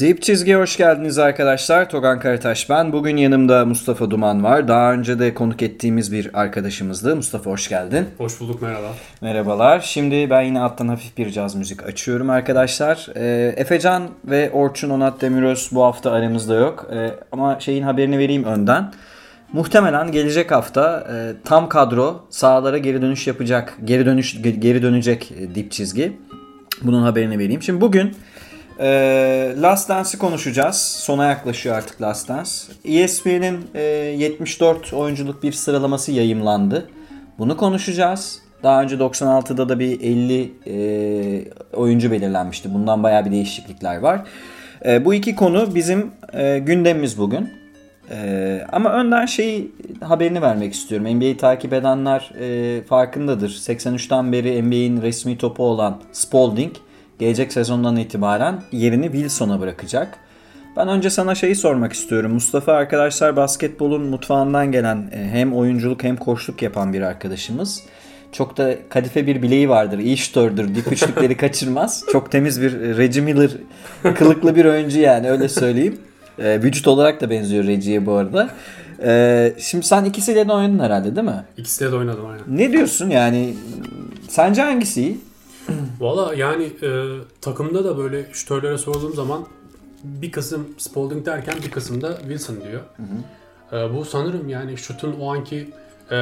[0.00, 1.90] Deep Çizgi'ye hoş geldiniz arkadaşlar.
[1.90, 2.92] Togan Karataş ben.
[2.92, 4.68] Bugün yanımda Mustafa Duman var.
[4.68, 7.16] Daha önce de konuk ettiğimiz bir arkadaşımızdı.
[7.16, 8.06] Mustafa hoş geldin.
[8.18, 8.86] Hoş bulduk merhaba.
[9.20, 9.80] Merhabalar.
[9.80, 13.08] Şimdi ben yine alttan hafif bir caz müzik açıyorum arkadaşlar.
[13.16, 16.90] Ee, Efecan ve Orçun Onat Demiröz bu hafta aramızda yok.
[16.92, 18.92] Ee, ama şeyin haberini vereyim önden.
[19.52, 21.14] Muhtemelen gelecek hafta e,
[21.44, 26.12] tam kadro sahalara geri dönüş yapacak, geri dönüş geri dönecek e, dip çizgi.
[26.82, 27.62] Bunun haberini vereyim.
[27.62, 28.14] Şimdi bugün
[28.80, 30.76] e, Last Dance'ı konuşacağız.
[30.76, 32.50] Sona yaklaşıyor artık Last Dance.
[32.84, 36.88] ESPN'in e, 74 oyunculuk bir sıralaması yayımlandı.
[37.38, 38.38] Bunu konuşacağız.
[38.62, 41.44] Daha önce 96'da da bir 50 e,
[41.76, 42.74] oyuncu belirlenmişti.
[42.74, 44.22] Bundan bayağı bir değişiklikler var.
[44.84, 47.60] E, bu iki konu bizim e, gündemimiz bugün.
[48.12, 49.70] Ee, ama önden şey
[50.00, 51.16] haberini vermek istiyorum.
[51.16, 53.50] NBA'yi takip edenler e, farkındadır.
[53.50, 56.72] 83'ten beri NBA'in resmi topu olan Spalding
[57.20, 60.18] gelecek sezondan itibaren yerini Wilson'a bırakacak.
[60.76, 62.32] Ben önce sana şeyi sormak istiyorum.
[62.32, 67.82] Mustafa arkadaşlar basketbolun mutfağından gelen e, hem oyunculuk hem koçluk yapan bir arkadaşımız.
[68.32, 69.98] Çok da kadife bir bileği vardır.
[69.98, 70.74] iyi şutördür.
[70.74, 72.04] Dip üçlükleri kaçırmaz.
[72.12, 73.50] Çok temiz bir Reggie Miller
[74.14, 75.98] kılıklı bir oyuncu yani öyle söyleyeyim.
[76.38, 78.50] E, vücut olarak da benziyor Reggie'ye bu arada.
[79.02, 81.44] E, şimdi sen ikisiyle de oynadın herhalde değil mi?
[81.56, 82.58] İkisiyle de oynadım aynen.
[82.58, 83.54] Ne diyorsun yani?
[84.28, 85.29] Sence hangisi iyi?
[86.00, 89.46] Valla yani e, takımda da böyle şütörlere sorduğum zaman
[90.04, 92.80] bir kısım Spalding derken bir kısım da Wilson diyor.
[93.72, 95.70] E, bu sanırım yani şutun o anki
[96.10, 96.16] e,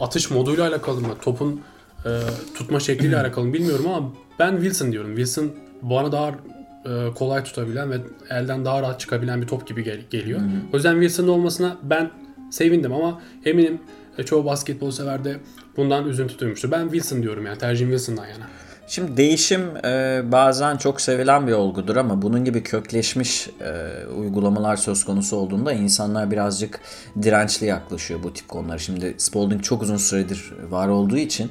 [0.00, 1.14] atış moduyla alakalı mı?
[1.22, 1.60] Topun
[2.04, 2.10] e,
[2.54, 5.16] tutma şekliyle alakalı mı bilmiyorum ama ben Wilson diyorum.
[5.16, 5.50] Wilson
[5.82, 7.96] bana daha e, kolay tutabilen ve
[8.30, 10.40] elden daha rahat çıkabilen bir top gibi gel- geliyor.
[10.72, 12.10] O yüzden Wilson'ın olmasına ben
[12.50, 13.80] sevindim ama eminim
[14.18, 15.36] e, çoğu basketbol sever de
[15.76, 16.70] bundan üzüntü duymuştur.
[16.70, 18.46] Ben Wilson diyorum yani tercihim Wilson'dan yana.
[18.90, 25.04] Şimdi değişim e, bazen çok sevilen bir olgudur ama bunun gibi kökleşmiş e, uygulamalar söz
[25.04, 26.80] konusu olduğunda insanlar birazcık
[27.22, 28.78] dirençli yaklaşıyor bu tip konulara.
[28.78, 31.50] Şimdi Spalding çok uzun süredir var olduğu için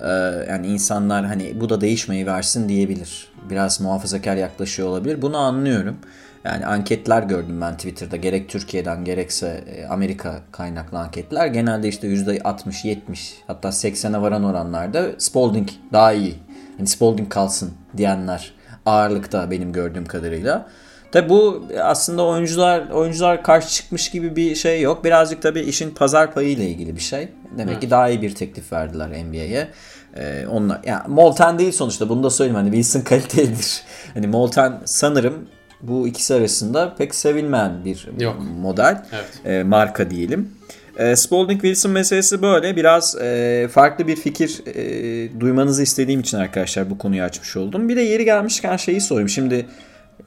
[0.00, 0.08] e,
[0.48, 3.28] yani insanlar hani bu da değişmeyi versin diyebilir.
[3.50, 5.22] Biraz muhafazakar yaklaşıyor olabilir.
[5.22, 5.96] Bunu anlıyorum.
[6.46, 11.46] Yani anketler gördüm ben Twitter'da gerek Türkiye'den gerekse e, Amerika kaynaklı anketler.
[11.46, 16.34] Genelde işte %60, 70 hatta 80'e varan oranlarda Spalding daha iyi.
[16.76, 18.52] Hani Spalding kalsın diyenler
[18.86, 20.68] ağırlıkta benim gördüğüm kadarıyla.
[21.12, 25.04] Tabi bu aslında oyuncular oyuncular karşı çıkmış gibi bir şey yok.
[25.04, 27.28] Birazcık tabii işin pazar payı ile ilgili bir şey.
[27.58, 27.82] Demek Evet.
[27.82, 29.68] ki daha iyi bir teklif verdiler NBA'ye.
[30.16, 33.82] Ee, onlar yani Molten değil sonuçta bunu da söyleyeyim hani Wilson kalitelidir.
[34.14, 35.48] Hani Molten sanırım
[35.82, 38.36] bu ikisi arasında pek sevilmeyen bir Yok.
[38.60, 39.02] model.
[39.12, 39.40] Evet.
[39.44, 40.50] E, marka diyelim.
[40.96, 42.76] E, Spalding Wilson meselesi böyle.
[42.76, 47.88] Biraz e, farklı bir fikir e, duymanızı istediğim için arkadaşlar bu konuyu açmış oldum.
[47.88, 49.28] Bir de yeri gelmişken şeyi sorayım.
[49.28, 49.66] Şimdi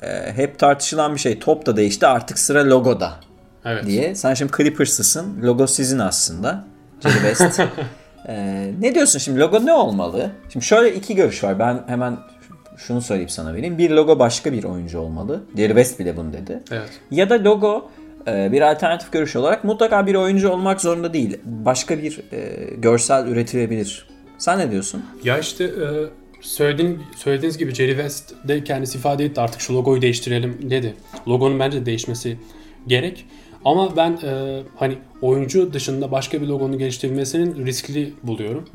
[0.01, 1.39] e, hep tartışılan bir şey.
[1.39, 3.13] Top da değişti artık sıra logoda
[3.65, 3.85] Evet.
[3.85, 4.15] diye.
[4.15, 5.41] Sen şimdi Clippers'lısın.
[5.43, 6.63] Logo sizin aslında.
[7.03, 7.61] Jerry West.
[8.27, 10.31] E, ne diyorsun şimdi logo ne olmalı?
[10.53, 11.59] Şimdi şöyle iki görüş var.
[11.59, 12.17] Ben hemen
[12.87, 13.77] şunu söyleyeyim sana vereyim.
[13.77, 15.43] Bir logo başka bir oyuncu olmalı.
[15.57, 16.63] Jerry West bile bunu dedi.
[16.71, 16.89] Evet.
[17.11, 17.91] Ya da logo
[18.27, 21.37] e, bir alternatif görüş olarak mutlaka bir oyuncu olmak zorunda değil.
[21.45, 24.07] Başka bir e, görsel üretilebilir.
[24.37, 25.05] Sen ne diyorsun?
[25.23, 25.87] Ya işte e,
[26.41, 30.93] söylediğin, söylediğiniz gibi Jerry West de kendisi ifade etti artık şu logoyu değiştirelim dedi.
[31.27, 32.37] Logonun bence değişmesi
[32.87, 33.25] gerek.
[33.65, 38.65] Ama ben e, hani oyuncu dışında başka bir logonun geliştirilmesinin riskli buluyorum.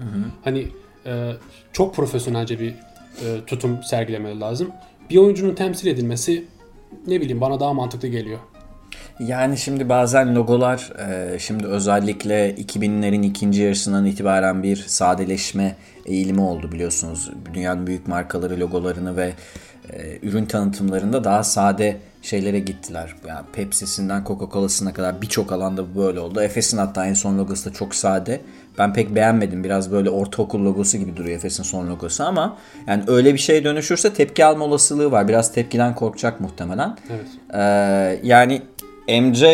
[0.44, 0.67] Hani
[1.06, 1.32] e,
[1.73, 2.75] çok profesyonelce bir
[3.20, 4.69] e, tutum sergilemeleri lazım.
[5.11, 6.44] Bir oyuncunun temsil edilmesi
[7.06, 8.38] ne bileyim bana daha mantıklı geliyor.
[9.20, 15.76] Yani şimdi bazen logolar e, şimdi özellikle 2000'lerin ikinci yarısından itibaren bir sadeleşme
[16.06, 17.31] eğilimi oldu biliyorsunuz.
[17.55, 19.32] Dünyanın büyük markaları logolarını ve
[19.93, 23.14] e, ürün tanıtımlarında daha sade şeylere gittiler.
[23.28, 26.40] Yani Pepsi'sinden Coca-Cola'sına kadar birçok alanda böyle oldu.
[26.40, 28.40] Efes'in hatta en son logosu da çok sade.
[28.79, 29.65] Ben pek beğenmedim.
[29.65, 32.56] Biraz böyle ortaokul logosu gibi duruyor Efes'in son logosu ama
[32.87, 35.29] yani öyle bir şeye dönüşürse tepki alma olasılığı var.
[35.29, 36.97] Biraz tepkiden korkacak muhtemelen.
[37.11, 37.26] Evet.
[37.55, 38.62] Ee, yani
[39.09, 39.44] MJ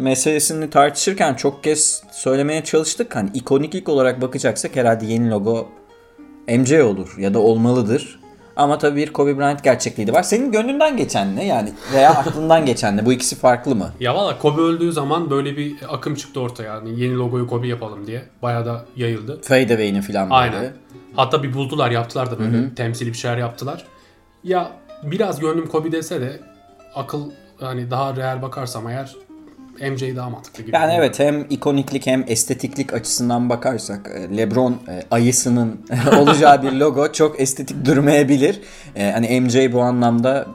[0.00, 3.16] meselesini tartışırken çok kez söylemeye çalıştık.
[3.16, 5.68] Hani ikoniklik olarak bakacaksak herhalde yeni logo
[6.48, 8.21] MJ olur ya da olmalıdır.
[8.56, 10.22] Ama tabii bir Kobe Bryant gerçekliği de var.
[10.22, 13.06] Senin gönlünden geçen ne yani veya aklından geçen ne?
[13.06, 13.92] Bu ikisi farklı mı?
[14.00, 16.62] Ya valla Kobe öldüğü zaman böyle bir akım çıktı ortaya.
[16.62, 18.22] Yani yeni logoyu Kobe yapalım diye.
[18.42, 19.40] Bayağı da yayıldı.
[19.42, 20.34] Fadeaway'ini falan böyle.
[20.34, 20.72] Aynen.
[21.16, 23.86] Hatta bir buldular yaptılar da böyle temsili bir şeyler yaptılar.
[24.44, 24.70] Ya
[25.02, 26.40] biraz gönlüm Kobe dese de
[26.94, 29.16] akıl hani daha real bakarsam eğer
[29.90, 30.76] MJ daha mantıklı gibi.
[30.76, 35.80] Yani evet hem ikoniklik hem estetiklik açısından bakarsak e, LeBron e, ayısının
[36.18, 38.60] olacağı bir logo çok estetik durmayabilir.
[38.96, 40.46] E, Hani MJ bu anlamda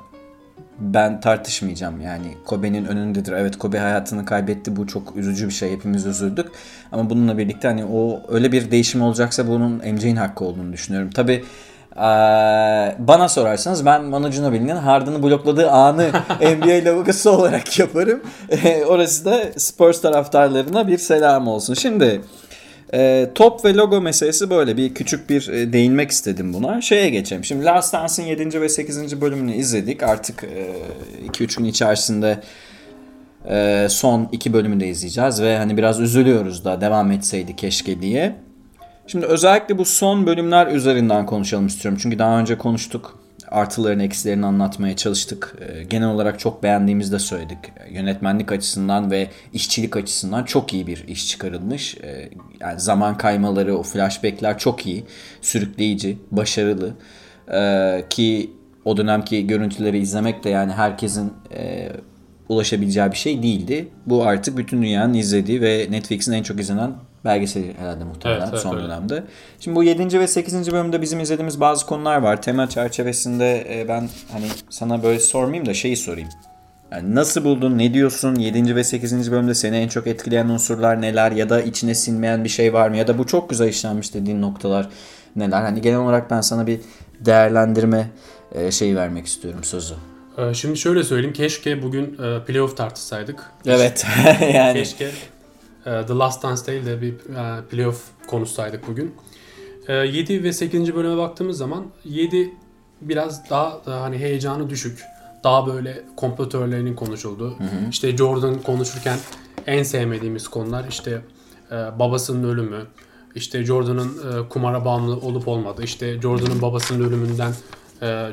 [0.79, 3.31] ben tartışmayacağım yani Kobe'nin önündedir.
[3.31, 6.47] Evet Kobe hayatını kaybetti bu çok üzücü bir şey hepimiz üzüldük.
[6.91, 11.09] Ama bununla birlikte hani o öyle bir değişim olacaksa bunun MJ'in hakkı olduğunu düşünüyorum.
[11.09, 11.43] Tabi
[12.99, 16.07] bana sorarsanız ben Manu Ginobili'nin Harden'ı blokladığı anı
[16.41, 18.21] NBA lavukası olarak yaparım.
[18.87, 21.73] Orası da Spurs taraftarlarına bir selam olsun.
[21.73, 22.21] Şimdi
[22.93, 26.81] e, top ve logo meselesi böyle bir küçük bir e, değinmek istedim buna.
[26.81, 27.43] Şeye geçelim.
[27.43, 28.61] Şimdi Last Dance'ın 7.
[28.61, 29.21] ve 8.
[29.21, 30.03] bölümünü izledik.
[30.03, 30.45] Artık
[31.33, 32.39] 2-3 e, gün içerisinde
[33.49, 38.35] e, son iki bölümü de izleyeceğiz ve hani biraz üzülüyoruz da devam etseydi keşke diye.
[39.07, 41.99] Şimdi özellikle bu son bölümler üzerinden konuşalım istiyorum.
[42.01, 45.55] Çünkü daha önce konuştuk artılarını eksilerini anlatmaya çalıştık.
[45.61, 47.57] Ee, genel olarak çok beğendiğimizi de söyledik.
[47.89, 51.97] Yönetmenlik açısından ve işçilik açısından çok iyi bir iş çıkarılmış.
[51.97, 55.03] Ee, yani zaman kaymaları, o flashbackler çok iyi.
[55.41, 56.93] Sürükleyici, başarılı.
[57.53, 58.51] Ee, ki
[58.85, 61.89] o dönemki görüntüleri izlemek de yani herkesin e,
[62.49, 63.87] ulaşabileceği bir şey değildi.
[64.05, 66.91] Bu artık bütün dünyanın izlediği ve Netflix'in en çok izlenen
[67.25, 68.85] belgeseli herhalde muhtemelen evet, evet, son öyle.
[68.87, 69.23] dönemde.
[69.59, 70.19] Şimdi bu 7.
[70.19, 70.71] ve 8.
[70.71, 72.41] bölümde bizim izlediğimiz bazı konular var.
[72.41, 76.29] Tema çerçevesinde e, ben hani sana böyle sormayayım da şeyi sorayım.
[76.91, 78.35] Yani nasıl buldun, ne diyorsun?
[78.35, 78.75] 7.
[78.75, 79.31] ve 8.
[79.31, 81.31] bölümde seni en çok etkileyen unsurlar neler?
[81.31, 82.97] Ya da içine sinmeyen bir şey var mı?
[82.97, 84.87] Ya da bu çok güzel işlenmiş dediğin noktalar
[85.35, 85.61] neler?
[85.61, 86.79] Hani genel olarak ben sana bir
[87.19, 88.07] değerlendirme
[88.55, 89.93] e, şeyi vermek istiyorum sözü.
[90.37, 91.33] E, şimdi şöyle söyleyeyim.
[91.33, 92.17] Keşke bugün
[92.47, 93.43] playoff tartışsaydık.
[93.65, 94.05] Evet.
[94.53, 94.79] yani.
[94.79, 95.36] Keşke ee,
[95.87, 99.15] The Last Dance değil de bir e, playoff konusaydık bugün.
[99.89, 100.95] 7 ee, ve 8.
[100.95, 102.53] bölüme baktığımız zaman 7
[103.01, 105.03] biraz daha hani heyecanı düşük.
[105.43, 107.59] Daha böyle komplo teorilerinin konuşulduğu.
[107.59, 107.89] Hı hı.
[107.89, 109.19] İşte Jordan konuşurken
[109.67, 111.21] en sevmediğimiz konular işte
[111.71, 112.85] e, babasının ölümü,
[113.35, 117.53] işte Jordan'ın e, kumara bağımlı olup olmadığı, işte Jordan'ın babasının ölümünden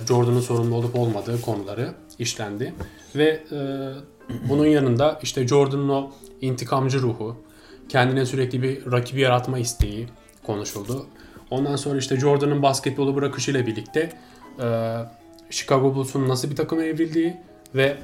[0.08, 2.74] Jordan'ın sorumlu olup olmadığı konuları işlendi.
[3.16, 3.42] Ve
[4.48, 6.10] bunun yanında işte Jordan'ın o
[6.40, 7.36] intikamcı ruhu,
[7.88, 10.08] kendine sürekli bir rakibi yaratma isteği
[10.42, 11.06] konuşuldu.
[11.50, 14.12] Ondan sonra işte Jordan'ın basketbolu bırakışıyla birlikte
[14.62, 14.96] e,
[15.50, 17.36] Chicago Bulls'un nasıl bir takıma evrildiği
[17.74, 17.96] ve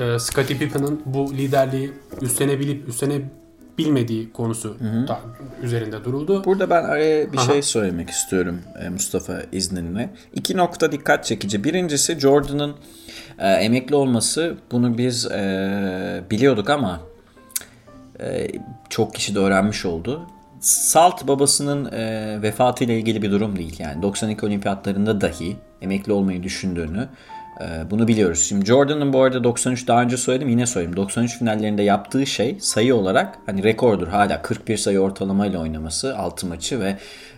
[0.00, 1.92] e, Scottie Pippen'ın bu liderliği
[2.22, 5.08] üstlenebilip üstlenebilmediği konusu hı hı.
[5.08, 5.20] Da,
[5.62, 6.44] üzerinde duruldu.
[6.44, 7.44] Burada ben araya bir Aha.
[7.44, 10.10] şey söylemek istiyorum e, Mustafa izninle.
[10.34, 11.64] İki nokta dikkat çekici.
[11.64, 12.74] Birincisi Jordan'ın
[13.38, 17.00] e, emekli olması bunu biz e, biliyorduk ama
[18.20, 18.48] e,
[18.88, 20.26] çok kişi de öğrenmiş oldu.
[20.60, 23.76] Salt babasının e, vefatıyla ilgili bir durum değil.
[23.78, 27.08] Yani 92 olimpiyatlarında dahi emekli olmayı düşündüğünü
[27.60, 28.44] e, bunu biliyoruz.
[28.48, 30.96] Şimdi Jordan'ın bu arada 93 daha önce söyledim yine söyleyeyim.
[30.96, 34.08] 93 finallerinde yaptığı şey sayı olarak hani rekordur.
[34.08, 36.96] Hala 41 sayı ortalamayla oynaması 6 maçı ve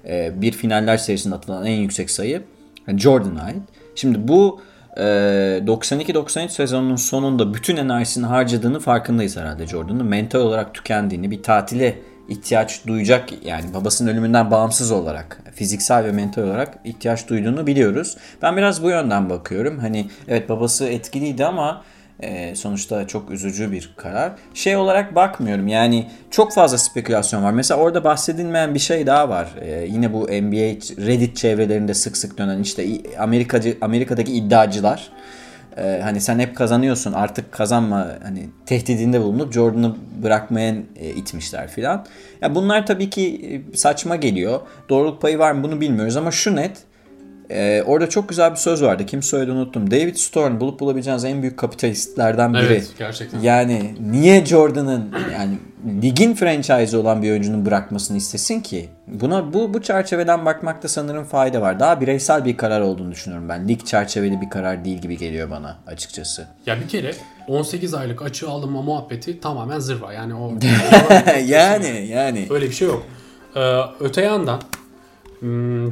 [0.08, 2.42] e, bir finaller serisinde atılan en yüksek sayı
[2.88, 3.62] Jordan'a ait.
[3.94, 4.60] Şimdi bu
[4.98, 10.06] 92-93 ee, sezonunun sonunda bütün enerjisini harcadığını farkındayız herhalde Jordan'ın.
[10.06, 16.42] Mental olarak tükendiğini, bir tatile ihtiyaç duyacak yani babasının ölümünden bağımsız olarak fiziksel ve mental
[16.42, 18.16] olarak ihtiyaç duyduğunu biliyoruz.
[18.42, 19.78] Ben biraz bu yönden bakıyorum.
[19.78, 21.82] Hani evet babası etkiliydi ama
[22.20, 24.32] e, sonuçta çok üzücü bir karar.
[24.54, 27.52] Şey olarak bakmıyorum yani çok fazla spekülasyon var.
[27.52, 29.48] Mesela orada bahsedilmeyen bir şey daha var.
[29.60, 32.86] E, yine bu NBA Reddit çevrelerinde sık sık dönen işte
[33.18, 35.10] Amerikacı Amerika'daki iddiacılar
[35.78, 42.06] e, hani sen hep kazanıyorsun artık kazanma hani tehdidinde bulunup Jordan'ı bırakmaya e, itmişler filan.
[42.40, 44.60] Ya bunlar tabii ki e, saçma geliyor.
[44.88, 46.76] Doğruluk payı var mı bunu bilmiyoruz ama şu net
[47.50, 49.06] ee, orada çok güzel bir söz vardı.
[49.06, 49.90] Kim söyledi unuttum.
[49.90, 52.64] David Stern bulup bulabileceğiniz en büyük kapitalistlerden biri.
[52.66, 53.40] Evet gerçekten.
[53.40, 55.58] Yani niye Jordan'ın yani
[56.02, 58.88] ligin franchise olan bir oyuncunun bırakmasını istesin ki?
[59.06, 61.80] Buna bu bu çerçeveden bakmakta sanırım fayda var.
[61.80, 63.68] Daha bireysel bir karar olduğunu düşünüyorum ben.
[63.68, 66.46] Lig çerçeveli bir karar değil gibi geliyor bana açıkçası.
[66.66, 67.14] Ya bir kere
[67.48, 70.12] 18 aylık açığı alınma muhabbeti tamamen zırva.
[70.12, 70.52] Yani o
[71.46, 73.06] yani yani öyle bir şey yok.
[73.56, 74.60] Ee, öte yandan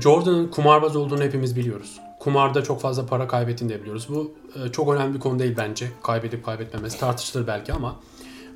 [0.01, 2.01] Jordan'ın kumarbaz olduğunu hepimiz biliyoruz.
[2.21, 4.07] Kumarda çok fazla para kaybettiğini de biliyoruz.
[4.09, 5.89] Bu e, çok önemli bir konu değil bence.
[6.03, 7.97] Kaybedip kaybetmemesi tartışılır belki ama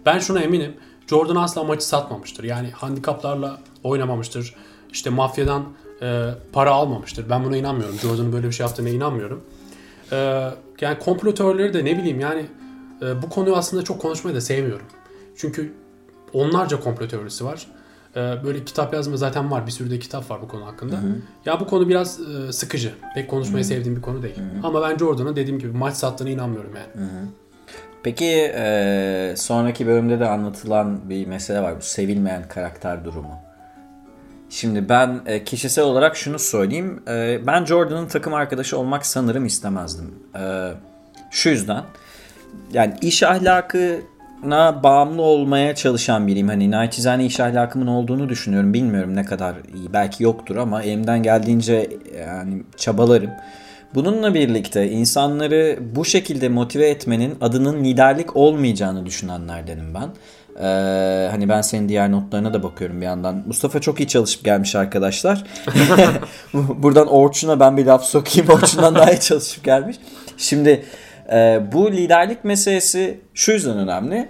[0.07, 0.77] ben şuna eminim.
[1.07, 2.45] Jordan asla maçı satmamıştır.
[2.45, 4.55] Yani handikaplarla oynamamıştır.
[4.93, 5.65] İşte mafyadan
[6.03, 7.31] e, para almamıştır.
[7.31, 7.99] Ben buna inanmıyorum.
[7.99, 9.45] Jordan'ın böyle bir şey yaptığına inanmıyorum.
[10.13, 10.17] E,
[10.81, 12.47] yani komplo teorileri de ne bileyim yani
[13.03, 14.87] e, bu konuyu aslında çok konuşmayı da sevmiyorum.
[15.37, 15.73] Çünkü
[16.33, 17.67] onlarca komplo teorisi var.
[18.17, 19.67] Ee, böyle kitap yazma zaten var.
[19.67, 20.97] Bir sürü de kitap var bu konu hakkında.
[20.97, 21.17] Hı hı.
[21.47, 22.93] Ya bu konu biraz e, sıkıcı.
[23.15, 23.69] Pek konuşmayı hı.
[23.69, 24.37] sevdiğim bir konu değil.
[24.37, 24.67] Hı hı.
[24.67, 27.07] Ama ben Jordan'a dediğim gibi maç sattığına inanmıyorum yani.
[27.07, 27.25] Hı hı.
[28.03, 31.77] Peki e, sonraki bölümde de anlatılan bir mesele var.
[31.77, 33.35] Bu sevilmeyen karakter durumu.
[34.51, 37.03] Şimdi ben e, kişisel olarak şunu söyleyeyim.
[37.09, 40.15] E, ben Jordan'ın takım arkadaşı olmak sanırım istemezdim.
[40.39, 40.73] E,
[41.31, 41.85] Şu yüzden
[42.73, 43.23] yani iş
[44.41, 46.49] ahlakına bağımlı olmaya çalışan biriyim.
[46.49, 48.75] Hani naçizane iş ahlakımın olduğunu düşünüyorum.
[48.75, 49.93] Bilmiyorum ne kadar iyi.
[49.93, 53.31] Belki yoktur ama elimden geldiğince yani çabalarım.
[53.95, 60.09] Bununla birlikte insanları bu şekilde motive etmenin adının liderlik olmayacağını düşünenlerdenim ben.
[60.61, 63.43] Ee, hani ben senin diğer notlarına da bakıyorum bir yandan.
[63.47, 65.45] Mustafa çok iyi çalışıp gelmiş arkadaşlar.
[66.55, 68.51] Buradan Orçun'a ben bir laf sokayım.
[68.51, 69.97] Orçun'dan daha iyi çalışıp gelmiş.
[70.37, 70.85] Şimdi
[71.33, 74.29] e, bu liderlik meselesi şu yüzden önemli.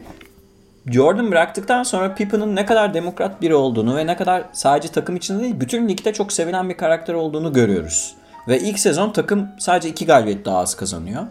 [0.86, 5.42] Jordan bıraktıktan sonra Pippen'ın ne kadar demokrat biri olduğunu ve ne kadar sadece takım içinde
[5.42, 8.14] değil bütün ligde çok sevilen bir karakter olduğunu görüyoruz.
[8.48, 11.22] Ve ilk sezon takım sadece 2 galibiyet daha az kazanıyor.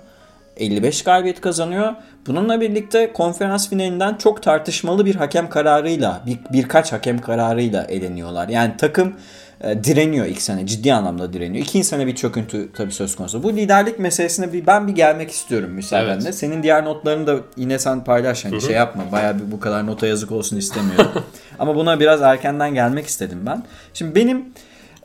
[0.57, 1.93] 55 galibiyet kazanıyor.
[2.27, 8.49] Bununla birlikte konferans finalinden çok tartışmalı bir hakem kararıyla, bir, birkaç hakem kararıyla eleniyorlar.
[8.49, 9.15] Yani takım
[9.61, 10.67] e, direniyor ilk sene.
[10.67, 11.65] Ciddi anlamda direniyor.
[11.65, 13.43] İkinci sene bir çöküntü tabii söz konusu.
[13.43, 16.23] Bu liderlik meselesine bir ben bir gelmek istiyorum müsaadenle.
[16.23, 16.35] Evet.
[16.35, 18.45] Senin diğer notlarını da yine sen paylaş.
[18.45, 19.03] Hani şey yapma.
[19.11, 21.11] Bayağı bir bu kadar nota yazık olsun istemiyorum.
[21.59, 23.63] Ama buna biraz erkenden gelmek istedim ben.
[23.93, 24.45] Şimdi benim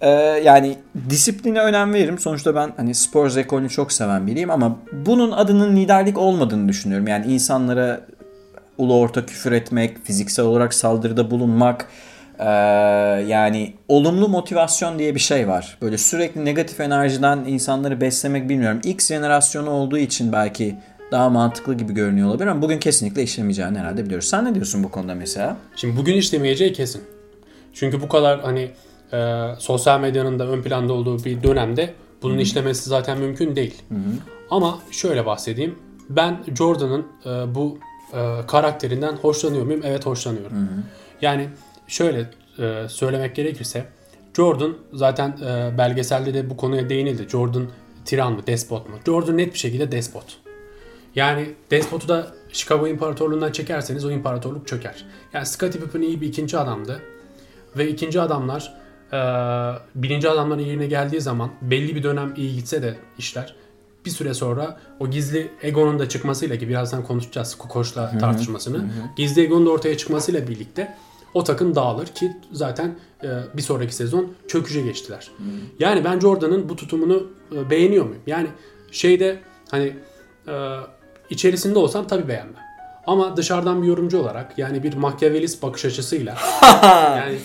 [0.00, 0.10] ee,
[0.44, 0.78] yani
[1.10, 2.18] disipline önem veririm.
[2.18, 7.06] Sonuçta ben hani spor ekolünü çok seven biriyim ama bunun adının liderlik olmadığını düşünüyorum.
[7.06, 8.00] Yani insanlara
[8.78, 11.88] ulu orta küfür etmek, fiziksel olarak saldırıda bulunmak,
[12.38, 12.44] ee,
[13.28, 15.78] yani olumlu motivasyon diye bir şey var.
[15.82, 18.80] Böyle sürekli negatif enerjiden insanları beslemek bilmiyorum.
[18.84, 20.76] X jenerasyonu olduğu için belki
[21.12, 24.28] daha mantıklı gibi görünüyor olabilir ama bugün kesinlikle işlemeyeceğini herhalde biliyoruz.
[24.28, 25.56] Sen ne diyorsun bu konuda mesela?
[25.76, 27.02] Şimdi bugün işlemeyeceği kesin.
[27.72, 28.70] Çünkü bu kadar hani
[29.12, 32.42] e, sosyal medyanın da ön planda olduğu bir dönemde bunun Hı-hı.
[32.42, 33.82] işlemesi zaten mümkün değil.
[33.88, 33.98] Hı-hı.
[34.50, 35.78] Ama şöyle bahsedeyim.
[36.08, 37.78] Ben Jordan'ın e, bu
[38.12, 39.80] e, karakterinden hoşlanıyor muyum?
[39.84, 40.56] Evet hoşlanıyorum.
[40.56, 40.82] Hı-hı.
[41.22, 41.48] Yani
[41.88, 43.84] şöyle e, söylemek gerekirse
[44.36, 47.26] Jordan zaten e, belgeselde de bu konuya değinildi.
[47.28, 47.66] Jordan
[48.04, 48.96] tiran mı, despot mu?
[49.06, 50.38] Jordan net bir şekilde despot.
[51.14, 55.04] Yani despotu da Chicago İmparatorluğundan çekerseniz o imparatorluk çöker.
[55.32, 57.02] Yani Scottie Pippen iyi bir ikinci adamdı.
[57.76, 58.74] Ve ikinci adamlar
[59.12, 59.18] e,
[59.94, 63.54] birinci adamların yerine geldiği zaman belli bir dönem iyi gitse de işler
[64.04, 68.78] bir süre sonra o gizli egonun da çıkmasıyla ki birazdan konuşacağız Kukoç'la tartışmasını.
[68.78, 68.86] Hı hı.
[69.16, 70.96] Gizli egonun da ortaya çıkmasıyla birlikte
[71.34, 75.30] o takım dağılır ki zaten e, bir sonraki sezon çöküşe geçtiler.
[75.36, 75.42] Hı.
[75.78, 78.22] Yani ben Jordan'ın bu tutumunu e, beğeniyor muyum?
[78.26, 78.48] Yani
[78.90, 79.96] şeyde hani
[80.48, 80.76] e,
[81.30, 82.64] içerisinde olsam tabii beğenmem.
[83.06, 86.36] Ama dışarıdan bir yorumcu olarak yani bir Machiavellist bakış açısıyla
[87.16, 87.38] yani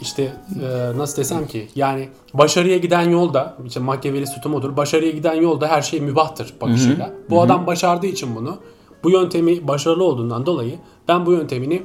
[0.00, 4.76] işte e, nasıl desem ki yani başarıya giden yolda işte Machiavellist tutumudur.
[4.76, 7.06] Başarıya giden yolda her şey mübahtır bakışıyla.
[7.06, 7.14] Hı-hı.
[7.30, 7.44] Bu Hı-hı.
[7.44, 8.58] adam başardığı için bunu
[9.04, 11.82] bu yöntemi başarılı olduğundan dolayı ben bu yöntemini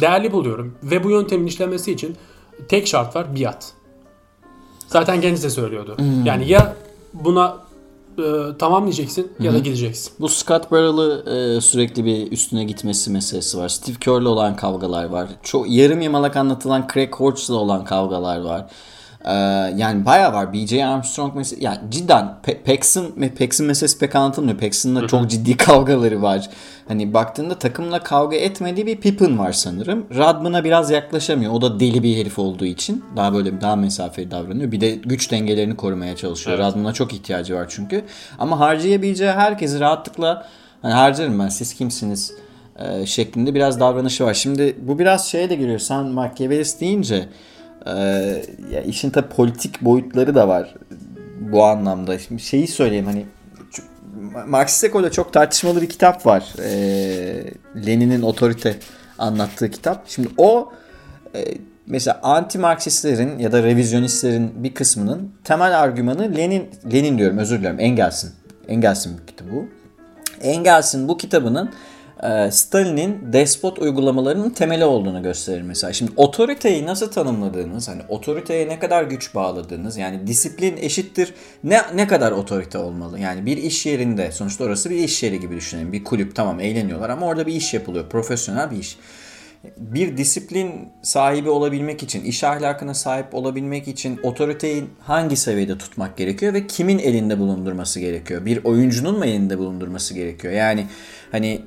[0.00, 2.16] değerli buluyorum ve bu yöntemin işlemesi için
[2.68, 3.72] tek şart var biat.
[4.88, 5.98] Zaten kendisi de söylüyordu.
[5.98, 6.26] Hmm.
[6.26, 6.76] Yani ya
[7.14, 7.56] buna
[8.18, 8.22] e,
[8.58, 10.12] tamam diyeceksin ya da gideceksin.
[10.20, 13.68] Bu Scott Barrel'ı e, sürekli bir üstüne gitmesi meselesi var.
[13.68, 15.28] Steve Kerr'le olan kavgalar var.
[15.42, 18.66] Çok yarım yamalak anlatılan Craig Hodges'la olan kavgalar var.
[19.24, 19.32] Ee,
[19.76, 20.52] yani baya var.
[20.52, 24.58] BJ Armstrong mesela yani cidden Pe- Paxson, Paxson meselesi pek anlatılmıyor.
[24.58, 26.50] Paxson'la çok ciddi kavgaları var.
[26.88, 30.06] Hani baktığında takımla kavga etmediği bir Pippen var sanırım.
[30.16, 31.52] Radman'a biraz yaklaşamıyor.
[31.52, 33.04] O da deli bir herif olduğu için.
[33.16, 34.72] Daha böyle daha mesafeli davranıyor.
[34.72, 36.58] Bir de güç dengelerini korumaya çalışıyor.
[36.58, 36.66] Evet.
[36.66, 38.04] Radman'a çok ihtiyacı var çünkü.
[38.38, 40.46] Ama harcayabileceği herkesi rahatlıkla
[40.82, 42.32] hani harcarım ben siz kimsiniz
[42.78, 44.34] e, şeklinde biraz davranışı var.
[44.34, 45.78] Şimdi bu biraz şeye de giriyor.
[45.78, 47.28] Sen Machiavellist deyince
[47.86, 47.92] ee,
[48.72, 50.74] ya işin tabi politik boyutları da var
[51.40, 52.18] bu anlamda.
[52.18, 53.26] Şimdi şeyi söyleyeyim hani
[54.46, 56.54] Marksist ekolde çok tartışmalı bir kitap var.
[56.58, 57.44] Ee,
[57.86, 58.76] Lenin'in otorite
[59.18, 60.08] anlattığı kitap.
[60.08, 60.72] Şimdi o
[61.34, 61.44] e,
[61.86, 67.80] mesela anti Marksistlerin ya da revizyonistlerin bir kısmının temel argümanı Lenin Lenin diyorum özür dilerim
[67.80, 68.30] Engels'in.
[68.68, 69.68] Engels'in bir kitabı bu.
[70.40, 71.70] Engels'in bu kitabının
[72.50, 75.92] Stalin'in despot uygulamalarının temeli olduğunu gösterir mesela.
[75.92, 81.34] Şimdi otoriteyi nasıl tanımladığınız, hani otoriteye ne kadar güç bağladığınız, yani disiplin eşittir
[81.64, 83.20] ne ne kadar otorite olmalı?
[83.20, 85.92] Yani bir iş yerinde, sonuçta orası bir iş yeri gibi düşünelim.
[85.92, 88.98] Bir kulüp tamam eğleniyorlar ama orada bir iş yapılıyor, profesyonel bir iş.
[89.76, 96.54] Bir disiplin sahibi olabilmek için, iş ahlakına sahip olabilmek için otoriteyi hangi seviyede tutmak gerekiyor
[96.54, 98.46] ve kimin elinde bulundurması gerekiyor?
[98.46, 100.54] Bir oyuncunun mu elinde bulundurması gerekiyor?
[100.54, 100.86] Yani
[101.32, 101.60] hani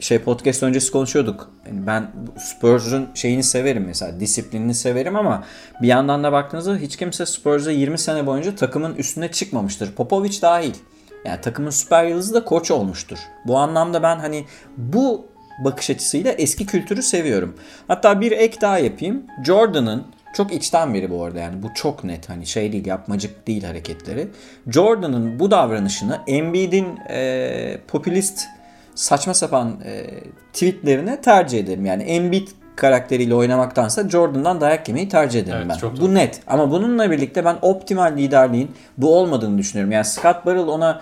[0.00, 1.50] şey podcast öncesi konuşuyorduk.
[1.66, 5.44] Yani ben Spurs'un şeyini severim mesela disiplinini severim ama
[5.82, 9.92] bir yandan da baktığınızda hiç kimse Spurs'a 20 sene boyunca takımın üstüne çıkmamıştır.
[9.92, 10.74] Popovic dahil.
[11.24, 13.18] Yani takımın süper yıldızı da koç olmuştur.
[13.46, 14.44] Bu anlamda ben hani
[14.76, 15.26] bu
[15.64, 17.56] bakış açısıyla eski kültürü seviyorum.
[17.88, 19.22] Hatta bir ek daha yapayım.
[19.44, 20.04] Jordan'ın
[20.36, 24.28] Çok içten biri bu arada yani bu çok net hani şey değil yapmacık değil hareketleri.
[24.66, 28.46] Jordan'ın bu davranışını Embiid'in e, popülist
[28.96, 30.06] saçma sapan e,
[30.52, 31.86] tweetlerine tercih ederim.
[31.86, 35.74] Yani Embiid karakteriyle oynamaktansa Jordan'dan dayak yemeyi tercih ederim Evet, ben.
[35.76, 36.14] çok Bu doğru.
[36.14, 36.40] net.
[36.46, 39.92] Ama bununla birlikte ben optimal liderliğin bu olmadığını düşünüyorum.
[39.92, 41.00] Yani Scott Barrell ona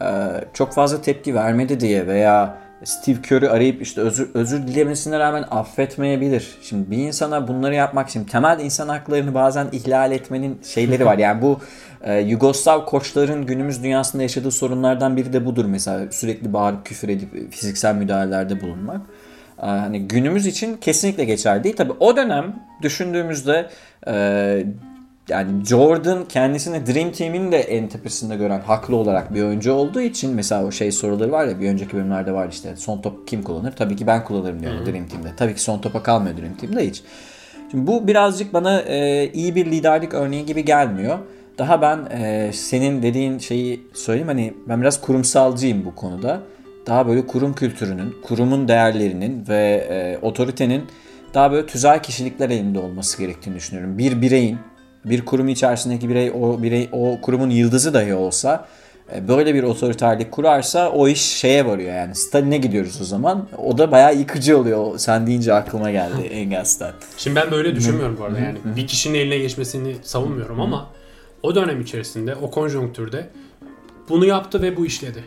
[0.00, 0.06] e,
[0.52, 6.58] çok fazla tepki vermedi diye veya Steve Kerr'ü arayıp işte özür, özür dilemesine rağmen affetmeyebilir.
[6.62, 11.18] Şimdi bir insana bunları yapmak için temel insan haklarını bazen ihlal etmenin şeyleri var.
[11.18, 11.60] Yani bu
[12.04, 16.12] e, Yugoslav koçların günümüz dünyasında yaşadığı sorunlardan biri de budur mesela.
[16.12, 19.00] Sürekli bağırıp küfür edip fiziksel müdahalelerde bulunmak.
[19.58, 21.76] Ee, Hani günümüz için kesinlikle geçerli değil.
[21.76, 23.70] Tabii o dönem düşündüğümüzde
[24.06, 24.12] e,
[25.28, 30.34] yani Jordan kendisini Dream Team'in de en tepesinde gören haklı olarak bir oyuncu olduğu için
[30.34, 33.72] mesela o şey soruları var ya bir önceki bölümlerde var işte son top kim kullanır?
[33.76, 35.28] Tabii ki ben kullanırım diyor Dream Team'de.
[35.36, 37.02] Tabii ki son topa kalmıyor Dream Team'de hiç.
[37.70, 41.18] Şimdi bu birazcık bana e, iyi bir liderlik örneği gibi gelmiyor.
[41.58, 46.42] Daha ben e, senin dediğin şeyi söyleyeyim hani ben biraz kurumsalcıyım bu konuda.
[46.86, 50.84] Daha böyle kurum kültürünün, kurumun değerlerinin ve e, otoritenin
[51.34, 53.98] daha böyle tüzel kişilikler elinde olması gerektiğini düşünüyorum.
[53.98, 54.58] Bir bireyin,
[55.04, 58.68] bir kurum içerisindeki birey o birey o kurumun yıldızı dahi olsa
[59.14, 62.14] e, böyle bir otoriterlik kurarsa o iş şeye varıyor yani.
[62.14, 63.48] Stalin'e gidiyoruz o zaman.
[63.58, 64.98] O da bayağı yıkıcı oluyor.
[64.98, 66.92] Sen deyince aklıma geldi Engels'ten.
[67.16, 68.58] Şimdi ben böyle düşünmüyorum bu arada yani.
[68.76, 70.86] Bir kişinin eline geçmesini savunmuyorum ama
[71.42, 73.30] o dönem içerisinde, o konjonktürde
[74.08, 75.24] bunu yaptı ve bu işledi.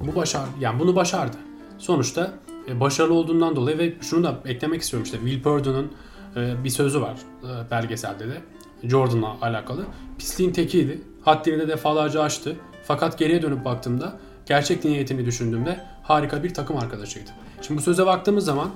[0.00, 1.36] Bu başar, yani bunu başardı.
[1.78, 2.32] Sonuçta
[2.68, 5.92] e, başarılı olduğundan dolayı ve şunu da eklemek istiyorum işte Will Purdue'nun
[6.36, 8.40] e, bir sözü var e, belgeselde de
[8.82, 9.84] Jordan'la alakalı.
[10.18, 11.00] Pisliğin tekiydi.
[11.22, 12.56] Haddini de defalarca aştı.
[12.84, 17.30] Fakat geriye dönüp baktığımda gerçek niyetini düşündüğümde harika bir takım arkadaşıydı.
[17.62, 18.70] Şimdi bu söze baktığımız zaman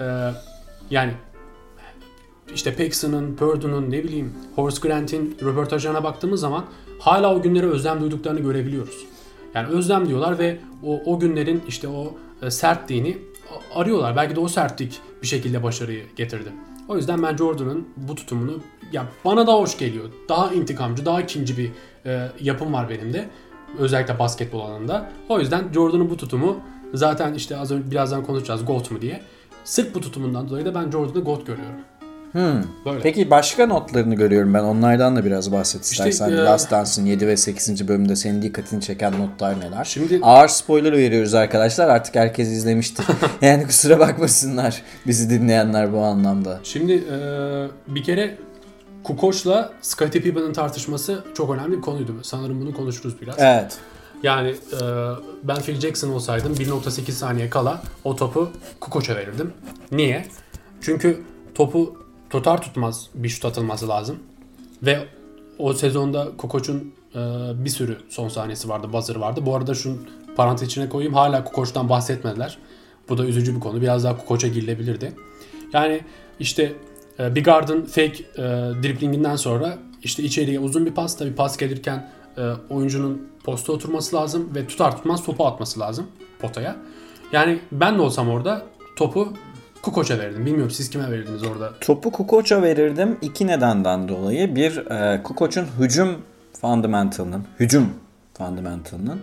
[0.00, 0.30] e,
[0.90, 1.12] yani
[2.54, 6.64] işte Paxson'ın, Purdue'nun ne bileyim Horace Grant'in röportajlarına baktığımız zaman
[6.98, 9.06] hala o günlere özlem duyduklarını görebiliyoruz.
[9.54, 13.18] Yani özlem diyorlar ve o, o günlerin işte o e, sertliğini
[13.74, 14.16] arıyorlar.
[14.16, 16.52] Belki de o sertlik bir şekilde başarıyı getirdi.
[16.88, 18.60] O yüzden ben Jordan'ın bu tutumunu
[18.92, 20.04] ya bana da hoş geliyor.
[20.28, 21.70] Daha intikamcı, daha ikinci bir
[22.06, 23.28] e, yapım var benim de.
[23.78, 25.10] Özellikle basketbol alanında.
[25.28, 26.60] O yüzden Jordan'ın bu tutumu
[26.94, 29.22] zaten işte az önce birazdan konuşacağız GOAT mu diye.
[29.64, 31.76] Sırf bu tutumundan dolayı da ben Jordan'ı GOAT görüyorum.
[32.34, 33.00] Böyle.
[33.02, 34.62] Peki başka notlarını görüyorum ben.
[34.62, 36.36] Onlardan da biraz bahset İşte, istersen.
[36.36, 37.88] e, Last Dance'ın 7 ve 8.
[37.88, 39.84] bölümde senin dikkatini çeken notlar neler?
[39.84, 41.88] Şimdi- Ağır spoiler veriyoruz arkadaşlar.
[41.88, 43.06] Artık herkes izlemiştir.
[43.42, 46.60] yani kusura bakmasınlar bizi dinleyenler bu anlamda.
[46.62, 48.36] Şimdi e, bir kere
[49.04, 52.12] Kukoç'la Scottie Pippen'ın tartışması çok önemli bir konuydu.
[52.22, 53.34] Sanırım bunu konuşuruz biraz.
[53.38, 53.76] Evet.
[54.22, 54.78] Yani e,
[55.42, 59.52] ben Phil Jackson olsaydım 1.8 saniye kala o topu Kukoç'a verirdim.
[59.92, 60.24] Niye?
[60.80, 61.20] Çünkü
[61.54, 61.99] topu
[62.30, 64.18] tutar tutmaz bir şut atılması lazım.
[64.82, 65.06] Ve
[65.58, 67.18] o sezonda Kukoç'un e,
[67.64, 69.46] bir sürü son sahnesi vardı, buzzer vardı.
[69.46, 69.96] Bu arada şunu
[70.36, 71.14] parantez içine koyayım.
[71.14, 72.58] Hala Kukoç'tan bahsetmediler.
[73.08, 73.82] Bu da üzücü bir konu.
[73.82, 75.12] Biraz daha Kukoç'a girilebilirdi.
[75.72, 76.00] Yani
[76.40, 76.72] işte
[77.18, 78.42] e, bir garden fake e,
[78.82, 81.16] driblinginden sonra işte içeriye uzun bir pas.
[81.16, 86.06] Tabii pas gelirken e, oyuncunun posta oturması lazım ve tutar tutmaz topu atması lazım
[86.38, 86.76] potaya.
[87.32, 88.66] Yani ben de olsam orada
[88.96, 89.32] topu
[89.82, 90.46] Kukoç'a verirdim.
[90.46, 91.72] Bilmiyorum siz kime verirdiniz orada?
[91.80, 94.54] Topu Kukoç'a verirdim iki nedenden dolayı.
[94.56, 96.18] Bir, e, Kukoç'un hücum
[96.60, 97.92] fundamentalının, hücum
[98.38, 99.20] fundamentalının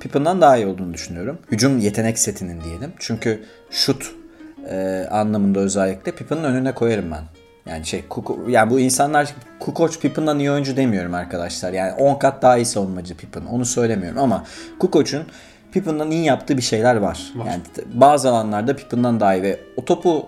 [0.00, 1.38] Pippen'dan daha iyi olduğunu düşünüyorum.
[1.50, 2.92] Hücum yetenek setinin diyelim.
[2.98, 4.14] Çünkü şut
[4.70, 7.22] e, anlamında özellikle Pippen'ın önüne koyarım ben.
[7.66, 11.72] Yani şey Kuko, yani bu insanlar Kukoç Pippen'dan iyi oyuncu demiyorum arkadaşlar.
[11.72, 13.42] Yani 10 kat daha iyi savunmacı Pippen.
[13.42, 14.44] Onu söylemiyorum ama
[14.78, 15.22] Kukoç'un
[15.72, 17.32] Pippen'dan iyi yaptığı bir şeyler var.
[17.34, 17.46] Var.
[17.46, 17.62] Yani
[17.94, 20.26] bazı alanlarda Pippen'dan daha iyi ve o topu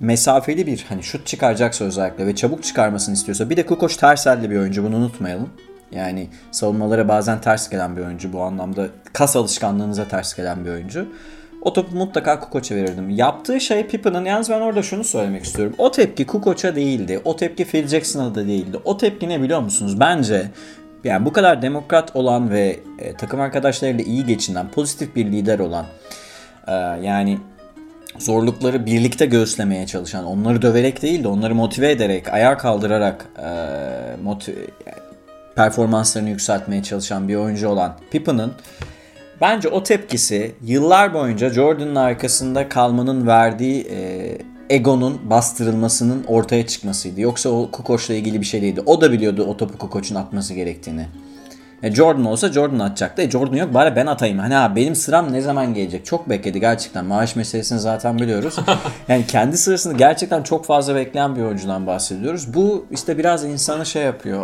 [0.00, 4.50] mesafeli bir hani şut çıkaracaksa özellikle ve çabuk çıkarmasını istiyorsa bir de Kukoç ters elde
[4.50, 5.48] bir oyuncu bunu unutmayalım.
[5.92, 11.08] Yani savunmalara bazen ters gelen bir oyuncu bu anlamda kas alışkanlığınıza ters gelen bir oyuncu.
[11.62, 13.10] O topu mutlaka Kukoç'a verirdim.
[13.10, 15.74] Yaptığı şey Pippen'ın yalnız ben orada şunu söylemek istiyorum.
[15.78, 17.20] O tepki Kukoç'a değildi.
[17.24, 18.78] O tepki Phil Jackson'a da değildi.
[18.84, 20.00] O tepki ne biliyor musunuz?
[20.00, 20.50] Bence
[21.04, 25.86] yani bu kadar demokrat olan ve e, takım arkadaşlarıyla iyi geçinen, pozitif bir lider olan
[26.66, 27.38] e, yani
[28.18, 33.50] zorlukları birlikte göğüslemeye çalışan, onları döverek değil de onları motive ederek, ayağa kaldırarak e,
[34.22, 34.56] motive,
[35.56, 38.52] performanslarını yükseltmeye çalışan bir oyuncu olan Pippen'ın
[39.40, 44.38] bence o tepkisi yıllar boyunca Jordan'ın arkasında kalmanın verdiği e,
[44.70, 47.20] egonun bastırılmasının ortaya çıkmasıydı.
[47.20, 48.82] Yoksa o Kukoç'la ilgili bir şey değildi.
[48.86, 51.06] O da biliyordu o topu Kukoç'un atması gerektiğini.
[51.82, 53.22] E Jordan olsa Jordan atacaktı.
[53.22, 54.38] E Jordan yok bari ben atayım.
[54.38, 56.06] Hani abi benim sıram ne zaman gelecek?
[56.06, 57.04] Çok bekledi gerçekten.
[57.04, 58.56] Maaş meselesini zaten biliyoruz.
[59.08, 62.54] yani kendi sırasını gerçekten çok fazla bekleyen bir oyuncudan bahsediyoruz.
[62.54, 64.42] Bu işte biraz insanı şey yapıyor.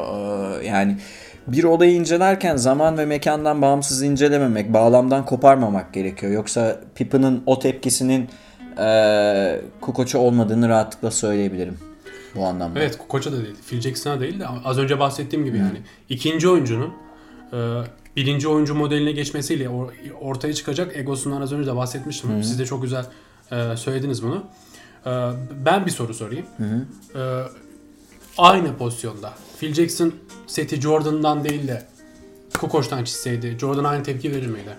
[0.63, 0.97] Ee, yani
[1.47, 6.33] bir olayı incelerken zaman ve mekandan bağımsız incelememek, bağlamdan koparmamak gerekiyor.
[6.33, 8.29] Yoksa Pippen'ın o tepkisinin
[8.79, 11.79] e, Kukoç'a olmadığını rahatlıkla söyleyebilirim
[12.35, 12.79] bu anlamda.
[12.81, 13.57] Evet Koç'a da değil.
[13.69, 16.93] Phil Jackson'a değil de az önce bahsettiğim gibi yani ikinci oyuncunun
[17.53, 17.57] e,
[18.17, 22.43] birinci oyuncu modeline geçmesiyle or- ortaya çıkacak egosundan az önce de bahsetmiştim.
[22.43, 23.05] Siz de çok güzel
[23.53, 24.45] e, söylediniz bunu.
[25.07, 25.11] E,
[25.65, 26.47] ben bir soru sorayım.
[27.15, 27.43] E,
[28.39, 30.13] aynı pozisyonda Phil Jackson
[30.47, 31.83] seti Jordan'dan değil de
[32.61, 34.77] Kukoç'tan çizseydi Jordan aynı tepki verir miydi?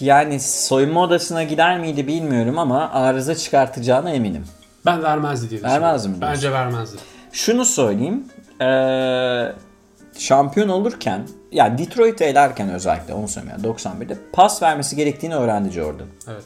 [0.00, 4.44] Yani soyunma odasına gider miydi bilmiyorum ama arıza çıkartacağına eminim.
[4.86, 5.82] Ben vermezdi diye düşünüyorum.
[5.84, 6.36] Vermez mi diyorsun?
[6.36, 6.96] Bence vermezdi.
[7.32, 8.24] Şunu söyleyeyim.
[8.60, 9.52] eee,
[10.18, 16.06] şampiyon olurken yani Detroit'i elerken özellikle onu söyleyeyim yani 91'de pas vermesi gerektiğini öğrendi Jordan.
[16.28, 16.44] Evet.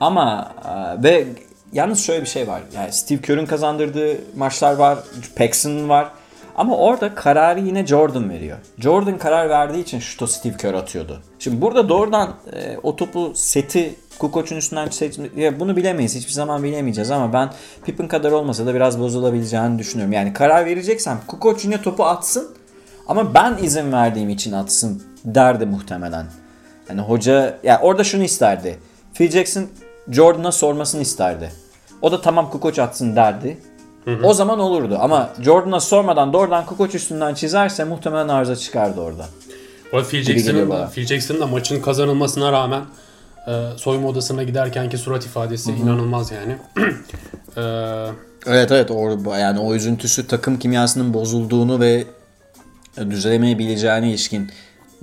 [0.00, 1.26] Ama e, ve
[1.72, 2.60] yalnız şöyle bir şey var.
[2.74, 4.98] Yani Steve Kerr'ün kazandırdığı maçlar var.
[5.36, 6.10] Paxson var.
[6.58, 8.58] Ama orada kararı yine Jordan veriyor.
[8.78, 11.22] Jordan karar verdiği için şutu Steve Kerr atıyordu.
[11.38, 16.16] Şimdi burada doğrudan e, o topu seti Kukoc'un üstünden seçme, bunu bilemeyiz.
[16.16, 17.50] Hiçbir zaman bilemeyeceğiz ama ben
[17.84, 20.12] Pippen kadar olmasa da biraz bozulabileceğini düşünüyorum.
[20.12, 22.48] Yani karar vereceksem Kukoc yine topu atsın
[23.08, 26.26] ama ben izin verdiğim için atsın derdi muhtemelen.
[26.88, 28.78] Yani hoca ya orada şunu isterdi.
[29.14, 29.66] Phil Jackson
[30.08, 31.52] Jordan'a sormasını isterdi.
[32.02, 33.58] O da tamam Kukoc atsın derdi.
[34.24, 39.26] O zaman olurdu ama Jordan'a sormadan doğrudan Kukoc üstünden çizerse muhtemelen arıza çıkardı orada.
[39.92, 42.82] Arada Phil Jackson'ın da, Phil Jackson'ın da maçın kazanılmasına rağmen
[43.48, 46.56] e, soyunma odasına giderkenki surat ifadesi inanılmaz yani.
[47.56, 47.62] e,
[48.46, 52.04] Evet evet o, yani o üzüntüsü takım kimyasının bozulduğunu ve
[53.10, 54.50] düzelemeyebileceğine ilişkin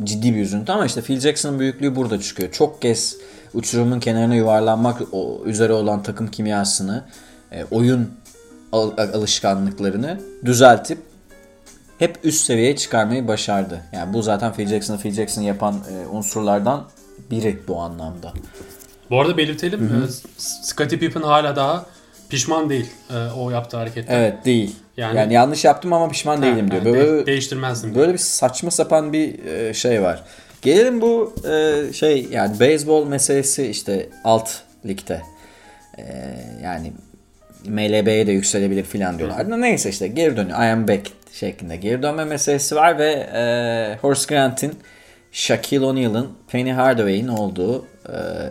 [0.04, 2.52] ciddi bir üzüntü ama işte Phil Jackson'ın büyüklüğü burada çıkıyor.
[2.52, 3.18] Çok kez
[3.54, 7.04] uçurumun kenarına yuvarlanmak o- üzere olan takım kimyasını,
[7.52, 8.10] e, oyun
[8.76, 10.98] al- alışkanlıklarını düzeltip
[12.00, 13.82] hep üst seviyeye çıkarmayı başardı.
[13.94, 16.88] Yani bu zaten Phil Jackson'ı Phil Jackson yapan e, unsurlardan
[17.32, 18.34] biri bu anlamda.
[19.10, 21.86] bu arada belirtelim e, Scottie Pippen hala daha
[22.30, 24.16] pişman değil e, o yaptığı hareketten.
[24.20, 24.76] Evet değil.
[24.98, 26.84] Yani- Yani, yanlış yaptım ama pişman değilim diyor.
[26.86, 27.90] Yani de- Böyle, değiştirmezdim.
[27.94, 28.02] diyor.
[28.02, 30.24] böyle bir saçma sapan bir e, şey var.
[30.62, 34.50] Gelelim bu e, şey yani beyzbol meselesi işte alt
[34.86, 35.22] ligde.
[35.98, 36.04] E,
[36.64, 36.94] yani
[37.70, 39.52] MLB'ye de yükselebilir filan diyorlar.
[39.52, 40.60] Da Neyse işte geri dönüyor.
[40.60, 43.42] I am back şeklinde geri dönme meselesi var ve e,
[44.02, 44.74] Horace Grant'in
[45.32, 47.86] Shaquille O'Neal'ın Penny Hardaway'in olduğu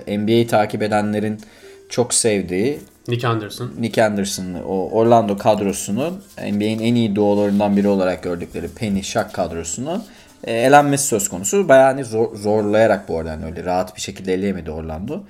[0.07, 1.41] e, NBA'yi takip edenlerin
[1.89, 3.71] çok sevdiği Nick Anderson.
[3.79, 6.23] Nick Anderson'ı o Orlando kadrosunun
[6.53, 10.03] NBA'in en iyi duolarından biri olarak gördükleri Penny Shaq kadrosunu
[10.45, 11.69] e, elenmesi söz konusu.
[11.69, 15.23] Bayağı hani zor, zorlayarak bu arada yani öyle rahat bir şekilde eleyemedi Orlando.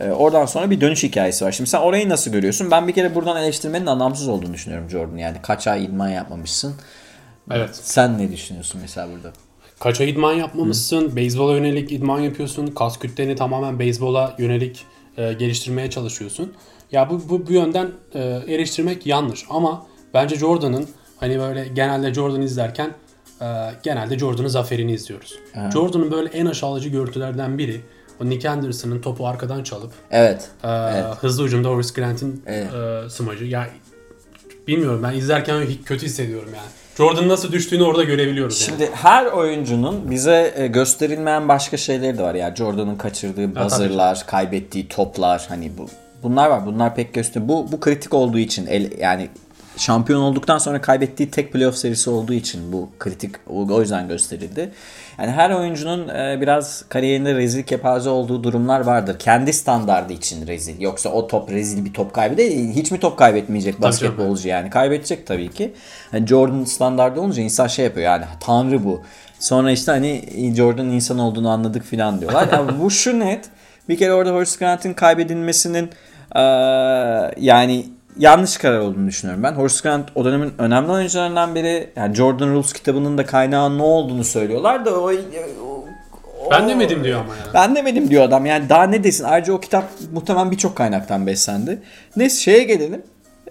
[0.00, 1.52] E, oradan sonra bir dönüş hikayesi var.
[1.52, 2.70] Şimdi sen orayı nasıl görüyorsun?
[2.70, 5.16] Ben bir kere buradan eleştirmenin anlamsız olduğunu düşünüyorum Jordan.
[5.16, 6.74] Yani kaç ay idman yapmamışsın.
[7.50, 7.70] Evet.
[7.72, 9.32] Sen ne düşünüyorsun mesela burada?
[9.80, 14.84] Kaç ay idman yapmamışsın, beyzbola yönelik idman yapıyorsun, kas kütleni tamamen beyzbola yönelik
[15.16, 16.52] e, geliştirmeye çalışıyorsun.
[16.92, 22.42] Ya bu, bu, bu yönden e, eleştirmek yanlış ama bence Jordan'ın hani böyle genelde Jordan
[22.42, 22.90] izlerken
[23.40, 23.46] e,
[23.82, 25.38] genelde Jordan'ın zaferini izliyoruz.
[25.72, 27.80] Jordan'ın böyle en aşağılayıcı görüntülerden biri
[28.22, 30.50] o Nick Anderson'ın topu arkadan çalıp Evet.
[30.64, 30.68] e,
[31.20, 32.66] hızlı ucumda Horace Grant'in Evet.
[33.06, 33.44] e, smacı.
[33.44, 33.68] Ya
[34.68, 36.66] bilmiyorum ben izlerken kötü hissediyorum yani.
[36.96, 38.78] Jordan'ın nasıl düştüğünü orada görebiliyoruz yani.
[38.78, 42.34] Şimdi her oyuncunun bize e, gösterilmeyen başka şeyleri de var.
[42.34, 45.88] Yani Jordan'ın kaçırdığı buzzer'lar, kaybettiği toplar hani bu
[46.22, 46.66] bunlar var.
[46.66, 47.48] Bunlar pek göster.
[47.48, 49.28] Bu bu kritik olduğu için el, yani
[49.76, 54.70] şampiyon olduktan sonra kaybettiği tek playoff serisi olduğu için bu kritik o, yüzden gösterildi.
[55.18, 59.18] Yani her oyuncunun e, biraz kariyerinde rezil kepaze olduğu durumlar vardır.
[59.18, 60.80] Kendi standardı için rezil.
[60.80, 62.74] Yoksa o top rezil bir top kaybı değil.
[62.74, 64.70] Hiç mi top kaybetmeyecek basketbolcu yani?
[64.70, 65.74] Kaybedecek tabii ki.
[66.10, 69.02] Hani Jordan standardı olunca insan şey yapıyor yani tanrı bu.
[69.38, 70.24] Sonra işte hani
[70.56, 72.48] Jordan'ın insan olduğunu anladık filan diyorlar.
[72.52, 73.44] Yani bu şu net.
[73.88, 75.90] Bir kere orada Horace Grant'in kaybedilmesinin
[76.36, 77.86] eee, yani
[78.18, 79.52] yanlış karar olduğunu düşünüyorum ben.
[79.52, 81.90] Horace Grant o dönemin önemli oyuncularından biri.
[81.96, 85.84] Yani Jordan Rules kitabının da kaynağı ne olduğunu söylüyorlar da o, o-
[86.50, 87.54] Ben demedim diyor ama yani.
[87.54, 88.46] ben demedim diyor adam.
[88.46, 89.24] Yani daha ne desin?
[89.24, 91.78] Ayrıca o kitap muhtemelen birçok kaynaktan beslendi.
[92.16, 93.02] Neyse şeye gelelim.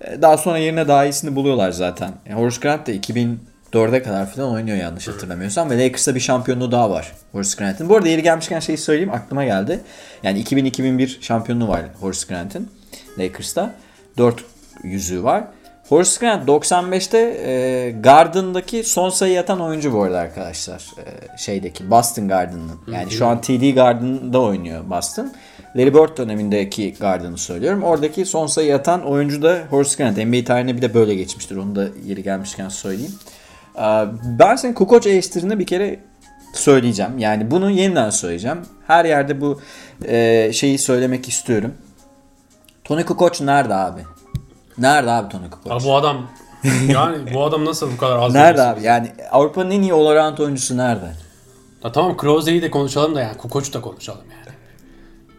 [0.02, 2.12] Ee, Daha sonra yerine daha iyisini buluyorlar zaten.
[2.30, 5.69] Yani Horace Grant da 2004'e kadar falan oynuyor yanlış hatırlamıyorsam.
[5.69, 7.89] Ve Lakers'ta bir şampiyonluğu daha var Horace Grant'in.
[7.89, 9.80] Bu arada yeri gelmişken şeyi söyleyeyim aklıma geldi.
[10.23, 12.69] Yani 2000-2001 şampiyonluğu var Horace Grant'in
[13.19, 13.73] Lakers'ta.
[14.17, 14.43] 4
[14.84, 15.43] yüzüğü var.
[15.89, 20.78] Horace Grant 95'te e, Garden'daki son sayı atan oyuncu bu arada arkadaşlar.
[20.78, 22.72] E, şeydeki Boston Garden'ın.
[22.93, 25.34] Yani şu an TD Garden'da oynuyor Boston.
[25.76, 27.84] Larry Bird dönemindeki Garden'ı söylüyorum.
[27.84, 30.17] Oradaki son sayı atan oyuncu da Horace Grant.
[30.17, 31.56] NBA tarihine bir de böyle geçmiştir.
[31.56, 33.15] Onu da yeri gelmişken söyleyeyim.
[33.76, 34.06] E,
[34.39, 36.00] ben senin Kukoc eleştirini bir kere
[36.54, 37.17] söyleyeceğim.
[37.17, 38.58] Yani bunu yeniden söyleyeceğim.
[38.88, 39.62] Her yerde bu
[40.06, 41.74] e, şeyi söylemek istiyorum.
[42.84, 44.02] Tony Kukoc nerede abi?
[44.77, 45.71] Nerede abi Tony Kukoc?
[45.73, 46.17] Abi bu adam
[46.88, 48.83] yani bu adam nasıl bu kadar az Nerede abi?
[48.83, 51.12] Yani Avrupa'nın en iyi all oyuncusu nerede?
[51.83, 54.55] Ya tamam Kroze'yi de konuşalım da yani Kukoc'u da konuşalım yani.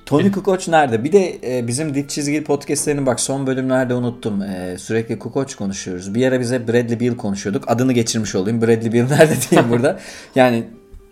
[0.07, 1.05] Tony Kukoc nerede?
[1.05, 4.43] Bir de e, bizim dik çizgili podcastlerini bak son bölümlerde unuttum.
[4.43, 6.15] E, sürekli Kukoc konuşuyoruz.
[6.15, 7.71] Bir ara bize Bradley Beal konuşuyorduk.
[7.71, 8.63] Adını geçirmiş olayım.
[8.63, 9.99] Bradley Beal nerede diyeyim burada.
[10.35, 10.65] Yani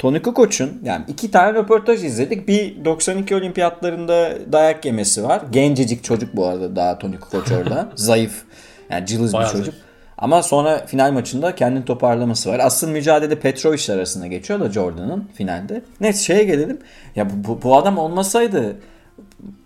[0.03, 2.49] Tony Kukoc'un yani iki tane röportaj izledik.
[2.49, 5.43] Bir 92 olimpiyatlarında dayak yemesi var.
[5.53, 7.89] Gencecik çocuk bu arada daha Tony Kukoc orada.
[7.97, 8.43] Zayıf.
[8.91, 9.67] Yani cılız bir Bayağı çocuk.
[9.67, 9.81] zayıf.
[10.19, 12.59] Ama sonra final maçında kendini toparlaması var.
[12.59, 15.83] Asıl mücadele Petrovic arasında geçiyor da Jordan'ın finalde.
[16.01, 16.79] Neyse şeye gelelim.
[17.17, 18.77] Ya bu, bu, bu adam olmasaydı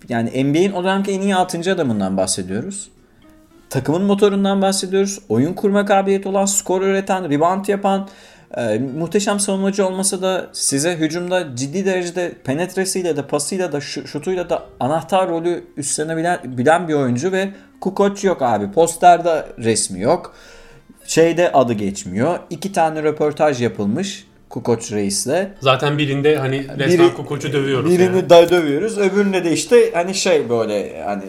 [0.09, 1.73] yani NBA'in o dönemki en iyi 6.
[1.73, 2.89] adamından bahsediyoruz.
[3.71, 5.19] Takımın motorundan bahsediyoruz.
[5.29, 8.09] Oyun kurma kabiliyeti olan, skor üreten, rebound yapan,
[8.57, 14.51] e, muhteşem savunmacı olmasa da size hücumda ciddi derecede penetresiyle de pasıyla da şu- şutuyla
[14.51, 17.49] da anahtar rolü üstlenebilen bilen bir oyuncu ve
[17.81, 18.73] Kukoc yok abi.
[18.73, 20.35] Posterde resmi yok.
[21.07, 22.39] Şeyde adı geçmiyor.
[22.51, 25.53] İki tane röportaj yapılmış Kukoc reisle.
[25.61, 27.91] Zaten birinde hani resmen Kukoc'u dövüyoruz.
[27.91, 28.31] Birini yani.
[28.31, 28.99] da dövüyoruz.
[28.99, 31.23] Öbüründe de işte hani şey böyle hani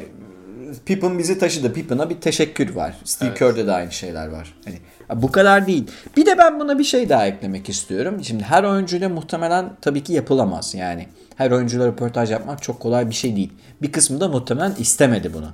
[0.85, 1.73] Pippen bizi taşıdı.
[1.73, 2.95] Pippen'a bir teşekkür var.
[3.03, 3.39] Steve Evet.
[3.39, 4.53] Kerr'de de aynı şeyler var.
[4.65, 4.77] Hani
[5.21, 5.91] bu kadar değil.
[6.17, 8.23] Bir de ben buna bir şey daha eklemek istiyorum.
[8.23, 10.75] Şimdi her oyuncuyla muhtemelen tabii ki yapılamaz.
[10.75, 13.53] Yani her oyuncuyla röportaj yapmak çok kolay bir şey değil.
[13.81, 15.49] Bir kısmı da muhtemelen istemedi bunu.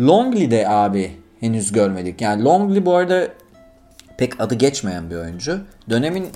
[0.00, 2.20] Longley'de abi henüz görmedik.
[2.20, 3.28] Yani Longley bu arada
[4.18, 5.60] pek adı geçmeyen bir oyuncu.
[5.90, 6.28] Dönemin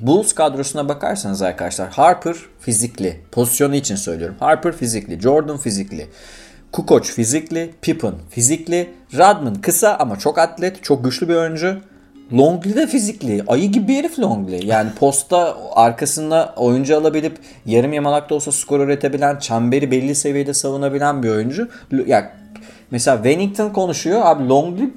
[0.00, 3.20] Bulls kadrosuna bakarsanız arkadaşlar Harper fizikli.
[3.32, 4.36] Pozisyonu için söylüyorum.
[4.40, 5.20] Harper fizikli.
[5.20, 6.08] Jordan fizikli.
[6.72, 7.70] Kukoc fizikli.
[7.82, 8.90] Pippen fizikli.
[9.14, 10.84] Rodman kısa ama çok atlet.
[10.84, 11.80] Çok güçlü bir oyuncu.
[12.32, 13.44] Longley de fizikli.
[13.46, 14.66] Ayı gibi bir herif Longley.
[14.66, 21.28] Yani posta arkasında oyuncu alabilip yarım yamalakta olsa skor üretebilen, çemberi belli seviyede savunabilen bir
[21.28, 21.68] oyuncu.
[22.06, 22.32] Ya
[22.90, 24.20] mesela Wennington konuşuyor.
[24.24, 24.90] Abi Longley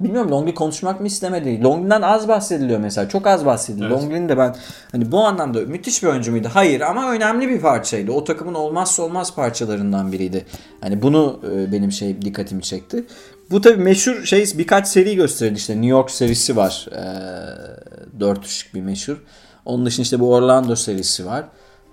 [0.00, 1.62] Bilmiyorum Longley konuşmak mı istemedi?
[1.64, 3.08] Longley'den az bahsediliyor mesela.
[3.08, 3.90] Çok az bahsediliyor.
[3.90, 4.02] Evet.
[4.02, 4.56] Longley'in de ben
[4.92, 6.48] hani bu anlamda müthiş bir oyuncu muydu?
[6.52, 8.12] Hayır ama önemli bir parçaydı.
[8.12, 10.46] O takımın olmazsa olmaz parçalarından biriydi.
[10.80, 13.04] Hani bunu e, benim şey dikkatimi çekti.
[13.50, 15.72] Bu tabii meşhur şey birkaç seri gösterildi işte.
[15.72, 16.86] New York serisi var.
[16.92, 19.16] Ee, 4 ışık bir meşhur.
[19.64, 21.44] Onun dışında işte bu Orlando serisi var.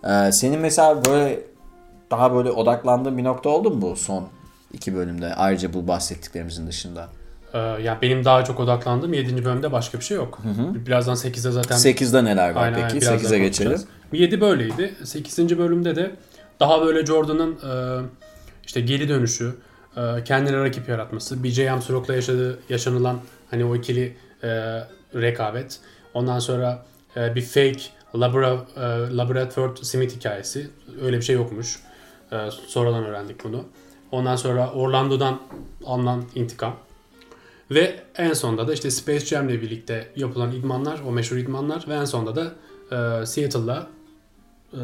[0.03, 1.39] Ee, senin mesela böyle
[2.11, 4.27] daha böyle odaklandığın bir nokta oldu mu bu son
[4.73, 5.33] iki bölümde?
[5.35, 7.07] Ayrıca bu bahsettiklerimizin dışında.
[7.55, 9.45] Ee, yani benim daha çok odaklandığım 7.
[9.45, 10.39] bölümde başka bir şey yok.
[10.85, 13.01] Birazdan 8'de zaten 8'de neler var Aynen, aynen, peki?
[13.01, 13.71] birazdan 8'e geçelim.
[13.71, 13.85] konuşacağız.
[14.13, 14.95] 7 böyleydi.
[15.03, 15.57] 8.
[15.57, 16.11] bölümde de
[16.59, 18.05] daha böyle Jordan'ın e,
[18.65, 19.55] işte geri dönüşü,
[19.97, 23.19] e, kendine rakip yaratması, BJ Armstrong'la yaşadığı yaşanılan
[23.51, 24.47] hani o ikili e,
[25.15, 25.79] rekabet.
[26.13, 27.79] Ondan sonra bir fake
[28.15, 28.65] Labra,
[29.17, 30.67] Labradford Smith hikayesi.
[31.01, 31.79] Öyle bir şey yokmuş.
[32.67, 33.63] Sonradan öğrendik bunu.
[34.11, 35.39] Ondan sonra Orlando'dan
[35.85, 36.75] alınan intikam.
[37.71, 42.06] Ve en sonunda da işte Space Jam'le birlikte yapılan idmanlar, o meşhur idmanlar ve en
[42.06, 42.51] sonunda da
[43.21, 43.88] e, Seattle'la
[44.73, 44.78] e,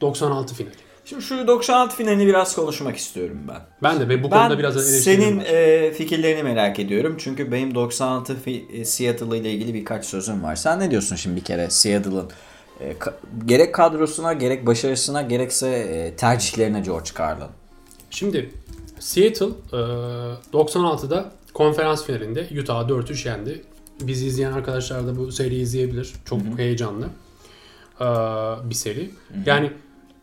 [0.00, 0.70] 96 final.
[1.04, 3.60] Şimdi şu 96 finalini biraz konuşmak istiyorum ben.
[3.82, 5.44] Ben de ve bu Ben konuda biraz senin var.
[5.44, 7.16] e, fikirlerini merak ediyorum.
[7.18, 10.56] Çünkü benim 96 fi- e, Seattle ile ilgili birkaç sözüm var.
[10.56, 12.30] Sen ne diyorsun şimdi bir kere Seattle'ın
[12.80, 13.12] e, ka-
[13.46, 17.48] gerek kadrosuna, gerek başarısına, gerekse e, tercihlerine George Karl'ın?
[18.10, 18.50] Şimdi
[19.00, 19.76] Seattle e,
[20.52, 23.62] 96'da konferans finalinde Utah'ı 4-3 yendi.
[24.00, 26.12] Bizi izleyen arkadaşlar da bu seriyi izleyebilir.
[26.24, 27.06] Çok heyecanlı
[28.00, 28.04] e,
[28.70, 29.10] bir seri.
[29.46, 29.72] Yani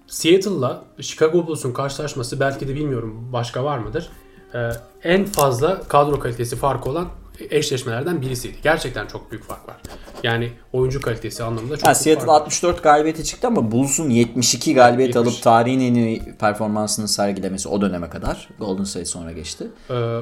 [0.07, 4.09] Seattle'la Chicago Bulls'un karşılaşması belki de bilmiyorum başka var mıdır?
[4.53, 4.69] E,
[5.03, 7.07] en fazla kadro kalitesi farkı olan
[7.49, 8.55] eşleşmelerden birisiydi.
[8.63, 9.77] Gerçekten çok büyük fark var.
[10.23, 12.41] Yani oyuncu kalitesi anlamında çok Ha, büyük Seattle fark var.
[12.41, 15.33] 64 galibiyeti çıktı ama Bulls'un 72 galibiyet 70.
[15.33, 18.49] alıp tarihin en iyi performansını sergilemesi o döneme kadar.
[18.59, 19.67] Golden State sonra geçti.
[19.89, 20.19] E,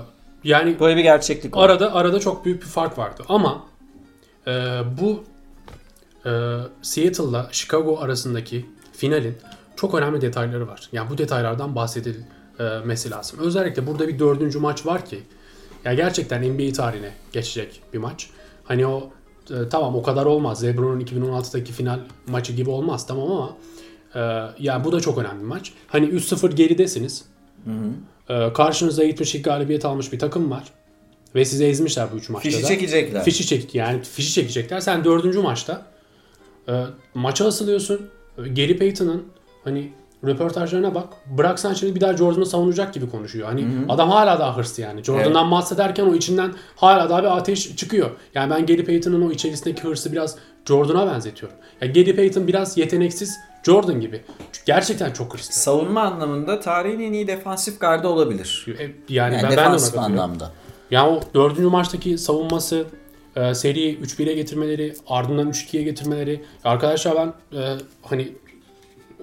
[0.47, 1.69] yani Böyle bir gerçeklik var.
[1.69, 3.65] Arada arada çok büyük bir fark vardı ama
[4.47, 4.51] e,
[5.01, 5.23] bu
[6.25, 6.31] e,
[6.81, 9.37] Seattle'la Chicago arasındaki finalin
[9.75, 10.89] çok önemli detayları var.
[10.91, 13.39] Yani bu detaylardan bahsedilmesi lazım.
[13.39, 15.19] Özellikle burada bir dördüncü maç var ki
[15.85, 18.29] ya gerçekten NBA tarihine geçecek bir maç.
[18.63, 19.09] Hani o
[19.49, 20.63] e, tamam o kadar olmaz.
[20.63, 23.57] LeBron'un 2016'daki final maçı gibi olmaz tamam ama
[24.15, 25.73] e, yani bu da çok önemli bir maç.
[25.87, 27.25] Hani 3-0 geridesiniz.
[28.29, 30.63] Ee, karşınızda 72 galibiyet almış bir takım var.
[31.35, 32.67] Ve sizi ezmişler bu üç maçta Fişi da.
[32.67, 33.23] çekecekler.
[33.23, 34.79] Fişi çek yani fişi çekecekler.
[34.79, 35.81] Sen dördüncü maçta
[36.69, 38.01] e, maça asılıyorsun.
[38.37, 39.23] Gary Payton'ın
[39.63, 39.91] hani
[40.25, 41.07] röportajlarına bak.
[41.37, 43.47] Bıraksan şimdi bir daha Jordan'ı savunacak gibi konuşuyor.
[43.47, 45.03] Hani adam hala daha hırslı yani.
[45.03, 48.09] Jordan'dan bahsederken o içinden hala daha bir ateş çıkıyor.
[48.35, 50.35] Yani ben Gary Payton'ın o içerisindeki hırsı biraz
[50.67, 51.57] Jordan'a benzetiyorum.
[51.81, 54.21] Yani Gary Payton biraz yeteneksiz Jordan gibi.
[54.65, 55.53] Gerçekten çok hırslı.
[55.53, 58.65] Savunma anlamında tarihin en iyi defansif gardı olabilir.
[58.67, 60.51] E, Yani, Yani ben, ben de ona defansif anlamda.
[60.91, 62.85] Yani o dördüncü maçtaki savunması,
[63.35, 66.43] e, seriyi 3-1'e getirmeleri, ardından 3-2'ye getirmeleri.
[66.63, 68.33] Arkadaşlar ben e, hani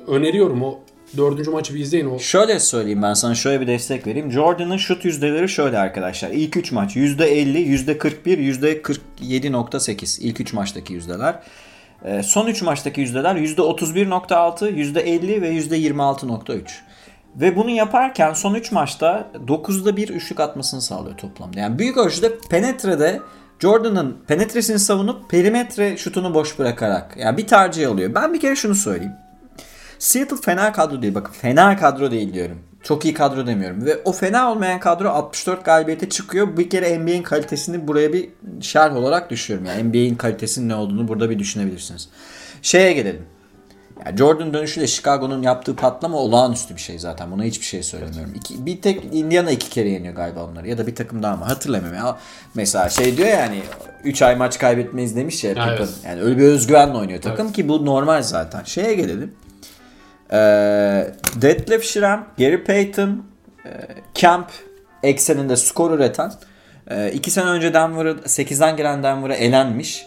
[0.07, 0.80] öneriyorum o
[1.16, 2.07] dördüncü maçı bir izleyin.
[2.07, 4.33] O Şöyle söyleyeyim ben sana şöyle bir destek vereyim.
[4.33, 6.31] Jordan'ın şut yüzdeleri şöyle arkadaşlar.
[6.31, 8.38] İlk 3 maç %50, %41,
[9.20, 10.20] %47.8.
[10.20, 11.40] İlk 3 maçtaki yüzdeler.
[12.05, 16.62] Ee, Son 3 maçtaki yüzdeler %31.6, %50 ve %26.3.
[17.37, 21.61] Ve bunu yaparken son 3 maçta 9'da 1 üçlük atmasını sağlıyor toplamda.
[21.61, 23.20] Yani büyük ölçüde penetrede
[23.59, 28.14] Jordan'ın penetresini savunup perimetre şutunu boş bırakarak yani bir tercih alıyor.
[28.14, 29.12] Ben bir kere şunu söyleyeyim.
[29.98, 31.14] Seattle fena kadro değil.
[31.14, 32.59] Bakın fena kadro değil diyorum.
[32.83, 33.85] Çok iyi kadro demiyorum.
[33.85, 36.57] Ve o fena olmayan kadro 64 galibiyete çıkıyor.
[36.57, 38.28] Bir kere NBA'in kalitesini buraya bir
[38.61, 39.66] şerh olarak düşüyorum.
[39.66, 42.09] Yani NBA'in kalitesinin ne olduğunu burada bir düşünebilirsiniz.
[42.62, 43.22] Şeye gelelim.
[44.07, 47.30] Yani Jordan dönüşüyle Chicago'nun yaptığı patlama olağanüstü bir şey zaten.
[47.30, 48.33] Buna hiçbir şey söylemiyorum.
[48.35, 50.68] İki, bir tek Indiana iki kere yeniyor galiba onları.
[50.68, 51.98] Ya da bir takım daha mı hatırlamıyorum.
[51.98, 52.18] Ya,
[52.54, 53.62] mesela şey diyor yani
[54.04, 55.78] 3 ay maç kaybetmeyiz demiş ya Evet.
[55.78, 56.11] Pippen.
[56.11, 58.62] Yani öyle bir özgüvenle oynuyor takım ki bu normal zaten.
[58.64, 59.33] Şeye gelelim.
[60.32, 61.06] Ee,
[61.40, 63.24] Detlef Schrempf, Gary Payton,
[63.66, 63.70] e,
[64.14, 64.46] Camp
[65.02, 66.32] ekseninde skor üreten,
[66.90, 70.06] e, iki sene önce Denver'ı 8'den gelen Denver'a elenmiş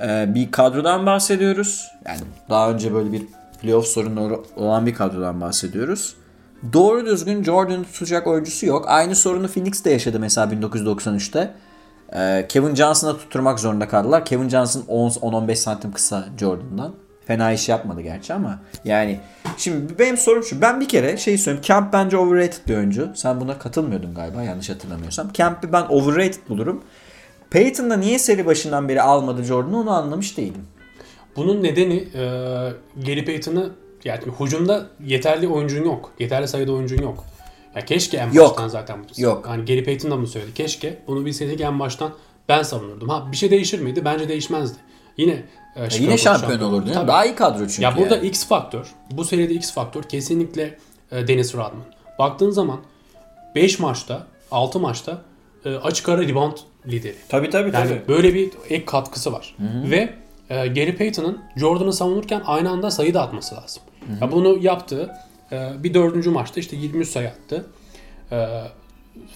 [0.00, 1.88] e, bir kadrodan bahsediyoruz.
[2.06, 3.22] Yani daha önce böyle bir
[3.62, 6.16] playoff sorunu olan bir kadrodan bahsediyoruz.
[6.72, 8.84] Doğru düzgün Jordan tutacak oyuncusu yok.
[8.88, 11.54] Aynı sorunu Phoenix de yaşadı mesela 1993'te.
[12.14, 14.24] Ee, Kevin Johnson'a tutturmak zorunda kaldılar.
[14.24, 16.94] Kevin Johnson 10-15 santim kısa Jordan'dan.
[17.26, 19.20] Fena iş yapmadı gerçi ama yani
[19.56, 20.60] şimdi benim sorum şu.
[20.60, 21.64] Ben bir kere şey söyleyeyim.
[21.66, 23.12] Camp bence overrated bir oyuncu.
[23.14, 25.32] Sen buna katılmıyordun galiba yanlış hatırlamıyorsam.
[25.32, 26.84] Camp'i ben overrated bulurum.
[27.50, 30.66] Peyton'da niye seri başından beri almadı Jordan'ı onu anlamış değilim.
[31.36, 32.22] bunun nedeni e,
[33.06, 33.70] Gary Payton'ı
[34.04, 36.12] yani hücumda yeterli oyuncun yok.
[36.18, 37.24] Yeterli sayıda oyuncun yok.
[37.74, 38.50] Ya keşke en Yok.
[38.50, 39.46] baştan zaten Yok.
[39.48, 40.54] Hani Gary Payton da bunu söyledi.
[40.54, 42.12] Keşke bunu bilseydik en baştan
[42.48, 43.08] ben savunurdum.
[43.08, 44.04] Ha bir şey değişir miydi?
[44.04, 44.78] Bence değişmezdi.
[45.16, 45.42] Yine
[45.78, 46.86] Ya Chicago yine şampiyon şampiyon olurdu.
[46.86, 47.00] değil mi?
[47.00, 47.08] Tabii.
[47.08, 47.82] Daha iyi kadro çünkü.
[47.82, 48.26] Ya burada yani.
[48.26, 50.78] X faktör, bu seride X faktör kesinlikle
[51.12, 51.72] e, Dennis Rodman.
[52.18, 52.80] Baktığın zaman
[53.54, 55.22] 5 maçta, 6 maçta
[55.64, 57.14] e, açık ara rebound lideri.
[57.28, 58.02] Tabii tabii Yani tabii.
[58.08, 59.56] böyle bir ek katkısı var.
[59.90, 60.14] Ve
[60.50, 63.82] e, Gary Payton'ın Jordan'ı savunurken aynı anda sayı da atması lazım.
[64.20, 65.10] Ya bunu yaptı.
[65.52, 67.66] E, bir dördüncü maçta işte 23 sayı attı.
[68.32, 68.46] E,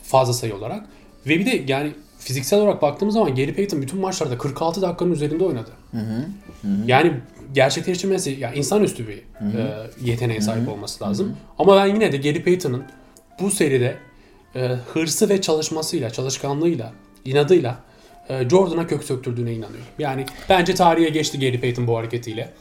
[0.02, 0.86] fazla sayı olarak.
[1.26, 5.44] Ve bir de yani fiziksel olarak baktığımız zaman Gary Payton bütün maçlarda 46 dakikanın üzerinde
[5.44, 5.70] oynadı.
[6.86, 7.12] Yani
[7.54, 9.20] gerçekleştirmesi yani insanüstü bir e,
[10.04, 11.36] yeteneğe sahip olması lazım.
[11.58, 12.84] Ama ben yine de Gary Payton'ın
[13.40, 13.96] bu seride
[14.54, 14.60] e,
[14.92, 16.92] hırsı ve çalışmasıyla, çalışkanlığıyla,
[17.24, 17.78] inadıyla
[18.28, 19.86] e, Jordan'a kök söktürdüğüne inanıyorum.
[19.98, 22.52] Yani bence tarihe geçti Gary Payton bu hareketiyle.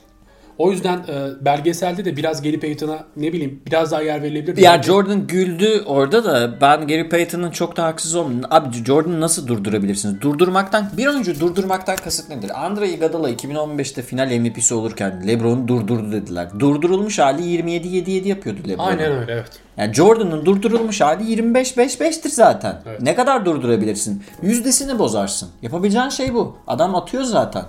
[0.59, 4.57] O yüzden e, belgeselde de biraz Gary Payton'a ne bileyim biraz daha yer verilebilir.
[4.61, 8.49] Ya Jordan güldü orada da ben Gary Payton'ın çok da haksız olmadım.
[8.49, 10.21] Abi Jordan'ı nasıl durdurabilirsiniz?
[10.21, 12.65] Durdurmaktan bir oyuncu durdurmaktan kasıt nedir?
[12.65, 16.47] Andre Iguodala 2015'te final MVP'si olurken LeBron'u durdurdu dediler.
[16.59, 18.83] Durdurulmuş hali 27-7-7 yapıyordu LeBron.
[18.83, 19.51] Aynen öyle evet.
[19.77, 22.81] Yani Jordan'ın durdurulmuş hali 25-5-5'tir zaten.
[22.85, 23.01] Evet.
[23.01, 24.23] Ne kadar durdurabilirsin?
[24.41, 25.49] Yüzdesini bozarsın.
[25.61, 26.57] Yapabileceğin şey bu.
[26.67, 27.63] Adam atıyor zaten.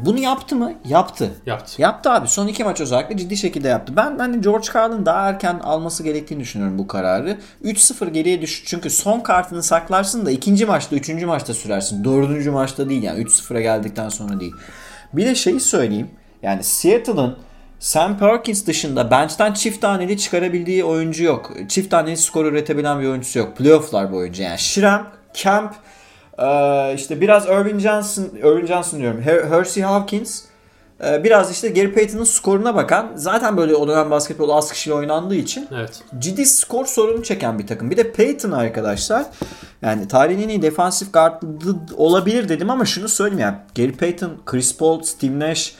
[0.00, 0.72] Bunu yaptı mı?
[0.84, 1.30] Yaptı.
[1.46, 1.82] Yaptı.
[1.82, 2.28] Yaptı abi.
[2.28, 3.96] Son iki maç özellikle ciddi şekilde yaptı.
[3.96, 7.38] Ben hani George Karl'ın daha erken alması gerektiğini düşünüyorum bu kararı.
[7.64, 8.62] 3-0 geriye düş.
[8.66, 12.04] Çünkü son kartını saklarsın da ikinci maçta, üçüncü maçta sürersin.
[12.04, 13.22] Dördüncü maçta değil yani.
[13.24, 14.52] 3-0'a geldikten sonra değil.
[15.12, 16.10] Bir de şeyi söyleyeyim.
[16.42, 17.36] Yani Seattle'ın
[17.78, 21.52] Sam Perkins dışında bench'ten çift taneli çıkarabildiği oyuncu yok.
[21.68, 23.56] Çift taneli skor üretebilen bir oyuncusu yok.
[23.56, 24.58] Playoff'lar boyunca yani.
[24.58, 25.74] Schramm, Camp,
[26.38, 29.22] ee, işte biraz Irvin Johnson, Irvin Johnson diyorum.
[29.22, 30.42] Her- Hersey Hawkins,
[31.04, 35.34] ee, biraz işte Gary Payton'ın skoruna bakan zaten böyle o dönem basketbol az kişiyle oynandığı
[35.34, 36.02] için Evet.
[36.18, 37.90] ciddi skor sorunu çeken bir takım.
[37.90, 39.24] Bir de Payton arkadaşlar
[39.82, 41.42] yani tarihin en iyi defansif guard
[41.96, 45.74] olabilir dedim ama şunu söyleyeyim yani Gary Payton, Chris Paul, Steve Nash,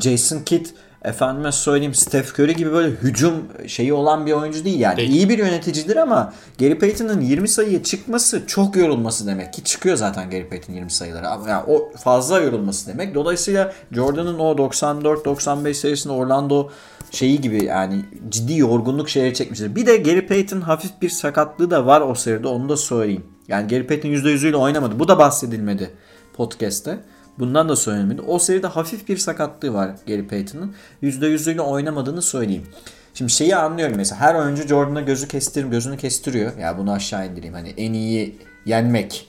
[0.00, 0.66] Jason Kidd
[1.08, 3.34] efendime söyleyeyim Steph Curry gibi böyle hücum
[3.66, 4.96] şeyi olan bir oyuncu değil yani.
[4.96, 5.10] Değil.
[5.10, 10.30] iyi bir yöneticidir ama Gary Payton'ın 20 sayıya çıkması çok yorulması demek ki çıkıyor zaten
[10.30, 11.28] Gary Payton 20 sayılara.
[11.30, 13.14] Ama yani o fazla yorulması demek.
[13.14, 16.70] Dolayısıyla Jordan'ın o 94-95 serisinde Orlando
[17.10, 19.76] şeyi gibi yani ciddi yorgunluk şehre çekmiştir.
[19.76, 23.24] Bir de Gary Payton hafif bir sakatlığı da var o seride onu da söyleyeyim.
[23.48, 24.98] Yani Gary Payton %100'üyle oynamadı.
[24.98, 25.90] Bu da bahsedilmedi
[26.36, 26.98] podcast'te.
[27.38, 28.22] Bundan da söylenmedi.
[28.22, 30.74] O seride hafif bir sakatlığı var Gary Payton'ın.
[31.02, 32.66] %100'üyle oynamadığını söyleyeyim.
[33.14, 36.56] Şimdi şeyi anlıyorum mesela her oyuncu Jordan'a gözü kestir, gözünü kestiriyor.
[36.56, 37.54] Ya bunu aşağı indireyim.
[37.54, 39.28] Hani en iyi yenmek.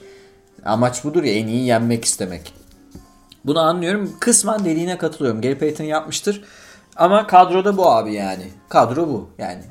[0.64, 2.54] Amaç budur ya en iyi yenmek istemek.
[3.44, 4.16] Bunu anlıyorum.
[4.20, 5.40] Kısmen dediğine katılıyorum.
[5.40, 6.44] Gary Payton yapmıştır.
[6.96, 8.44] Ama kadroda bu abi yani.
[8.68, 9.62] Kadro bu yani.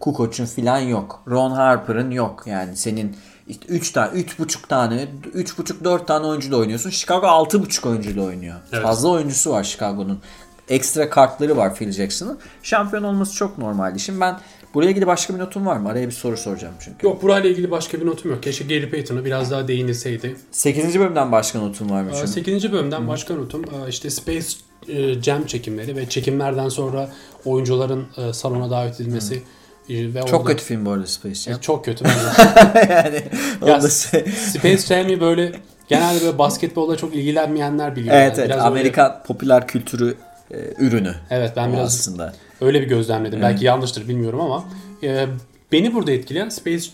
[0.00, 1.22] Kukoc'un filan yok.
[1.28, 2.42] Ron Harper'ın yok.
[2.46, 3.16] Yani senin
[3.48, 6.90] işte 3 tane, 3,5 tane, 3,5 4 tane oyuncuyla oynuyorsun.
[6.90, 8.56] Chicago 6,5 oyuncuyla oynuyor.
[8.72, 8.82] Evet.
[8.82, 10.20] Fazla oyuncusu var Chicago'nun.
[10.68, 12.38] Ekstra kartları var Phil Jackson'ın.
[12.62, 14.00] Şampiyon olması çok normaldi.
[14.00, 14.40] Şimdi ben
[14.74, 15.88] buraya ilgili başka bir notum var mı?
[15.88, 17.06] Araya bir soru soracağım çünkü.
[17.06, 18.42] Yok burayla ilgili başka bir notum yok.
[18.42, 20.36] Keşke Gary Payton'a biraz daha değinilseydi.
[20.50, 21.00] 8.
[21.00, 22.10] bölümden başka notum var mı?
[22.14, 22.28] Şimdi?
[22.28, 22.72] 8.
[22.72, 24.48] bölümden başka notum işte Space
[24.88, 27.08] e, Jam çekimleri ve çekimlerden sonra
[27.44, 29.42] oyuncuların e, salona davet edilmesi e,
[29.88, 31.58] ve Çok orada- kötü film bu arada Space Jam.
[31.60, 32.04] Çok kötü
[32.90, 33.22] yani
[33.66, 35.52] Ya, söyle- Space Jam'i böyle
[35.88, 38.14] genelde böyle basketbolla çok ilgilenmeyenler biliyor.
[38.14, 38.46] Evet yani.
[38.46, 40.14] evet Biraz öyle- popüler kültürü
[40.50, 42.32] e, ürünü evet ben biraz aslında.
[42.60, 43.42] öyle bir gözlemledim.
[43.42, 44.64] Belki yanlıştır bilmiyorum ama
[45.02, 45.26] e,
[45.72, 46.86] beni burada etkileyen Space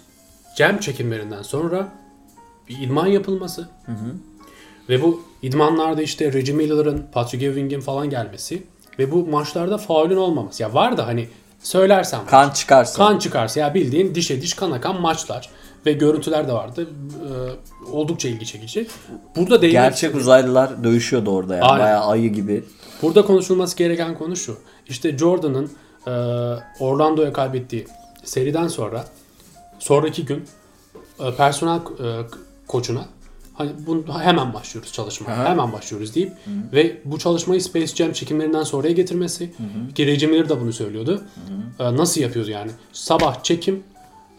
[0.58, 1.88] Jam çekimlerinden sonra
[2.68, 3.68] bir idman yapılması
[4.88, 8.62] ve bu idmanlarda işte Reggie Miller'ın, Patrick Ewing'in falan gelmesi
[8.98, 10.62] ve bu maçlarda faulün olmaması.
[10.62, 11.28] Ya var da hani
[11.64, 12.96] söylersem Kan çıkarsa.
[13.06, 15.50] kan çıkarsa ya bildiğin dişe diş kan akan maçlar
[15.86, 16.88] ve görüntüler de vardı.
[16.88, 18.86] Ee, oldukça ilgi çekici.
[19.36, 21.62] Burada değinmek Gerçek uzaylılar dövüşüyordu orada ya.
[21.62, 21.84] Aynen.
[21.84, 22.64] Bayağı ayı gibi.
[23.02, 24.58] Burada konuşulması gereken konu şu.
[24.88, 25.70] İşte Jordan'ın
[26.06, 26.10] e,
[26.80, 27.86] Orlando'ya kaybettiği
[28.24, 29.04] seriden sonra
[29.78, 30.44] sonraki gün
[31.20, 32.06] e, personel e,
[32.68, 33.04] koçuna
[33.54, 35.32] hani bunu hemen başlıyoruz çalışmaya.
[35.32, 35.50] Aha.
[35.50, 36.32] Hemen başlıyoruz deyip
[36.72, 39.52] ve bu çalışmayı Space Jam çekimlerinden sonraya getirmesi
[39.94, 41.24] ki Reggie Miller de bunu söylüyordu.
[41.78, 42.70] E, nasıl yapıyordu yani?
[42.92, 43.82] Sabah çekim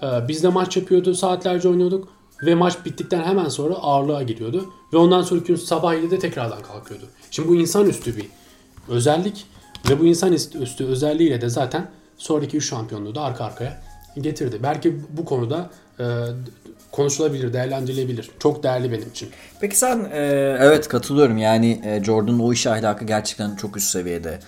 [0.01, 1.13] e, biz de maç yapıyordu.
[1.13, 2.07] Saatlerce oynuyorduk
[2.43, 7.05] ve maç bittikten hemen sonra ağırlığa giriyordu ve ondan sonraki gün sabah 7'de tekrardan kalkıyordu.
[7.31, 8.25] Şimdi bu insanüstü bir
[8.89, 9.45] özellik
[9.89, 13.81] ve bu insan üstü özelliğiyle de zaten sonraki 3 şampiyonluğu da arka arkaya
[14.21, 14.59] getirdi.
[14.63, 16.03] Belki bu konuda e,
[16.95, 18.31] konuşulabilir, değerlendirilebilir.
[18.39, 19.29] Çok değerli benim için.
[19.61, 20.19] Peki sen e,
[20.59, 24.39] evet katılıyorum yani e, Jordan'ın o iş ahlakı gerçekten çok üst seviyede.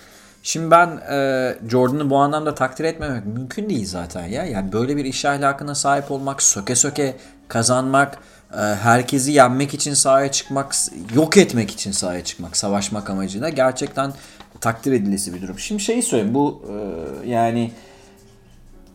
[0.42, 4.44] Şimdi ben e, Jordan'ı bu anlamda takdir etmemek mümkün değil zaten ya.
[4.44, 7.16] Yani böyle bir iş ahlakına sahip olmak, söke söke
[7.48, 8.18] kazanmak,
[8.54, 10.74] e, herkesi yenmek için sahaya çıkmak,
[11.14, 14.12] yok etmek için sahaya çıkmak, savaşmak amacıyla gerçekten
[14.60, 15.58] takdir edilesi bir durum.
[15.58, 16.62] Şimdi şeyi söyleyeyim bu
[17.24, 17.72] e, yani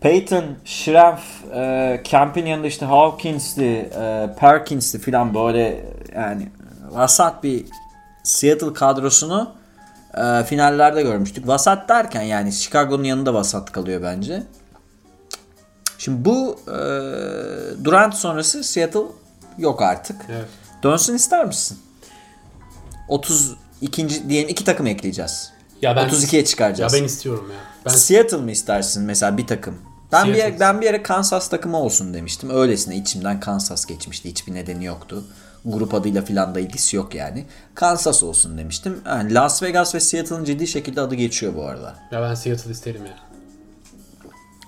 [0.03, 1.21] Peyton, Schrempf,
[1.53, 5.85] e, Camp'in yanında işte Hawkins'ti, e, Perkins'ti filan böyle
[6.15, 6.49] yani
[6.91, 7.65] vasat bir
[8.23, 9.51] Seattle kadrosunu
[10.17, 11.47] e, finallerde görmüştük.
[11.47, 14.43] Vasat derken yani Chicago'nun yanında vasat kalıyor bence.
[15.97, 16.75] Şimdi bu e,
[17.83, 18.99] Durant sonrası Seattle
[19.57, 20.21] yok artık.
[20.29, 20.47] Evet.
[20.83, 21.77] Dönsün ister misin?
[23.07, 24.29] 32.
[24.29, 25.53] diyelim iki takım ekleyeceğiz.
[25.81, 26.93] Ya ben 32'ye Ya çıkaracağız.
[26.93, 27.57] ben istiyorum ya.
[27.85, 29.92] Ben Seattle mı istersin mesela bir takım?
[30.13, 30.49] Ben bir, Seattle.
[30.51, 32.49] yere, ben bir yere Kansas takımı olsun demiştim.
[32.49, 34.29] Öylesine içimden Kansas geçmişti.
[34.29, 35.23] Hiçbir nedeni yoktu.
[35.65, 37.45] Grup adıyla filan da ilgisi yok yani.
[37.75, 39.01] Kansas olsun demiştim.
[39.05, 41.95] Yani Las Vegas ve Seattle'ın ciddi şekilde adı geçiyor bu arada.
[42.11, 43.13] ya ben Seattle isterim ya.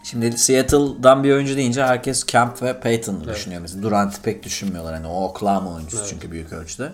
[0.03, 3.83] Şimdi Seattle'dan bir oyuncu deyince herkes Camp ve Payton'ı düşünüyor mesela.
[3.83, 4.93] Durant'ı pek düşünmüyorlar.
[4.93, 6.09] Hani o Oklahoma oyuncusu Evet.
[6.09, 6.91] çünkü büyük ölçüde.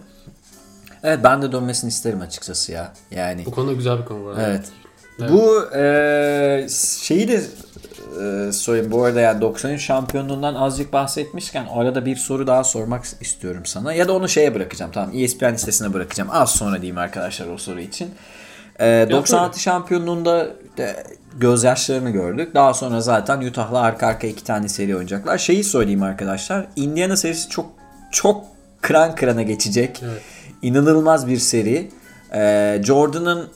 [1.04, 2.94] Evet ben de dönmesini isterim açıkçası ya.
[3.12, 4.36] Yani Bu konuda güzel bir konu var.
[4.40, 4.66] Evet.
[5.32, 6.68] Bu e,
[7.02, 7.44] şeyi de
[8.20, 8.92] e.
[8.92, 13.94] Bu arada yani 93 şampiyonluğundan azıcık bahsetmişken arada bir soru daha sormak istiyorum sana.
[13.94, 14.92] Ya da onu şeye bırakacağım.
[14.92, 16.30] Tamam ESPN listesine bırakacağım.
[16.34, 18.10] Az sonra diyeyim arkadaşlar o soru için.
[18.80, 20.48] E, 96 şampiyonluğunda
[20.78, 21.04] de
[21.38, 22.56] gözyaşlarını gördük.
[22.56, 25.38] Daha sonra zaten Utah'la arka arka iki tane seri oynayacaklar.
[25.38, 26.68] Şeyi söyleyeyim arkadaşlar.
[26.76, 27.66] Indiana serisi çok
[28.12, 28.46] çok
[28.82, 30.02] kıran kırana geçecek.
[30.06, 30.22] Evet.
[30.62, 31.90] İnanılmaz bir seri.
[32.34, 33.50] Ee, Jordan'ın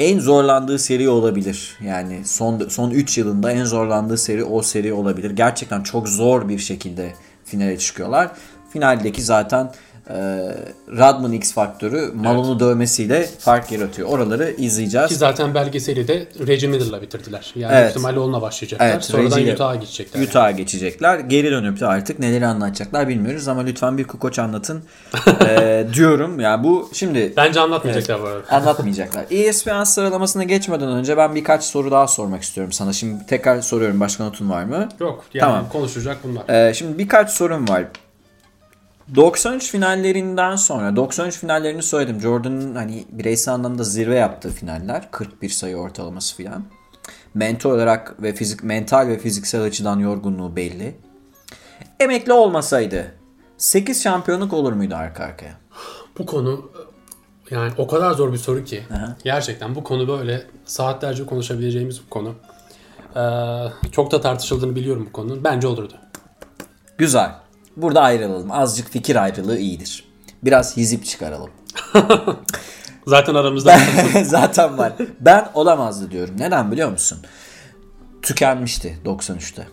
[0.00, 1.76] en zorlandığı seri olabilir.
[1.84, 5.30] Yani son son 3 yılında en zorlandığı seri o seri olabilir.
[5.30, 7.12] Gerçekten çok zor bir şekilde
[7.44, 8.30] finale çıkıyorlar.
[8.72, 9.72] Finaldeki zaten
[10.14, 10.16] e,
[10.98, 14.08] Radman X faktörü Malone'u dövmesiyle fark yaratıyor.
[14.08, 15.08] Oraları izleyeceğiz.
[15.08, 17.52] Ki zaten belgeseli de Reggie Miller'la bitirdiler.
[17.56, 17.90] Yani Evet.
[17.90, 18.86] ihtimalle onunla başlayacaklar.
[18.88, 20.22] Evet, Sonradan Reggie Utah'a gidecekler.
[20.22, 21.18] Utah'a geçecekler.
[21.18, 24.82] Geri dönüp de artık neleri anlatacaklar bilmiyoruz ama lütfen bir kukoç anlatın
[25.48, 26.40] e, diyorum.
[26.40, 28.48] Yani bu şimdi Bence anlatmayacaklar bu arada.
[28.50, 29.24] anlatmayacaklar.
[29.30, 32.92] ESPN sıralamasına geçmeden önce ben birkaç soru daha sormak istiyorum sana.
[32.92, 34.88] Şimdi tekrar soruyorum başka notun var mı?
[35.00, 35.68] Yok yani Tamam.
[35.72, 36.48] konuşacak bunlar.
[36.68, 37.84] Ee, şimdi birkaç sorum var.
[39.14, 42.20] 93 finallerinden sonra 93 finallerini söyledim.
[42.20, 46.64] Jordan'ın hani bireysel anlamda zirve yaptığı finaller 41 sayı ortalaması filan.
[47.34, 50.96] mental olarak ve fizik mental ve fiziksel açıdan yorgunluğu belli.
[52.00, 53.14] Emekli olmasaydı
[53.58, 55.52] 8 şampiyonluk olur muydu arka arkaya?
[56.18, 56.70] Bu konu
[57.50, 58.82] yani o kadar zor bir soru ki.
[59.24, 62.34] Gerçekten bu konu böyle saatlerce konuşabileceğimiz bir konu.
[63.16, 65.44] Ee, çok da tartışıldığını biliyorum bu konunun.
[65.44, 65.94] Bence olurdu.
[66.98, 67.30] Güzel.
[67.82, 68.52] Burada ayrılalım.
[68.52, 70.04] Azıcık fikir ayrılığı iyidir.
[70.42, 71.50] Biraz hizip çıkaralım.
[73.06, 73.78] Zaten aramızda
[74.24, 74.92] Zaten var.
[75.20, 76.34] Ben olamazdı diyorum.
[76.38, 77.18] Neden biliyor musun?
[78.22, 79.66] Tükenmişti 93'te.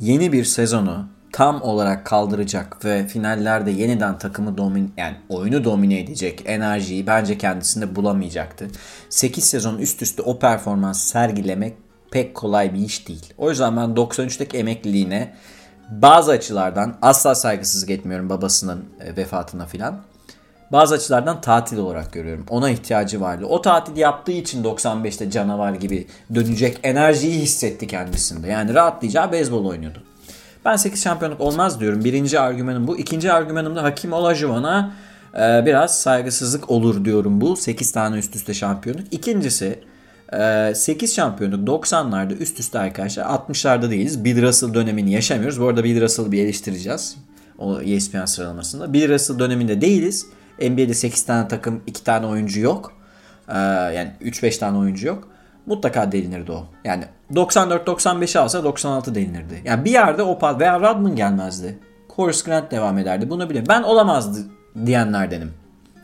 [0.00, 6.42] Yeni bir sezonu tam olarak kaldıracak ve finallerde yeniden takımı domin yani oyunu domine edecek
[6.44, 8.68] enerjiyi bence kendisinde bulamayacaktı.
[9.10, 11.74] 8 sezon üst üste o performans sergilemek
[12.10, 13.32] pek kolay bir iş değil.
[13.38, 15.34] O yüzden ben 93'teki emekliliğine
[15.90, 19.96] bazı açılardan asla saygısızlık etmiyorum babasının e, vefatına filan.
[20.72, 22.46] Bazı açılardan tatil olarak görüyorum.
[22.48, 23.44] Ona ihtiyacı vardı.
[23.48, 28.48] O tatil yaptığı için 95'te canavar gibi dönecek enerjiyi hissetti kendisinde.
[28.48, 30.02] Yani rahatlayacağı beyzbol oynuyordu.
[30.64, 32.04] Ben 8 şampiyonluk olmaz diyorum.
[32.04, 32.98] Birinci argümanım bu.
[32.98, 34.92] İkinci argümanım da Hakim Olajuwon'a
[35.34, 37.56] e, biraz saygısızlık olur diyorum bu.
[37.56, 39.06] 8 tane üst üste şampiyonluk.
[39.10, 39.78] İkincisi
[40.74, 44.24] 8 şampiyonluk 90'larda üst üste arkadaşlar 60'larda değiliz.
[44.24, 45.60] Bill Russell dönemini yaşamıyoruz.
[45.60, 47.16] Bu arada Bill Russell'ı bir eleştireceğiz.
[47.58, 48.92] O ESPN sıralamasında.
[48.92, 50.26] Bill Russell döneminde değiliz.
[50.60, 52.92] NBA'de 8 tane takım 2 tane oyuncu yok.
[53.48, 55.28] Ee, yani 3-5 tane oyuncu yok.
[55.66, 56.66] Mutlaka delinirdi o.
[56.84, 59.62] Yani 94-95'i alsa 96 delinirdi.
[59.64, 61.78] Yani bir yerde Opal veya Rodman gelmezdi.
[62.08, 63.30] Horace Grant devam ederdi.
[63.30, 63.68] Bunu biliyorum.
[63.68, 64.38] Ben olamazdı
[64.86, 65.52] diyenlerdenim.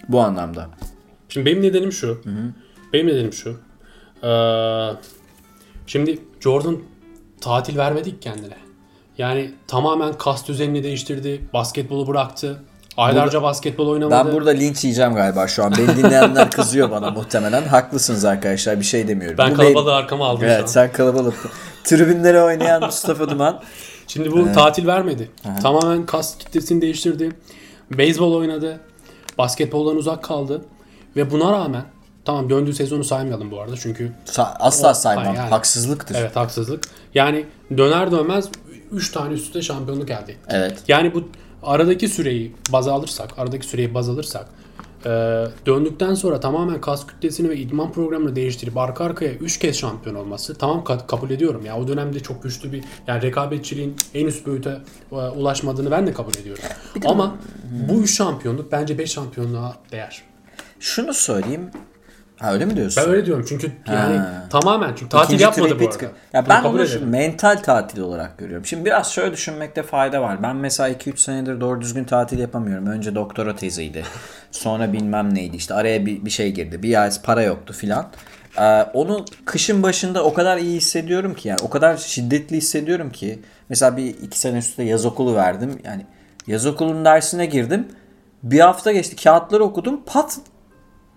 [0.09, 0.69] Bu anlamda.
[1.29, 2.23] Şimdi benim nedenim şu.
[2.93, 3.61] Benim nedenim şu.
[4.25, 4.91] Ee,
[5.87, 6.79] şimdi Jordan
[7.41, 8.57] tatil vermedik kendine.
[9.19, 11.45] Yani tamamen kas düzenini değiştirdi.
[11.53, 12.63] Basketbolu bıraktı.
[12.97, 14.27] Aylarca basketbol oynamadı.
[14.29, 15.73] Ben burada linç yiyeceğim galiba şu an.
[15.79, 17.63] Beni dinleyenler kızıyor bana muhtemelen.
[17.63, 18.81] Haklısınız arkadaşlar.
[18.81, 19.39] Bir şey demiyorum.
[19.39, 20.67] ben Bu kalabalığı arkama aldım Evet şu an.
[20.67, 21.35] sen kalabalık.
[21.85, 23.61] Tribünlere oynayan Mustafa Duman.
[24.07, 25.31] Şimdi bu tatil vermedi.
[25.63, 27.33] Tamamen kas kitlesini değiştirdi.
[27.91, 28.81] Beyzbol oynadı.
[29.39, 30.65] Basketboldan uzak kaldı.
[31.17, 31.83] Ve buna rağmen
[32.25, 35.25] tamam döndüğü sezonu saymayalım bu arada çünkü Sa- asla O- saymam.
[35.35, 35.39] Yani.
[35.51, 36.15] Haksızlıktır.
[36.19, 36.85] evet haksızlık.
[37.15, 37.47] Yani
[37.77, 38.49] döner dönmez
[38.93, 40.39] 3 tane üst üste şampiyonluk elde etti.
[40.49, 40.83] Evet.
[40.89, 41.29] Yani bu
[41.63, 44.47] aradaki süreyi baz alırsak, aradaki süreyi baz alırsak
[45.05, 45.09] e,
[45.67, 50.55] döndükten sonra tamamen kas kütlesini ve idman programını değiştirip arka arkaya 3 kez şampiyon olması
[50.55, 51.67] tamam ka- kabul ediyorum.
[51.67, 54.81] Ya o dönemde çok güçlü bir yani rekabetçiliğin en üst boyuta
[55.13, 56.65] e, ulaşmadığını ben de kabul ediyorum.
[57.07, 57.37] Ama
[57.89, 60.23] bu 3 şampiyonluk bence 5 şampiyonluğa değer.
[60.81, 61.71] Şunu söyleyeyim.
[62.41, 63.03] Ha öyle mi diyorsun?
[63.07, 64.45] Ben öyle diyorum çünkü yani Ha.
[64.51, 66.05] tamamen çünkü tatil İkinci yapmadı bu arada.
[66.33, 66.87] Ya Bunu ben ederim.
[67.01, 68.67] şu mental tatil olarak görüyorum.
[68.67, 70.43] Şimdi biraz şöyle düşünmekte fayda var.
[70.43, 72.87] Ben mesela 2-3 senedir doğru düzgün tatil yapamıyorum.
[72.87, 74.05] Önce doktora teziydi.
[74.51, 75.57] Sonra bilmem neydi.
[75.57, 76.83] İşte araya bir, bir şey girdi.
[76.83, 78.07] Bir ay para yoktu filan.
[78.59, 83.39] Ee, onu kışın başında o kadar iyi hissediyorum ki yani o kadar şiddetli hissediyorum ki
[83.69, 86.07] mesela bir iki sene üstte yaz okulu verdim yani
[86.47, 87.89] yaz okulunun dersine girdim
[88.43, 90.39] bir hafta geçti kağıtları okudum pat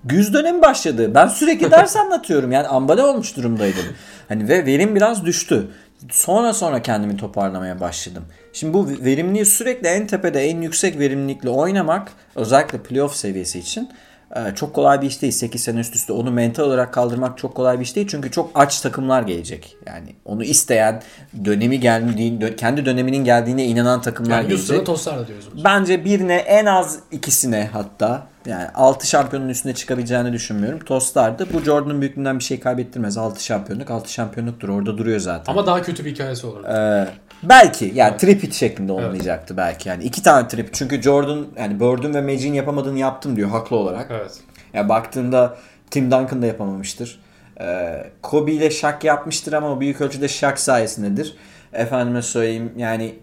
[0.05, 1.15] güz dönemi başladı.
[1.15, 2.51] Ben sürekli ders anlatıyorum.
[2.51, 3.85] Yani ambale olmuş durumdaydım.
[4.27, 5.67] Hani ve verim biraz düştü.
[6.11, 8.23] Sonra sonra kendimi toparlamaya başladım.
[8.53, 13.89] Şimdi bu verimliği sürekli en tepede en yüksek verimlilikle oynamak özellikle playoff seviyesi için
[14.35, 15.33] e, çok kolay bir iş değil.
[15.33, 18.07] 8 sene üst üste onu mental olarak kaldırmak çok kolay bir iş değil.
[18.09, 19.77] Çünkü çok aç takımlar gelecek.
[19.87, 21.01] Yani onu isteyen,
[21.45, 24.69] dönemi geldiğin, kendi döneminin geldiğine inanan takımlar Yani gelecek.
[24.69, 25.49] Houston'a Toslar diyoruz.
[25.63, 30.79] Bence birine en az ikisine hatta yani 6 şampiyonun üstüne çıkabileceğini düşünmüyorum.
[30.79, 31.47] Tostlardı.
[31.53, 33.17] Bu Jordan'ın büyüklüğünden bir şey kaybettirmez.
[33.17, 34.69] 6 şampiyonluk 6 şampiyonluktur.
[34.69, 35.51] Orada duruyor zaten.
[35.51, 36.67] Ama daha kötü bir hikayesi olurdu.
[36.67, 37.07] Ee,
[37.43, 39.89] belki yani tripit şeklinde olmayacaktı belki.
[39.89, 40.73] Yani iki tane trip.
[40.73, 44.07] Çünkü Jordan yani Bird'ün ve Magic'in yapamadığını yaptım diyor haklı olarak.
[44.11, 44.39] Evet.
[44.73, 45.57] Ya baktığında
[45.91, 47.19] Tim Duncan da yapamamıştır.
[47.61, 51.35] Ee, Kobe ile Shaq yapmıştır ama büyük ölçüde Shaq sayesindedir.
[51.73, 53.15] Efendime söyleyeyim yani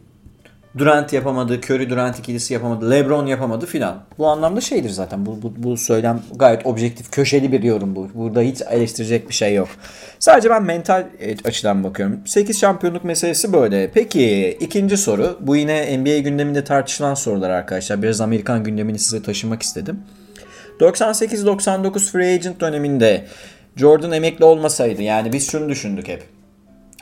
[0.79, 4.03] Durant yapamadı, Curry Durant ikilisi yapamadı, LeBron yapamadı filan.
[4.19, 5.27] Bu anlamda şeydir zaten.
[5.27, 8.09] Bu, bu, bu söylem gayet objektif, köşeli bir yorum bu.
[8.15, 9.69] Burada hiç eleştirecek bir şey yok.
[10.19, 12.21] Sadece ben mental e, açıdan bakıyorum.
[12.27, 13.91] 8 şampiyonluk meselesi böyle.
[13.95, 15.39] Peki ikinci soru.
[15.41, 18.03] Bu yine NBA gündeminde tartışılan sorular arkadaşlar.
[18.03, 20.01] Biraz Amerikan gündemini size taşımak istedim.
[20.81, 23.27] 98-99 free agent döneminde
[23.77, 26.40] Jordan emekli olmasaydı yani biz şunu düşündük hep.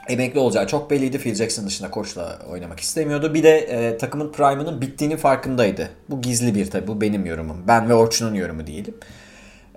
[0.09, 1.19] Emekli olacağı çok belliydi.
[1.19, 3.35] Phil Jackson dışında koçla oynamak istemiyordu.
[3.35, 5.91] Bir de e, takımın prime'ının bittiğinin farkındaydı.
[6.11, 6.87] Bu gizli bir tabi.
[6.87, 7.65] Bu benim yorumum.
[7.69, 8.95] Ben ve Orçun'un yorumu diyelim.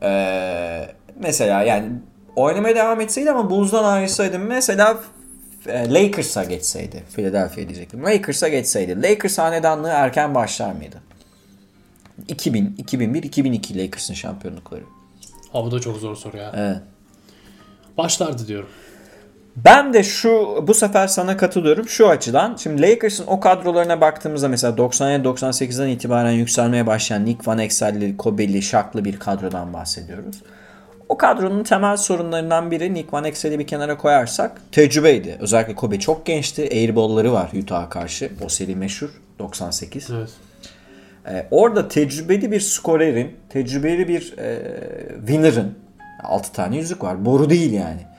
[0.04, 1.90] E, mesela yani
[2.36, 5.00] oynamaya devam etseydi ama Bulls'dan ayrılsaydı mesela
[5.68, 7.04] e, Lakers'a geçseydi.
[7.16, 8.04] Philadelphia diyecektim.
[8.04, 9.04] Lakers'a geçseydi.
[9.04, 11.02] Lakers hanedanlığı erken başlar mıydı?
[12.28, 14.84] 2000, 2001, 2002 Lakers'ın şampiyonlukları.
[15.54, 16.52] Abi bu da çok zor soru ya.
[16.56, 16.78] Evet.
[17.98, 18.70] Başlardı diyorum.
[19.56, 22.56] Ben de şu bu sefer sana katılıyorum şu açıdan.
[22.56, 29.06] Şimdi Lakers'ın o kadrolarına baktığımızda mesela 97-98'den itibaren yükselmeye başlayan Nick Van Excel'li, Kobe'li, Shaq'lı
[29.06, 30.44] bir kadrodan bahsediyoruz.
[31.10, 35.38] O kadronun temel sorunlarından biri Nick Van Excel'i bir kenara koyarsak tecrübeydi.
[35.40, 36.70] Özellikle Kobe çok gençti.
[36.72, 38.32] Airball'ları var Utah'a karşı.
[38.46, 40.10] O seri meşhur 98.
[40.10, 40.30] Evet.
[41.28, 44.60] Ee, orada tecrübeli bir skorerin, tecrübeli bir e,
[45.18, 45.76] winner'ın
[46.24, 47.26] 6 tane yüzük var.
[47.26, 48.11] Boru değil yani.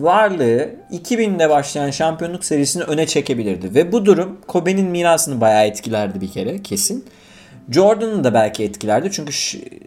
[0.00, 3.74] Varlığı 2000'de başlayan şampiyonluk serisini öne çekebilirdi.
[3.74, 7.04] Ve bu durum Kobe'nin mirasını bayağı etkilerdi bir kere kesin.
[7.70, 9.08] Jordan'ın da belki etkilerdi.
[9.12, 9.32] Çünkü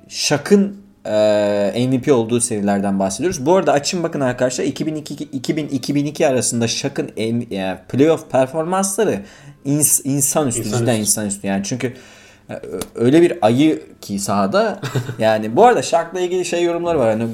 [0.07, 3.45] Shaq'ın e, MVP olduğu serilerden bahsediyoruz.
[3.45, 7.11] Bu arada açın bakın arkadaşlar 2002-2002 arasında Shaq'ın
[7.49, 9.19] yani playoff performansları
[9.65, 10.61] ins- insanüstü.
[10.61, 10.77] İnsanüstü.
[10.77, 11.47] Cidden insanüstü.
[11.47, 11.93] Yani çünkü
[12.49, 12.53] e,
[12.95, 14.79] öyle bir ayı ki sahada.
[15.19, 17.09] yani bu arada Shaq'la ilgili şey yorumları var.
[17.09, 17.27] Hani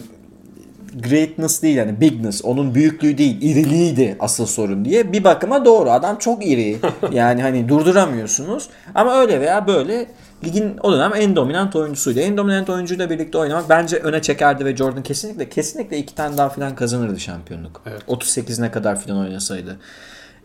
[1.10, 6.18] greatness değil yani bigness onun büyüklüğü değil iriliğiydi asıl sorun diye bir bakıma doğru adam
[6.18, 6.78] çok iri
[7.12, 10.08] yani hani durduramıyorsunuz ama öyle veya böyle
[10.46, 14.76] ligin o dönem en dominant oyuncusuydu en dominant oyuncuyla birlikte oynamak bence öne çekerdi ve
[14.76, 18.02] Jordan kesinlikle kesinlikle iki tane daha falan kazanırdı şampiyonluk Evet.
[18.08, 19.78] 38'ine kadar falan oynasaydı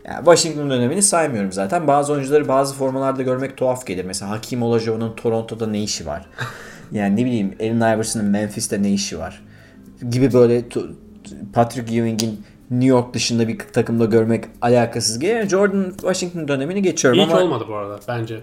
[0.05, 1.87] yani Washington dönemini saymıyorum zaten.
[1.87, 4.05] Bazı oyuncuları bazı formalarda görmek tuhaf gelir.
[4.05, 6.25] Mesela Hakim Olajuwon'un Toronto'da ne işi var?
[6.91, 9.43] Yani ne bileyim Allen Iverson'ın Memphis'te ne işi var?
[10.09, 10.63] Gibi böyle
[11.53, 15.35] Patrick Ewing'in New York dışında bir takımda görmek alakasız gelir.
[15.35, 18.39] Yani Jordan Washington dönemini geçiyorum İyi ama olmadı bu arada bence.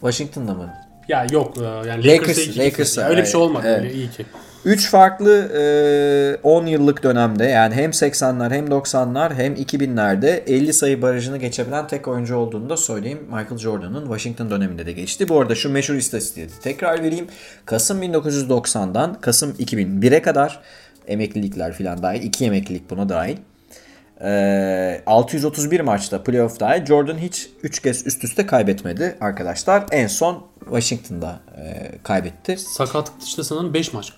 [0.00, 0.74] Washington'da mı?
[1.08, 3.80] Ya yok e, yani Lakers- Lakers'a iki Lakers'a, Öyle bir şey olmadı evet.
[3.80, 4.26] öyle iyi ki.
[4.64, 5.32] 3 farklı
[6.42, 11.86] e, 10 yıllık dönemde yani hem 80'ler hem 90'lar hem 2000'lerde 50 sayı barajını geçebilen
[11.86, 13.20] tek oyuncu olduğunu da söyleyeyim.
[13.26, 15.28] Michael Jordan'ın Washington döneminde de geçti.
[15.28, 17.26] Bu arada şu meşhur istatistiği tekrar vereyim.
[17.66, 20.60] Kasım 1990'dan Kasım 2001'e kadar
[21.08, 22.22] emeklilikler falan dahil.
[22.22, 23.36] 2 emeklilik buna dahil.
[24.24, 29.84] E, 631 maçta playoff dahil Jordan hiç 3 kez üst üste kaybetmedi arkadaşlar.
[29.90, 32.56] En son Washington'da e, kaybetti.
[32.56, 34.12] Sakatlık işte sanırım 5 maç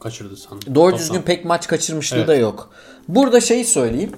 [0.00, 0.74] kaçırdı sanırım.
[0.74, 0.98] Doğru Toplam.
[0.98, 2.28] düzgün pek maç kaçırmışlığı Evet.
[2.28, 2.70] da yok.
[3.08, 4.12] Burada şeyi söyleyeyim.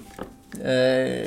[0.65, 1.25] Ee,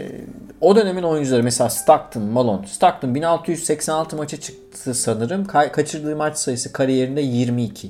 [0.61, 2.67] o dönemin oyuncuları mesela Stockton, Malone.
[2.67, 5.43] Stockton 1686 maça çıktı sanırım.
[5.43, 7.89] Ka- kaçırdığı maç sayısı kariyerinde 22.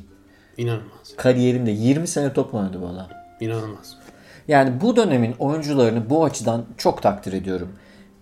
[0.57, 1.15] İnanılmaz.
[1.17, 3.07] Kariyerinde 20 sene top oynadı bu adam.
[3.39, 3.97] İnanılmaz.
[4.47, 7.69] Yani bu dönemin oyuncularını bu açıdan çok takdir ediyorum.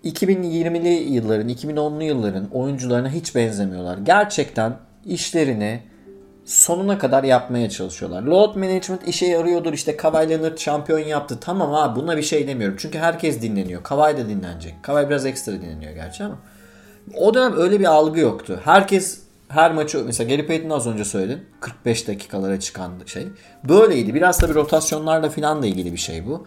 [0.04, 3.98] 2020'li yılların, 2010'lu yılların oyuncularına hiç benzemiyorlar.
[3.98, 5.82] Gerçekten işlerini
[6.44, 8.22] sonuna kadar yapmaya çalışıyorlar.
[8.22, 9.72] Load management işe yarıyordur.
[9.72, 11.38] İşte Kawhi Leonard şampiyon yaptı.
[11.40, 12.76] Tamam abi buna bir şey demiyorum.
[12.80, 13.82] Çünkü herkes dinleniyor.
[13.82, 14.74] Kawhi de dinlenecek.
[14.82, 16.38] Kawhi biraz ekstra dinleniyor gerçi ama.
[17.16, 18.60] O dönem öyle bir algı yoktu.
[18.64, 21.44] Herkes her maçı mesela Gary Payton az önce söyledin.
[21.60, 23.28] 45 dakikalara çıkan şey.
[23.68, 24.14] Böyleydi.
[24.14, 26.46] Biraz da bir rotasyonlarla falan da ilgili bir şey bu.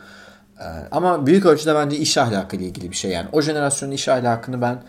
[0.60, 3.12] Ee, ama büyük ölçüde bence iş ahlakıyla ilgili bir şey.
[3.12, 4.84] Yani o jenerasyonun iş ahlakını ben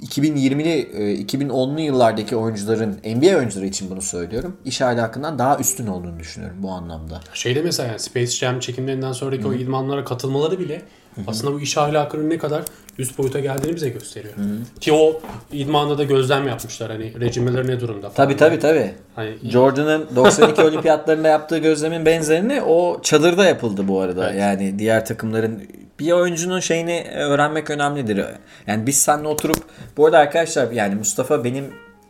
[0.00, 4.56] 2020'li, e, 2010'lu yıllardaki oyuncuların, NBA oyuncuları için bunu söylüyorum.
[4.64, 7.20] İş ahlakından daha üstün olduğunu düşünüyorum bu anlamda.
[7.34, 10.82] Şeyde mesela yani Space Jam çekimlerinden sonraki o idmanlara katılmaları bile
[11.26, 12.62] aslında bu iş ahlakının ne kadar
[12.98, 14.34] üst boyuta geldiğini bize gösteriyor.
[14.80, 15.20] Ki o
[15.52, 18.14] idmanda da gözlem yapmışlar hani Reggie Miller ne durumda falan.
[18.14, 18.94] Tabii tabii tabii.
[19.14, 24.30] Hani Jordan'ın 92 olimpiyatlarında yaptığı gözlemin benzerini o çadırda yapıldı bu arada.
[24.30, 24.40] Evet.
[24.40, 25.62] Yani diğer takımların
[26.00, 28.24] bir oyuncunun şeyini öğrenmek önemlidir.
[28.66, 29.56] Yani biz seninle oturup
[29.96, 31.64] bu arada arkadaşlar yani Mustafa benim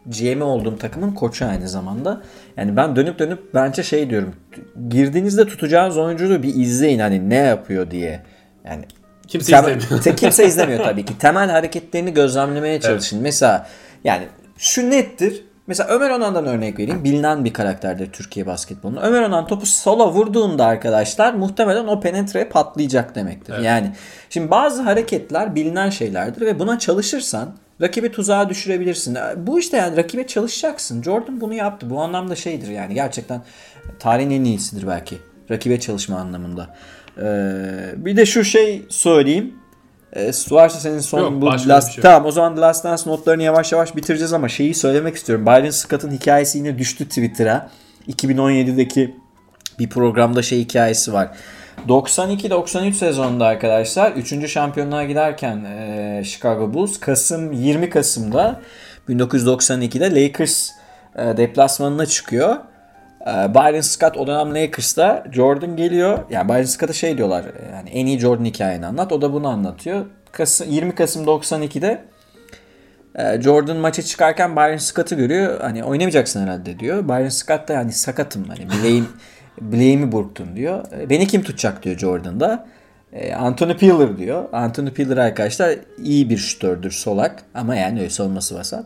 [0.07, 2.22] GM olduğum takımın koçu aynı zamanda.
[2.57, 4.34] Yani ben dönüp dönüp bence şey diyorum.
[4.88, 8.22] Girdiğinizde tutacağınız oyuncuyu bir izleyin hani ne yapıyor diye.
[8.65, 8.85] Yani
[9.27, 10.03] kimse Tem- izlemiyor.
[10.03, 11.19] te- kimse izlemiyor tabii ki.
[11.19, 13.23] Temel hareketlerini gözlemlemeye çalışın.
[13.23, 13.67] Mesela
[14.05, 15.45] yani şu nettir.
[15.67, 17.05] Mesela Ömer Onan'dan örnek vereyim.
[17.05, 19.03] Bilinen bir karakterdir Türkiye basketbolunda.
[19.03, 23.59] Ömer Onan topu sola vurduğunda arkadaşlar muhtemelen o penetre patlayacak demektir.
[23.59, 23.93] Yani
[24.31, 29.19] şimdi bazı hareketler bilinen şeylerdir ve buna çalışırsan rakibi tuzağa düşürebilirsin.
[29.37, 31.03] Bu işte yani rakibe çalışacaksın.
[31.03, 31.91] Jordan bunu yaptı.
[31.91, 33.43] Bu anlamda şeydir yani gerçekten
[33.99, 35.19] tarihin en iyisidir belki.
[35.51, 36.69] Rakibe çalışma anlamında.
[37.19, 39.55] Ee, bir de şu şey söyleyeyim.
[40.12, 43.73] Ee, varsa senin son Yok, bu Last, şey tamam o zaman Last Dance notlarını yavaş
[43.73, 45.47] yavaş bitireceğiz ama şeyi söylemek istiyorum.
[45.47, 47.71] Byron Scott'ın hikayesi yine düştü Twitter'a.
[48.09, 49.17] 2017'deki
[49.79, 51.29] bir programda şey hikayesi var.
[51.89, 54.51] 92-93 sezonunda arkadaşlar 3.
[54.51, 58.61] şampiyonluğa giderken e, Chicago Bulls Kasım 20 Kasım'da
[59.09, 60.71] 1992'de Lakers
[61.17, 62.57] e, deplasmanına çıkıyor.
[63.27, 66.18] E, Byron Scott o dönem Lakers'ta Jordan geliyor.
[66.31, 69.12] Yani Byron Scott'a şey diyorlar yani en iyi Jordan hikayeni anlat.
[69.12, 70.07] O da bunu anlatıyor.
[70.33, 72.05] Kasım, 20 Kasım 92'de
[73.14, 75.61] e, Jordan maça çıkarken Byron Scott'ı görüyor.
[75.61, 77.09] Hani oynamayacaksın herhalde diyor.
[77.09, 79.09] Byron Scott da yani sakatım hani bileğim
[79.61, 80.85] bileğimi burktum diyor.
[81.01, 82.66] E, Beni kim tutacak diyor Jordan da.
[83.12, 84.45] E, Anthony Peeler diyor.
[84.53, 88.85] Anthony Peeler arkadaşlar iyi bir şutördür solak ama yani öyle savunması vasat.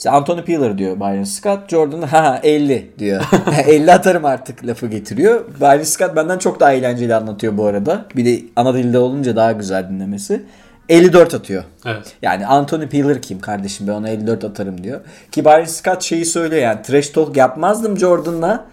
[0.00, 1.70] İşte Anthony Peeler diyor Byron Scott.
[1.70, 3.22] Jordan ha 50 diyor.
[3.66, 5.44] 50 atarım artık lafı getiriyor.
[5.60, 8.06] Byron Scott benden çok daha eğlenceli anlatıyor bu arada.
[8.16, 10.42] Bir de ana dilde olunca daha güzel dinlemesi.
[10.88, 11.64] 54 atıyor.
[11.86, 12.14] Evet.
[12.22, 15.00] Yani Anthony Peeler kim kardeşim ben ona 54 atarım diyor.
[15.32, 18.66] Ki Byron Scott şeyi söylüyor yani trash talk yapmazdım Jordan'la.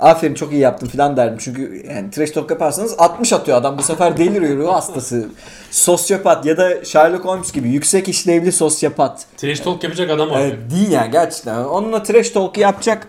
[0.00, 1.38] Aferin çok iyi yaptın falan derdim.
[1.40, 3.78] Çünkü yani trash talk yaparsanız 60 atıyor adam.
[3.78, 5.28] Bu sefer deliriyor ruh hastası.
[5.70, 9.26] Sosyopat ya da Sherlock Holmes gibi yüksek işlevli sosyopat.
[9.36, 10.48] Trash talk yapacak adam arıyor.
[10.48, 11.64] Evet, değil yani gerçekten.
[11.64, 13.08] Onunla trash talk yapacak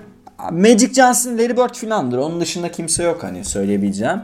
[0.52, 2.18] Magic Johnson, Larry Bird filandır.
[2.18, 4.22] Onun dışında kimse yok hani söyleyebileceğim.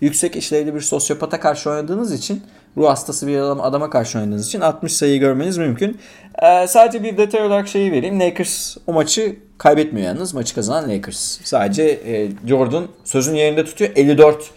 [0.00, 2.42] Yüksek işlevli bir sosyopata karşı oynadığınız için
[2.76, 5.98] ruh hastası bir adam, adama karşı oynadığınız için 60 sayı görmeniz mümkün.
[6.42, 8.20] Ee, sadece bir detay olarak şeyi vereyim.
[8.20, 10.34] Lakers o maçı kaybetmiyor yalnız.
[10.34, 11.38] Maçı kazanan Lakers.
[11.44, 13.90] Sadece e, Jordan sözün yerinde tutuyor.
[13.96, 14.50] 54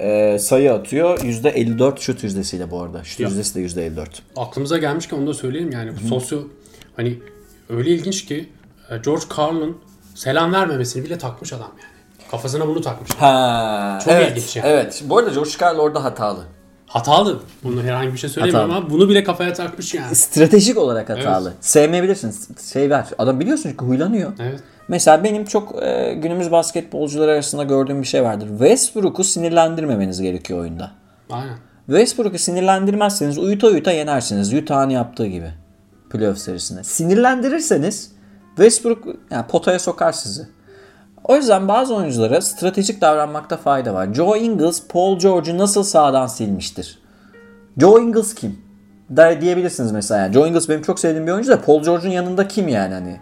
[0.00, 1.18] e, sayı atıyor.
[1.18, 3.04] %54 şut yüzdesiyle bu arada.
[3.04, 3.28] Şut Ya.
[3.28, 4.06] yüzdesi de %54.
[4.36, 5.90] Aklımıza gelmişken onu da söyleyeyim yani.
[6.04, 6.38] Bu sosyo
[6.96, 7.18] hani
[7.68, 8.48] öyle ilginç ki
[8.90, 9.76] e, George Carlin
[10.14, 11.94] selam vermemesini bile takmış adam yani.
[12.30, 13.10] Kafasına bunu takmış.
[13.10, 14.68] Ha, Çok evet, ilginç yani.
[14.68, 15.02] Evet.
[15.06, 16.44] Bu arada George Karl orada hatalı.
[16.94, 17.40] Hatalı.
[17.64, 18.84] Bunu herhangi bir şey söylemiyorum Hatalı.
[18.84, 20.14] ama bunu bile kafaya takmış yani.
[20.14, 21.52] Stratejik olarak hatalı.
[21.60, 22.48] Sevmeyebilirsiniz.
[22.72, 23.06] Şey ver.
[23.18, 24.32] Adam biliyorsun çünkü huylanıyor.
[24.38, 24.60] Evet.
[24.88, 28.48] Mesela benim çok e, günümüz basketbolcuları arasında gördüğüm bir şey vardır.
[28.48, 30.90] Westbrook'u sinirlendirmemeniz gerekiyor oyunda.
[31.30, 31.56] Aynen.
[31.86, 34.54] Westbrook'u sinirlendirmezseniz uyuta uyuta yenersiniz.
[34.54, 35.50] Utah'ın yaptığı gibi.
[36.10, 36.84] Playoff serisinde.
[36.84, 38.12] Sinirlendirirseniz
[38.56, 40.48] Westbrook yani potaya sokar sizi.
[41.24, 44.14] O yüzden bazı oyunculara stratejik davranmakta fayda var.
[44.14, 46.98] Joe Ingles, Paul George'u nasıl sağdan silmiştir?
[47.78, 48.58] Joe Ingles kim?
[49.10, 50.20] Der diyebilirsiniz mesela.
[50.20, 53.20] Yani Joe Ingles benim çok sevdiğim bir oyuncu da Paul George'un yanında kim yani hani?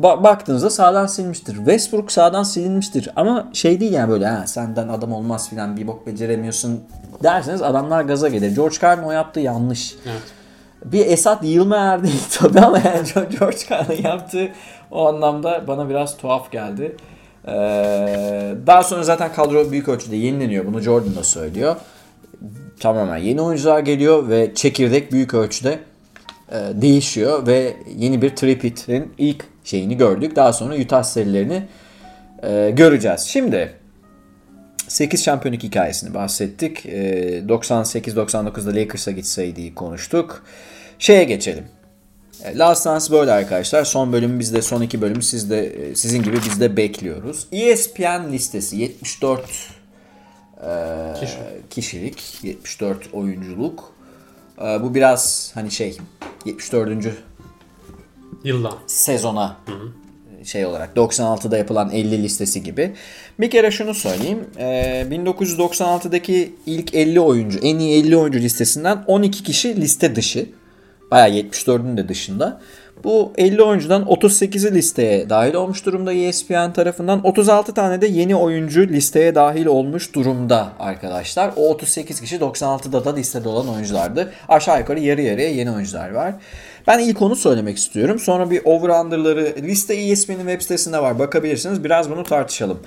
[0.00, 1.54] Ba- baktığınızda sağdan silmiştir.
[1.56, 3.08] Westbrook sağdan silinmiştir.
[3.16, 6.80] Ama şey değil yani böyle ha senden adam olmaz filan bir bok beceremiyorsun
[7.22, 8.54] derseniz adamlar gaza gelir.
[8.56, 9.94] George Carlin o yaptığı yanlış.
[10.06, 10.22] Evet.
[10.84, 14.48] Bir Esat yığılma yer değil tabii ama yani George Carlin yaptığı
[14.90, 16.96] o anlamda bana biraz tuhaf geldi.
[17.48, 20.66] Ee, daha sonra zaten kadro büyük ölçüde yenileniyor.
[20.66, 21.76] Bunu Jordan da söylüyor.
[22.80, 25.78] Tamamen yeni oyuncular geliyor ve çekirdek büyük ölçüde
[26.52, 30.36] e, değişiyor ve yeni bir tripit'in ilk şeyini gördük.
[30.36, 31.62] Daha sonra Utah serilerini
[32.42, 33.20] e, göreceğiz.
[33.20, 33.74] Şimdi
[34.88, 36.86] 8 şampiyonluk hikayesini bahsettik.
[36.86, 40.42] E, 98-99'da Lakers'a gitseydi konuştuk.
[40.98, 41.64] Şeye geçelim.
[42.42, 43.84] E, Last Dance böyle arkadaşlar.
[43.84, 47.46] Son bölüm bizde, son iki bölüm sizde, e, sizin gibi bizde bekliyoruz.
[47.52, 51.36] ESPN listesi 74 e, Kişi.
[51.70, 53.94] kişilik, 74 oyunculuk.
[54.80, 55.98] Bu biraz hani şey
[56.44, 57.04] 74
[58.44, 58.74] Yıldan.
[58.86, 59.56] sezona
[60.44, 62.94] şey olarak 96'da yapılan 50 listesi gibi.
[63.40, 64.44] Bir kere şunu söyleyeyim.
[64.58, 70.46] Ee, 1996'daki ilk 50 oyuncu, en iyi 50 oyuncu listesinden 12 kişi liste dışı.
[71.10, 72.60] Bayağı 74'ün de dışında.
[73.04, 77.26] Bu 50 oyuncudan 38'i listeye dahil olmuş durumda ESPN tarafından.
[77.26, 81.50] 36 tane de yeni oyuncu listeye dahil olmuş durumda arkadaşlar.
[81.56, 84.32] O 38 kişi 96'da da listede olan oyunculardı.
[84.48, 86.34] Aşağı yukarı yarı yarıya yeni oyuncular var.
[86.86, 88.18] Ben ilk onu söylemek istiyorum.
[88.18, 91.18] Sonra bir over-under'ları liste ESPN'in web sitesinde var.
[91.18, 91.84] Bakabilirsiniz.
[91.84, 92.78] Biraz bunu tartışalım.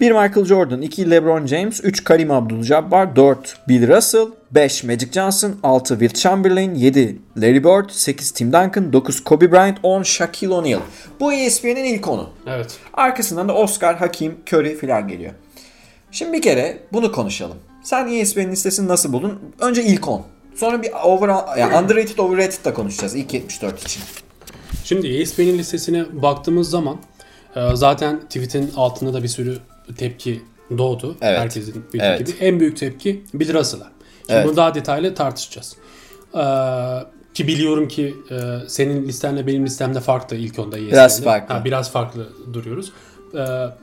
[0.00, 5.54] 1 Michael Jordan, 2 LeBron James, 3 Karim Abdul-Jabbar, 4 Bill Russell, 5 Magic Johnson,
[5.62, 10.80] 6 Wilt Chamberlain, 7 Larry Bird, 8 Tim Duncan, 9 Kobe Bryant, 10 Shaquille O'Neal.
[11.20, 12.30] Bu ESPN'in ilk onu.
[12.46, 12.78] Evet.
[12.92, 15.32] Arkasından da Oscar, Hakim, Curry falan geliyor.
[16.10, 17.56] Şimdi bir kere bunu konuşalım.
[17.82, 19.40] Sen E ESPN'in listesini nasıl buldun?
[19.60, 20.33] Önce ilk 10.
[20.54, 21.28] Sonra bir over,
[21.58, 24.02] yani underrated, overrated da konuşacağız ilk 74 için.
[24.84, 26.96] Şimdi ESPN'in listesine baktığımız zaman
[27.56, 29.58] e, zaten tweet'in altında da bir sürü
[29.96, 30.42] tepki
[30.78, 31.16] doğdu.
[31.20, 31.38] Evet.
[31.38, 32.26] Herkesin bildiği Evet.
[32.26, 32.36] gibi.
[32.40, 33.92] En büyük tepki Bill Russell'a.
[34.20, 34.46] Şimdi Evet.
[34.46, 35.76] bunu daha detaylı tartışacağız.
[36.34, 36.40] Ee,
[37.34, 38.36] ki biliyorum ki e,
[38.68, 40.92] senin listenle benim listemde farklı ilk onda ESPN'de.
[40.92, 41.54] Biraz farklı.
[41.54, 42.92] Ha, biraz farklı duruyoruz.
[43.34, 43.38] Ee,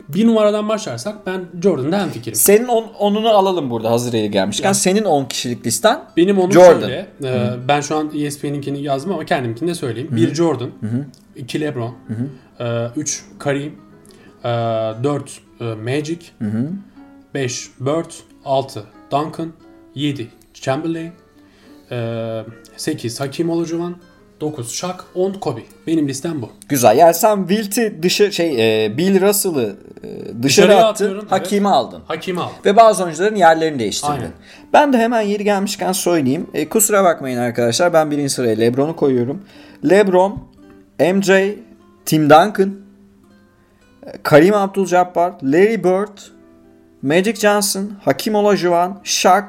[0.10, 2.36] bir numaradan başlarsak ben Jordan'da hemfikirim.
[2.36, 4.74] Senin on, onunu alalım burada hazır yeri gelmişken.
[4.74, 6.80] Senin 10 kişilik listen Benim onu Jordan.
[6.82, 7.08] şöyle.
[7.24, 10.10] e, ben şu an ESPN'inkini yazdım ama kendimkini de söyleyeyim.
[10.12, 10.70] 1 Jordan,
[11.36, 11.96] 2 LeBron,
[12.96, 13.72] 3 Kareem,
[14.44, 15.42] 4
[15.84, 16.20] Magic,
[17.34, 18.12] 5 Bird,
[18.46, 19.52] 6 Duncan,
[19.96, 21.12] 7 Chamberlain,
[22.78, 23.96] 8 Hakim Olajuwon,
[24.42, 25.62] 9 Shaq, 10 Kobe.
[25.88, 26.50] Benim listem bu.
[26.70, 26.98] güzel.
[26.98, 30.92] Yani sen Wilt'i dışı şey e, Bill Russell'ı e, dışarı Dışarıya attın.
[30.92, 31.32] atıyorum, evet.
[31.32, 32.02] Hakimi aldın.
[32.08, 32.56] Hakim'i aldım.
[32.66, 34.12] Ve bazı oyuncuların yerlerini değiştirdin.
[34.14, 34.32] Aynen.
[34.74, 36.48] Ben de hemen yeri gelmişken söyleyeyim.
[36.54, 37.94] E, kusura bakmayın arkadaşlar.
[37.94, 39.42] Ben birinci sıraya LeBron'u koyuyorum.
[39.90, 40.44] LeBron,
[41.00, 41.30] MJ,
[42.06, 42.76] Tim Duncan,
[44.06, 46.18] e, Karim Abdul-Jabbar, Larry Bird,
[47.02, 49.46] Magic Johnson, Hakim Olajuwon, Shaq,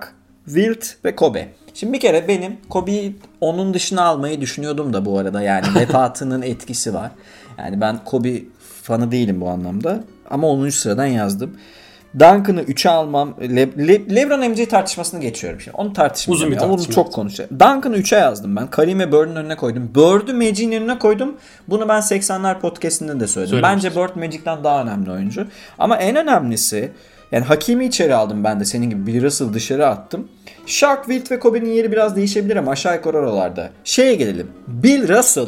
[0.46, 1.48] Wilt ve Kobe.
[1.74, 6.94] Şimdi bir kere benim Kobe'yi onun dışına almayı düşünüyordum da bu arada yani vefatının etkisi
[6.94, 7.10] var.
[7.58, 8.42] Yani ben Kobe
[8.82, 10.68] fanı değilim bu anlamda ama 10.
[10.68, 11.56] sıradan yazdım.
[12.14, 13.34] Duncan'ı 3'e almam.
[13.40, 15.76] Le- Le- LeBron MJ tartışmasını geçiyorum şimdi.
[15.76, 16.52] Onu tartışmayacağım.
[16.52, 16.68] Uzun bir ya.
[16.68, 16.94] Onu tartışma.
[16.94, 17.50] çok konuşacağım.
[17.50, 18.66] Duncan'ı 3'e yazdım ben.
[18.66, 19.90] Karim'e Bird'ün önüne koydum.
[19.94, 21.34] Bird'ü Magic'in önüne koydum.
[21.68, 23.50] Bunu ben 80'ler podcast'inde de söyledim.
[23.50, 23.90] Söylemiştin.
[23.90, 25.46] Bence Bird Magic'ten daha önemli oyuncu.
[25.78, 26.92] Ama en önemlisi
[27.32, 29.06] yani Hakimi içeri aldım ben de senin gibi.
[29.06, 30.28] Bill Russell dışarı attım.
[30.66, 33.70] Shaq, Wilt ve Kobe'nin yeri biraz değişebilir ama aşağı yukarı oralarda.
[33.84, 34.50] Şeye gelelim.
[34.66, 35.46] Bill Russell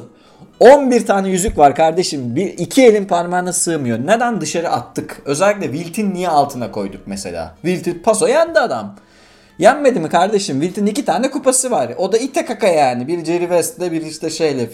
[0.61, 2.37] 11 tane yüzük var kardeşim.
[2.37, 3.99] Bir, iki elin parmağına sığmıyor.
[3.99, 5.22] Neden dışarı attık?
[5.24, 7.55] Özellikle Wilt'in niye altına koyduk mesela?
[7.62, 8.97] Wilt'in paso yendi adam.
[9.59, 10.61] Yenmedi mi kardeşim?
[10.61, 11.93] Wilt'in iki tane kupası var.
[11.99, 13.09] O da ite kaka yani.
[13.09, 14.68] Bir Jerry West'le bir işte şeyle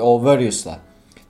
[0.00, 0.78] o Warriors'la.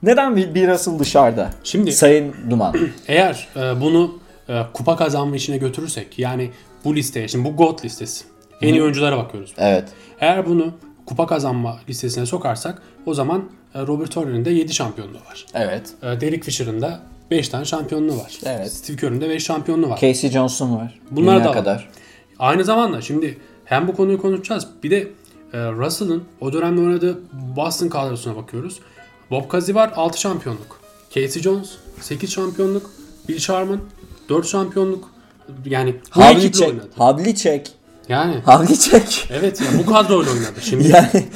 [0.03, 1.49] Neden Bill Russell dışarıda?
[1.63, 2.75] Şimdi- Sayın Duman.
[3.07, 4.19] Eğer e, bunu
[4.49, 6.51] e, kupa kazanma işine götürürsek yani
[6.85, 8.25] bu listeye şimdi bu GOAT listesi.
[8.61, 9.53] En iyi oyunculara bakıyoruz.
[9.57, 9.89] evet.
[10.21, 10.73] Eğer bunu
[11.05, 13.43] kupa kazanma listesine sokarsak o zaman
[13.75, 15.45] e, Robert Horry'nin de 7 şampiyonluğu var.
[15.53, 15.93] Evet.
[16.03, 16.99] E, Derek Fisher'ın da
[17.31, 18.39] 5 tane şampiyonluğu var.
[18.45, 18.73] Evet.
[18.73, 19.99] Steve Kerr'ün de 5 şampiyonluğu var.
[20.01, 20.99] Casey Johnson var.
[21.11, 21.55] Bunlar Dünya da var.
[21.55, 21.89] kadar.
[22.39, 24.67] Aynı zamanda şimdi hem bu konuyu konuşacağız.
[24.83, 24.97] Bir de
[25.53, 27.19] e, Russell'ın o dönemde oynadığı
[27.55, 28.79] Boston kadrosuna bakıyoruz.
[29.31, 30.79] Bob Cousy var 6 şampiyonluk.
[31.09, 31.69] Casey Jones
[32.01, 32.91] 8 şampiyonluk.
[33.29, 33.79] Bill Sharman
[34.29, 35.09] 4 şampiyonluk.
[35.65, 36.69] Yani bu ekiple Havlicek.
[36.69, 36.89] oynadı.
[36.97, 37.71] Havlicek.
[38.09, 39.27] Yani Havlicek.
[39.31, 40.61] evet yani bu kadroyla oynadı.
[40.61, 41.27] Şimdi yani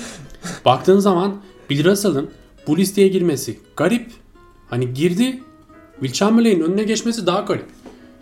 [0.65, 1.35] baktığın zaman
[1.69, 2.29] Bill Russell'ın
[2.67, 4.11] bu listeye girmesi garip.
[4.69, 5.43] Hani girdi
[5.99, 7.65] Will Chamberlain'in önüne geçmesi daha garip.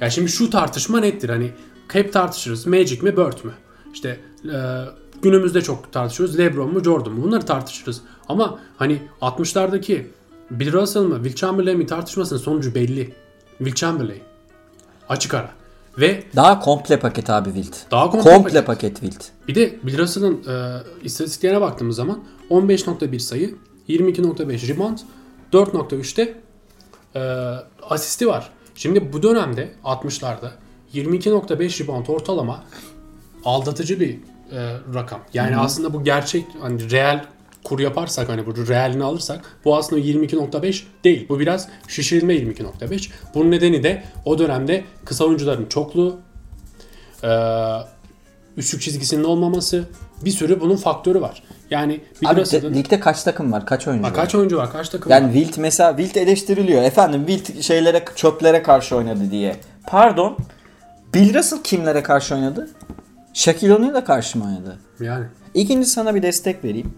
[0.02, 1.30] Yani şimdi şu tartışma nettir.
[1.30, 1.52] Hani
[1.88, 2.68] hep tartışırız.
[2.68, 3.52] Magic mi Bird mü?
[3.94, 4.58] İşte e,
[5.22, 6.38] günümüzde çok tartışıyoruz.
[6.40, 7.24] LeBron mu Jordan mu?
[7.24, 8.02] Bunları tartışırız.
[8.30, 10.04] Ama hani 60'lardaki
[10.52, 13.14] Bill Russell mı Will Chamberlain mi tartışmasının sonucu belli.
[13.58, 14.22] Will Chamberlain.
[15.12, 15.50] Açık ara.
[15.98, 17.92] Ve daha komple paket abi Wilt.
[17.92, 18.66] Daha komple komple paket.
[18.66, 19.48] paket Wilt.
[19.48, 23.56] bir de Bill Russell'ın e, istatistiklerine baktığımız zaman 15.1 sayı,
[23.90, 24.98] 22.5 rebound,
[25.54, 26.38] 4.3'te
[27.16, 27.22] e,
[27.90, 28.50] asisti var.
[28.76, 30.50] Şimdi bu dönemde 60'larda
[30.94, 32.64] 22.5 rebound ortalama
[33.46, 34.14] aldatıcı bir
[34.52, 35.22] e, rakam.
[35.34, 37.26] Yani aslında bu gerçek hani reel
[37.64, 41.26] kur yaparsak hani bu realini alırsak bu aslında 22.5 değil.
[41.30, 43.10] Bu biraz şişirilme 22.5.
[43.36, 46.20] Bunun nedeni de o dönemde kısa oyuncuların çokluğu,
[48.58, 49.84] üçlük çizgisinin olmaması
[50.26, 51.44] bir sürü bunun faktörü var.
[51.70, 53.66] Yani Abi de- ligde kaç takım var?
[53.66, 54.16] Kaç oyuncu Ha, var?
[54.16, 54.72] kaç oyuncu var?
[54.72, 55.16] Kaç takım var?
[55.22, 56.84] Yani Wilt mesela Wilt eleştiriliyor.
[56.84, 59.56] Efendim Wilt şeylere çöplere karşı oynadı diye.
[59.88, 60.38] Pardon.
[61.14, 62.70] Bill Russell kimlere karşı oynadı?
[63.34, 64.80] Shaquille O'Neal'e karşı mı oynadı?
[65.00, 66.94] Yani İkinci sana bir destek vereyim.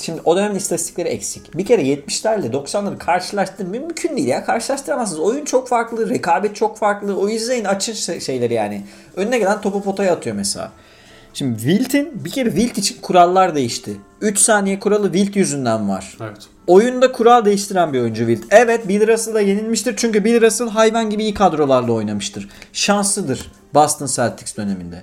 [0.00, 1.58] Şimdi o dönemin istatistikleri eksik.
[1.58, 4.44] Bir kere 70'lerle 90'ları karşılaştırmak mümkün değil ya.
[4.44, 5.20] Karşılaştıramazsınız.
[5.20, 7.18] Oyun çok farklı, rekabet çok farklı.
[7.18, 8.84] O izleyin açın şey- şeyleri yani.
[9.16, 10.72] Önüne gelen topu potaya atıyor mesela.
[11.34, 13.96] Şimdi Wilt'in bir kere Wilt için kurallar değişti.
[14.20, 16.16] 3 saniye kuralı Wilt yüzünden var.
[16.20, 16.38] evet.
[16.66, 18.44] Oyunda kural değiştiren bir oyuncu Wilt.
[18.50, 22.48] Evet Bill Russell'a yenilmiştir çünkü Bill Russell hayvan gibi iyi kadrolarla oynamıştır.
[22.72, 25.02] Şanslıdır Boston Celtics döneminde.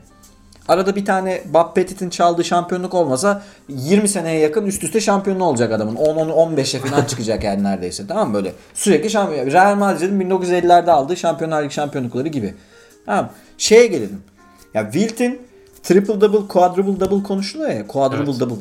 [0.67, 5.71] Arada bir tane Bob Pettit'in çaldığı şampiyonluk olmasa 20 seneye yakın üst üste şampiyonluğu olacak
[5.71, 5.95] adamın.
[5.95, 8.07] 10-15'e falan çıkacak yani neredeyse.
[8.07, 8.53] Tamam mı böyle?
[8.73, 9.45] Sürekli şampiyon.
[9.51, 12.53] Real Madrid'in 1950'lerde aldığı Şampiyonlar Ligi şampiyonlukları gibi.
[13.05, 13.29] Tamam.
[13.57, 14.21] Şeye gelelim.
[14.73, 15.41] Ya Wilt'in
[15.83, 17.87] triple double, quadruple double konuşuluyor ya.
[17.87, 18.39] Quadruple Evet.
[18.39, 18.55] double.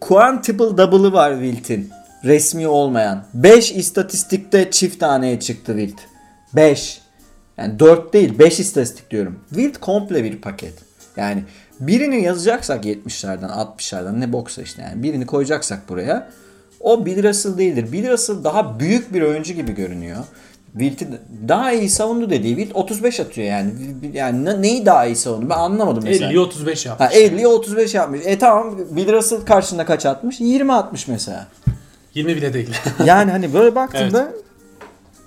[0.00, 1.90] Quantuple double'ı var Wilt'in.
[2.24, 3.24] Resmi olmayan.
[3.34, 6.00] 5 istatistikte çift taneye çıktı Wilt.
[6.54, 7.00] 5.
[7.58, 9.40] Yani 4 değil 5 istatistik diyorum.
[9.48, 10.87] Wilt komple bir paket.
[11.18, 11.42] Yani
[11.80, 16.30] birini yazacaksak 70'lerden 60'lardan ne boksa işte yani birini koyacaksak buraya
[16.80, 17.92] o Bill Russell değildir.
[17.92, 20.24] Bill Russell daha büyük bir oyuncu gibi görünüyor.
[20.72, 21.08] Wilt'i
[21.48, 23.70] daha iyi savundu dediği Wilt 35 atıyor yani.
[24.12, 26.30] Yani ne- neyi daha iyi savundu ben anlamadım mesela.
[26.30, 27.04] 50'ye 35 yaptı.
[27.04, 28.20] Ha 50'ye 35 yapmış.
[28.24, 30.40] E tamam Bill Russell karşında kaç atmış?
[30.40, 31.46] 20 atmış mesela.
[32.14, 32.70] 20 bile değil.
[33.04, 34.32] Yani hani böyle baktığımda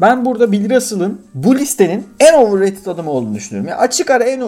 [0.01, 3.69] ben burada Bill Russell'ın bu listenin en overrated adamı olduğunu düşünüyorum.
[3.69, 4.41] Ya açık ara en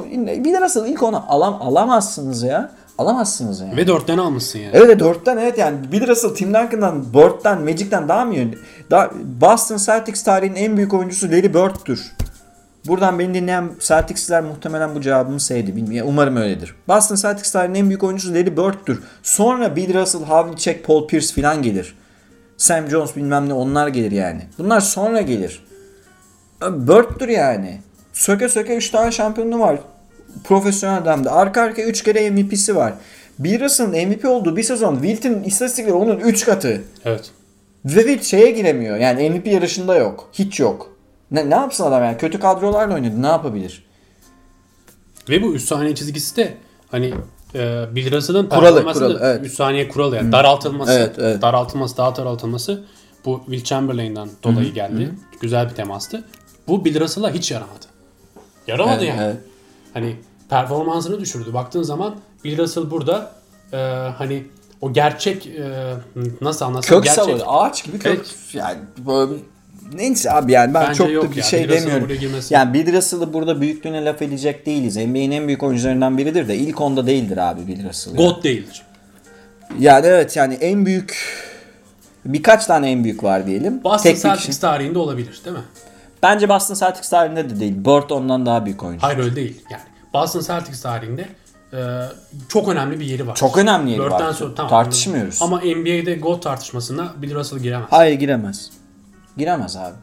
[0.44, 2.72] Bill Russell ilk ona alam alamazsınız ya.
[2.98, 3.78] Alamazsınız yani.
[3.78, 4.72] Ve 4 tane almışsın yani.
[4.74, 8.58] Evet 4'ten evet yani Bill Russell Tim Duncan'dan, Bird'den, Magic'ten daha mı iyi?
[8.92, 12.12] Daha, Boston Celtics tarihinin en büyük oyuncusu Larry Bird'tür.
[12.88, 15.76] Buradan beni dinleyen Celtics'ler muhtemelen bu cevabımı sevdi.
[15.76, 16.12] Bilmiyorum.
[16.14, 16.76] Umarım öyledir.
[16.88, 19.04] Boston Celtics tarihinin en büyük oyuncusu Larry Bird'tür.
[19.24, 21.96] Sonra Bill Russell, Havlicek, Paul Pierce falan gelir.
[22.58, 24.42] Sam Jones bilmem ne onlar gelir yani.
[24.58, 25.64] Bunlar sonra gelir.
[26.62, 27.82] Bird'tür yani.
[28.14, 29.80] Söke söke 3 tane şampiyonluğu var.
[30.44, 31.32] Profesyonel adamda.
[31.32, 32.94] Arka arkaya 3 kere MVP'si var.
[33.40, 36.82] Russell'ın MVP olduğu bir sezon Wilt'in istatistikleri onun 3 katı.
[37.06, 37.32] Evet.
[37.86, 38.98] Ve Wilt şeye giremiyor.
[38.98, 40.30] Yani MVP yarışında yok.
[40.34, 40.96] Hiç yok.
[41.32, 42.18] Ne, ne yapsın adam yani?
[42.18, 43.22] Kötü kadrolarla oynadı.
[43.22, 43.86] Ne yapabilir?
[45.30, 46.54] Ve bu 3 saniye çizgisi de
[46.92, 47.14] hani
[47.56, 49.46] e, Bill Russell'ın Kuralı, kuralı, da evet.
[49.46, 50.94] 3 saniye kuralı yani daraltılması.
[50.94, 51.42] Evet, evet.
[51.42, 52.84] Daraltılması, daha daraltılması
[53.26, 55.12] bu Will Chamberlain'dan dolayı geldi.
[55.42, 56.24] Güzel bir temastı.
[56.68, 57.86] Bu Bill Russell'a hiç yaramadı.
[58.68, 59.22] Yaramadı Evet, yani.
[59.22, 59.38] evet.
[59.94, 60.16] Hani
[60.50, 61.54] performansını düşürdü.
[61.54, 63.32] Baktığın zaman Bill Russell burada
[63.74, 63.78] e,
[64.18, 64.44] hani
[64.82, 65.94] o gerçek e,
[66.42, 67.44] nasıl anlatsam Kök gerçek salladı.
[67.48, 68.16] Ağaç gibi kök.
[68.16, 68.36] Evet.
[68.54, 69.32] Yani böyle
[69.94, 71.44] Neyse abi yani ben Bence çok da bir ya.
[71.44, 72.08] şey Bill demiyorum.
[72.50, 74.98] Yani Bill Russell'ı burada büyüklüğüne laf edecek değiliz.
[74.98, 78.12] NBA'nin en büyük oyuncularından biridir de ilk onda değildir abi Bill Russell.
[78.16, 78.18] yani.
[78.34, 78.82] God değildir.
[79.80, 81.18] Yani evet yani en büyük
[82.26, 83.84] birkaç tane en büyük var diyelim.
[83.84, 84.60] Boston Tek bir Celtics kişi.
[84.62, 85.64] tarihinde olabilir değil mi?
[86.24, 87.74] Bence Boston Celtics tarihinde de değil.
[87.78, 89.04] Bird ondan daha büyük oyuncu.
[89.08, 89.62] Hayır öyle değil.
[89.72, 89.82] Yani
[90.14, 91.26] Boston Celtics tarihinde
[91.74, 91.80] e,
[92.50, 93.36] çok önemli bir yeri var.
[93.36, 94.34] Çok önemli yeri Bird'den var.
[94.34, 95.40] sonra- tamam, Tartışmıyoruz.
[95.42, 97.88] Ama NBA'de GOAT tartışmasına Bill Russell giremez.
[97.90, 98.70] Hayır giremez.
[99.38, 99.94] Giremez abi.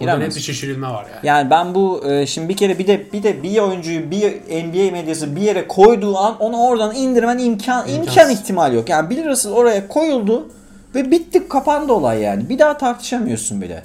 [0.00, 0.36] Burada net Giremez.
[0.36, 1.26] bir şişirilme var yani.
[1.26, 4.30] Yani ben bu e, şimdi bir kere bir de bir de bir oyuncuyu bir
[4.64, 8.30] NBA medyası bir yere koyduğu an onu oradan indirmen imkan imkan İmkansız.
[8.40, 8.88] ihtimal yok.
[8.88, 10.48] Yani Bill Russell oraya koyuldu
[10.94, 12.48] ve bitti kapandı olay yani.
[12.48, 13.82] Bir daha tartışamıyorsun bile.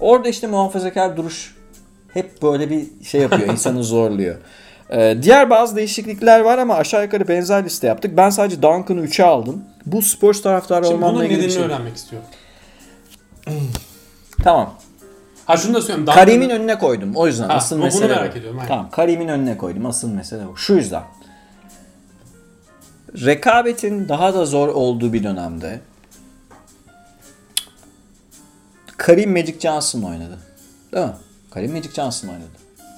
[0.00, 1.54] Orada işte muhafazakar duruş
[2.14, 4.36] hep böyle bir şey yapıyor, insanı zorluyor.
[4.90, 8.16] E, diğer bazı değişiklikler var ama aşağı yukarı benzer liste yaptık.
[8.16, 9.64] Ben sadece Duncan'ı 3'e aldım.
[9.86, 11.62] Bu sports taraftarı Şimdi olmamla bunun ilgili bir nedenini şey.
[11.64, 12.28] öğrenmek istiyorum.
[14.42, 14.74] Tamam.
[15.46, 16.06] Ha şunu da söyleyeyim.
[16.06, 17.12] Karim'in önüne koydum.
[17.16, 18.38] O yüzden Ha, asıl bu- bunu mesele merak bu.
[18.38, 18.68] ediyorum, aynen.
[18.68, 19.86] Tamam, Karim'in önüne koydum.
[19.86, 20.56] Asıl mesele bu.
[20.56, 21.02] Şu yüzden.
[23.24, 25.80] Rekabetin daha da zor olduğu bir dönemde
[28.96, 30.38] Karim Magic Johnson oynadı.
[30.92, 31.12] Değil mi?
[31.50, 32.46] Karim Magic Johnson oynadı.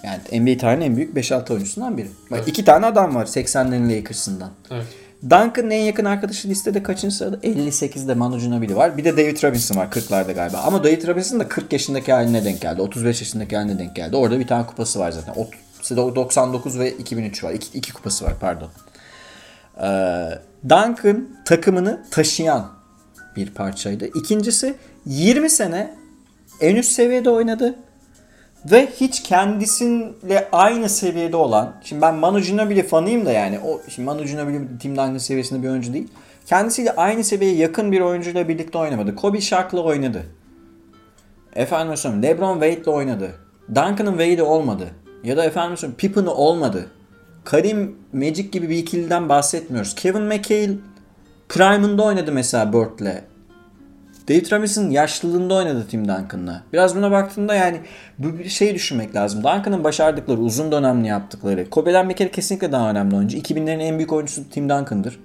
[0.04, 2.08] Yani NBA tarihinin en büyük 5-6 oyuncusundan biri.
[2.30, 4.50] Bak iki tane adam var 80'lerin Lakers'ından.
[4.70, 4.86] Evet.
[5.22, 7.36] Duncan'ın en yakın arkadaşı listede kaçıncı sırada?
[7.36, 8.96] 58'de Manu Ginobili var.
[8.96, 10.58] Bir de David Robinson var 40'larda galiba.
[10.58, 12.82] Ama David Robinson da 40 yaşındaki haline denk geldi.
[12.82, 14.16] 35 yaşındaki haline denk geldi.
[14.16, 15.34] Orada bir tane kupası var zaten.
[15.36, 15.48] O-
[15.96, 17.52] 99 ve 2003 var.
[17.52, 18.68] İki, iki kupası var pardon.
[19.82, 20.28] Ee,
[20.64, 22.70] Duncan takımını taşıyan
[23.36, 24.06] bir parçaydı.
[24.06, 24.74] İkincisi
[25.06, 25.94] 20 sene
[26.60, 27.74] en üst seviyede oynadı.
[28.64, 34.06] Ve hiç kendisiyle aynı seviyede olan, şimdi ben Manu Ginobili fanıyım da yani, o şimdi
[34.06, 36.08] Manu Ginobili Tim Duncan seviyesinde bir oyuncu değil.
[36.46, 39.14] Kendisiyle aynı seviyeye yakın bir oyuncuyla birlikte oynamadı.
[39.14, 40.26] Kobe Shaq'la oynadı.
[41.56, 43.30] Efendim söyleyeyim LeBron Wade'le oynadı.
[43.68, 44.90] Duncan'ın Wade'i olmadı.
[45.24, 46.86] Ya da efendim söyleyeyim Pippen'ı olmadı.
[47.44, 49.94] Karim Magic gibi bir ikiliden bahsetmiyoruz.
[49.94, 50.74] Kevin McHale
[51.48, 53.22] Prime'ında oynadı mesela Bird'le.
[54.28, 56.62] David Robinson yaşlılığında oynadı Tim Duncan'la.
[56.72, 57.80] Biraz buna baktığında yani
[58.18, 59.40] bu bir şey düşünmek lazım.
[59.40, 61.70] Duncan'ın başardıkları, uzun dönemli yaptıkları.
[61.70, 63.38] Kobe'den bir kere kesinlikle daha önemli oyuncu.
[63.38, 65.20] 2000'lerin en büyük oyuncusu Tim Duncan'dır.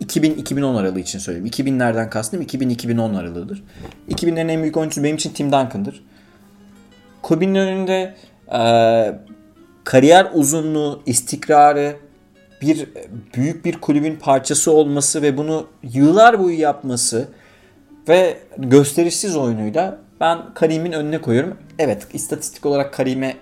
[0.00, 1.46] 2000-2010 aralığı için söyleyeyim.
[1.46, 3.64] 2000'lerden kastım 2000-2010 aralığıdır.
[4.10, 6.04] 2000'lerin en büyük oyuncusu benim için Tim Duncan'dır.
[7.22, 8.14] Kobe'nin önünde
[8.52, 9.18] eee,
[9.84, 11.96] kariyer uzunluğu, istikrarı,
[12.62, 12.88] bir
[13.34, 17.28] büyük bir kulübün parçası olması ve bunu yıllar boyu yapması
[18.08, 21.56] ve gösterişsiz oyunuyla ben Karim'in önüne koyuyorum.
[21.78, 23.36] Evet istatistik olarak Karim'e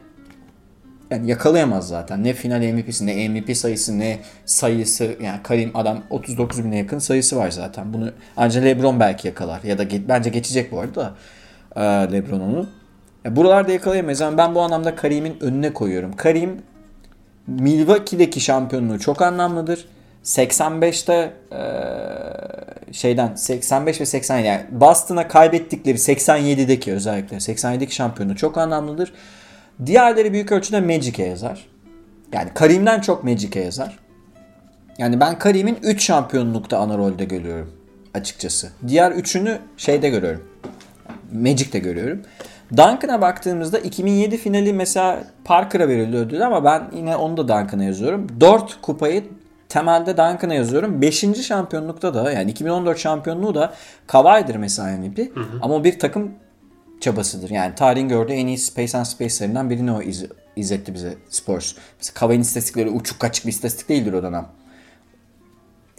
[1.10, 2.24] yani yakalayamaz zaten.
[2.24, 7.36] Ne final MVP'si ne MVP sayısı ne sayısı yani Karim adam 39 bine yakın sayısı
[7.36, 7.92] var zaten.
[7.92, 11.14] Bunu ancak LeBron belki yakalar ya da ge- bence geçecek bu arada da
[11.76, 12.68] e, LeBron onu.
[13.24, 16.16] Ya buralarda yakalayamayız ama ben bu anlamda Karim'in önüne koyuyorum.
[16.16, 16.62] Karim
[17.46, 19.86] Milwaukee'deki şampiyonluğu çok anlamlıdır.
[20.24, 29.12] 85'te eee, şeyden 85 ve 87 yani Boston'a kaybettikleri 87'deki özellikle 87'deki şampiyonluğu çok anlamlıdır.
[29.86, 31.66] Diğerleri büyük ölçüde Magic'e yazar.
[32.32, 33.98] Yani Karim'den çok Magic'e yazar.
[34.98, 37.72] Yani ben Karim'in 3 şampiyonlukta ana rolde görüyorum
[38.14, 38.68] açıkçası.
[38.88, 40.44] Diğer üçünü şeyde görüyorum.
[41.32, 42.22] Magic'te görüyorum.
[42.70, 48.26] Duncan'a baktığımızda 2007 finali mesela Parker'a verildi ödül ama ben yine onu da Duncan'a yazıyorum.
[48.40, 49.24] 4 kupayı
[49.70, 51.02] temelde Duncan'a yazıyorum.
[51.02, 51.24] 5.
[51.46, 53.74] şampiyonlukta da yani 2014 şampiyonluğu da
[54.06, 55.32] Kawhi'dir mesela MVP.
[55.62, 56.30] Ama o bir takım
[57.00, 57.50] çabasıdır.
[57.50, 61.74] Yani tarihin gördüğü en iyi Space and Space'lerinden birini o iz- izletti bize Spurs.
[61.98, 64.46] Mesela Kawhi'nin istatistikleri uçuk kaçık bir istatistik değildir o dönem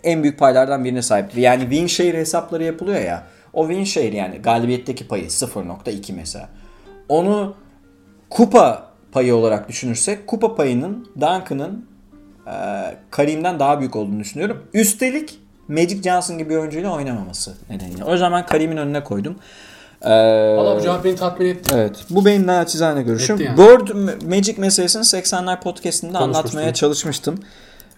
[0.03, 1.37] en büyük paylardan birine sahiptir.
[1.37, 3.23] Yani win share hesapları yapılıyor ya.
[3.53, 6.49] O win share yani galibiyetteki payı 0.2 mesela.
[7.09, 7.55] Onu
[8.29, 11.85] kupa payı olarak düşünürsek kupa payının Duncan'ın
[12.51, 12.55] e,
[13.11, 14.63] Karim'den daha büyük olduğunu düşünüyorum.
[14.73, 18.03] Üstelik Magic Johnson gibi bir oyuncuyla oynamaması nedeniyle.
[18.03, 19.35] O zaman Karim'in önüne koydum.
[20.01, 20.09] Ee,
[20.57, 21.71] Valla bu cevap beni tatmin etti.
[21.75, 21.95] Evet.
[22.09, 23.35] Bu benim naçizane görüşüm.
[23.35, 23.57] Etti yani.
[23.57, 23.87] Board
[24.29, 27.39] Magic meselesini 80'ler podcastinde anlatmaya çalışmıştım.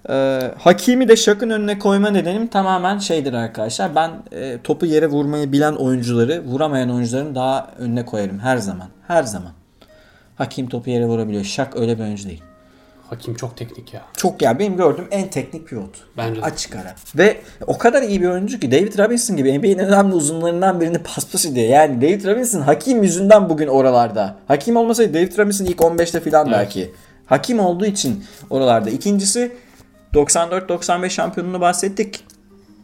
[0.09, 3.95] Ee, Hakimi de Şak'ın önüne koyma nedenim tamamen şeydir arkadaşlar.
[3.95, 8.87] Ben e, topu yere vurmayı bilen oyuncuları vuramayan oyuncuların daha önüne koyarım her zaman.
[9.07, 9.51] Her zaman.
[10.35, 11.43] Hakim topu yere vurabiliyor.
[11.43, 12.43] Şak öyle bir oyuncu değil.
[13.13, 14.01] Hakim çok teknik ya.
[14.17, 15.89] Çok ya benim gördüğüm en teknik pivot.
[16.17, 16.45] Bence de.
[16.45, 16.95] Açık ara.
[17.15, 17.37] Ve
[17.67, 21.67] o kadar iyi bir oyuncu ki David Robinson gibi NBA'nin önemli uzunlarından birini paspas ediyor.
[21.67, 24.35] Yani David Robinson Hakim yüzünden bugün oralarda.
[24.47, 26.57] Hakim olmasaydı David Robinson ilk 15'te falan Evet.
[26.57, 26.91] belki.
[27.25, 28.89] Hakim olduğu için oralarda.
[28.89, 29.51] İkincisi
[30.13, 32.23] 94-95 şampiyonunu bahsettik.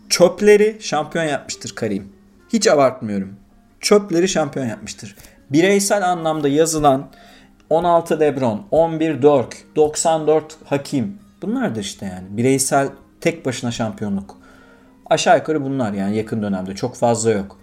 [0.09, 2.07] Çöpleri şampiyon yapmıştır Karim.
[2.53, 3.34] Hiç abartmıyorum.
[3.82, 5.15] Çöpleri şampiyon yapmıştır.
[5.49, 7.09] Bireysel anlamda yazılan
[7.70, 11.17] 16 Lebron, 11 Dirk, 94 Hakim.
[11.41, 12.89] Bunlar da işte yani bireysel
[13.22, 14.38] tek başına şampiyonluk.
[15.09, 17.57] Aşağı yukarı bunlar yani yakın dönemde çok fazla yok.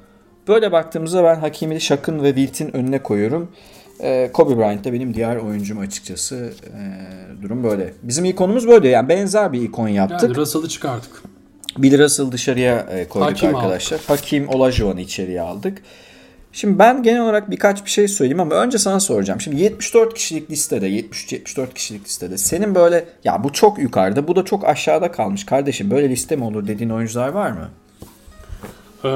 [0.49, 3.53] Böyle baktığımızda ben Hakim'i Şak'ın ve Wilt'in önüne koyuyorum.
[4.01, 6.53] Ee, Kobe Bryant da benim diğer oyuncum açıkçası.
[6.65, 7.95] Ee, durum böyle.
[8.03, 10.23] Bizim ikonumuz böyle yani benzer bir ikon yaptık.
[10.23, 11.23] Yani Russell'ı çıkardık.
[11.79, 14.01] Bill Russell dışarıya e, koyduk Hakim arkadaşlar.
[14.07, 15.83] Hakim Olajuwon'u içeriye aldık.
[16.57, 19.41] Şimdi ben genel olarak birkaç bir şey söyleyeyim ama önce sana soracağım.
[19.41, 24.45] Şimdi 74 kişilik listede, 73-74 kişilik listede senin böyle ya bu çok yukarıda, bu da
[24.45, 25.91] çok aşağıda kalmış kardeşim.
[25.91, 27.69] Böyle liste mi olur dediğin oyuncular var mı?
[29.05, 29.09] Ee,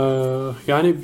[0.66, 0.96] yani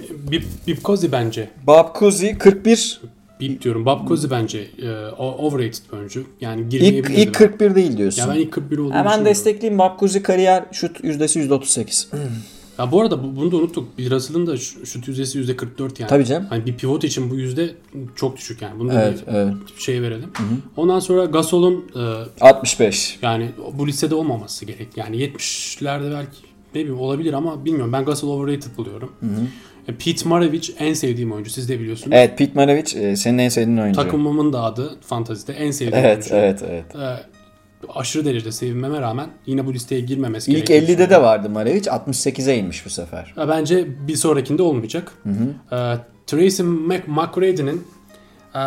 [0.85, 1.51] Cozy bence.
[1.67, 3.01] Bob Cousy 41
[3.41, 3.87] Bip diyorum.
[3.87, 6.25] Bob Cozy bence e, overrated bir oyuncu.
[6.41, 7.21] Yani ilk, girmeyebilirdi.
[7.21, 8.23] ilk 41 değil diyorsun.
[8.23, 12.07] Ya ben ilk 41 olduğunu Hemen destekleyeyim Bob Cousy kariyer şut yüzdesi %38.
[12.79, 13.89] Ya bu arada bu- bunu da unuttuk.
[14.11, 16.09] Russell'ın da şu- şut yüzdesi %44 yani.
[16.09, 16.47] Tabii canım.
[16.51, 17.75] Hani bir pivot için bu yüzde
[18.17, 18.79] çok düşük yani.
[18.81, 19.55] Bunu da Evet, evet.
[19.77, 20.29] bir şey verelim.
[20.77, 21.85] Ondan sonra Gasol'un
[22.41, 23.19] e, 65.
[23.23, 24.89] yani bu listede olmaması gerek.
[24.97, 26.37] Yani 70'lerde belki
[26.75, 27.93] ne bileyim olabilir ama bilmiyorum.
[27.93, 29.13] Ben Gasol overrated buluyorum.
[29.89, 31.51] E, Pete Maravich en sevdiğim oyuncu.
[31.51, 32.11] Siz de biliyorsunuz.
[32.17, 34.01] Evet Pete Maravich e, senin en sevdiğin oyuncu.
[34.03, 36.35] Takımımın da adı fantazide en sevdiğim Evet, oyuncu.
[36.37, 36.97] evet, evet.
[36.97, 37.36] E,
[37.95, 40.99] aşırı derecede sevinmeme rağmen yine bu listeye girmemesi İlk gerekiyor.
[40.99, 43.35] 50'de de vardı Maravich 68'e inmiş bu sefer.
[43.49, 45.13] Bence bir sonrakinde olmayacak.
[45.73, 45.95] Ee,
[46.27, 47.87] Tracy Mc- McGrady'nin
[48.55, 48.61] e,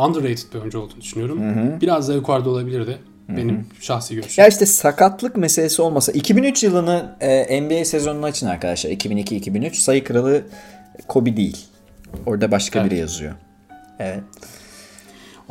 [0.00, 1.40] underrated bir oyuncu olduğunu düşünüyorum.
[1.80, 2.98] Biraz daha yukarıda olabilirdi.
[3.28, 4.42] Benim şahsi görüşüm.
[4.42, 8.90] Ya işte sakatlık meselesi olmasa 2003 yılını e, NBA sezonunu açın arkadaşlar.
[8.90, 10.42] 2002-2003 sayı kralı
[11.08, 11.56] Kobe değil.
[12.26, 12.90] Orada başka Evet.
[12.90, 13.32] biri yazıyor.
[13.98, 14.20] Evet.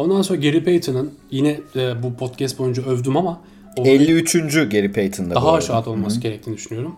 [0.02, 3.41] Ondan sonra Gary Payton'ın yine e, bu podcast boyunca övdüm ama
[3.78, 4.34] o 53.
[4.54, 6.95] Gary Payton'da daha aşağıda olması gerektiğini düşünüyorum.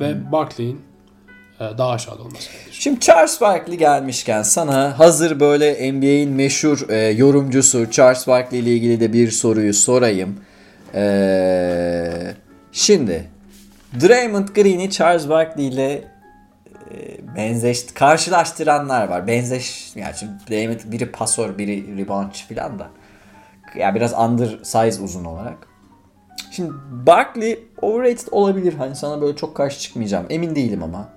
[0.00, 0.80] Ve Barkley'in
[1.60, 2.70] e, daha aşağıda olması gerekiyor.
[2.72, 9.00] Şimdi Charles Barkley gelmişken sana hazır böyle NBA'in meşhur e, yorumcusu Charles Barkley ile ilgili
[9.00, 10.40] de bir soruyu sorayım.
[10.94, 12.34] E,
[12.72, 13.24] şimdi
[14.00, 16.04] Draymond Green'i Charles Barkley ile
[17.36, 19.26] benzeş karşılaştıranlar var.
[19.26, 22.88] Benzeş yani şimdi Draymond biri pasör, biri reboundçı falan da.
[23.76, 25.68] Ya biraz undersize uzun olarak.
[26.50, 28.74] Şimdi Barkley overrated olabilir.
[28.74, 30.26] Hani sana böyle çok karşı çıkmayacağım.
[30.30, 31.08] Emin değilim ama.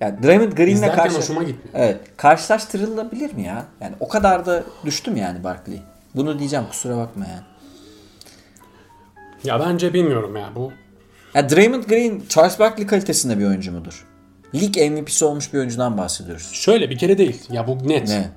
[0.00, 1.16] Yani Draymond Green'le karşı...
[1.16, 1.78] hoşuma gitmiyor.
[1.86, 2.00] Evet.
[2.16, 3.64] Karşılaştırılabilir mi ya?
[3.80, 5.82] Yani o kadar da düştüm yani Barkley.
[6.16, 7.42] Bunu diyeceğim kusura bakma yani.
[9.44, 10.72] Ya bence bilmiyorum ya bu
[11.34, 14.07] Ya Draymond Green Charles Barkley kalitesinde bir oyuncu mudur?
[14.54, 16.50] Lig MVP'si olmuş bir oyuncudan bahsediyoruz.
[16.52, 17.40] Şöyle bir kere değil.
[17.50, 18.08] Ya bu net.
[18.08, 18.28] Ne?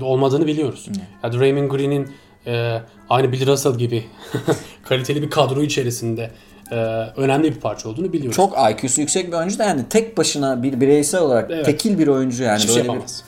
[0.00, 0.88] Olmadığını biliyoruz.
[1.22, 2.08] Ya Draymond Green'in
[2.46, 2.80] e,
[3.10, 4.04] aynı Bill Russell gibi
[4.84, 6.30] kaliteli bir kadro içerisinde
[6.70, 6.76] e,
[7.16, 8.36] önemli bir parça olduğunu biliyoruz.
[8.36, 11.66] Çok IQ'su yüksek bir oyuncu da yani tek başına bir bireysel olarak Evet.
[11.66, 12.58] tekil bir oyuncu yani.
[12.58, 13.24] hiçbir şey böyle bir, yapamaz.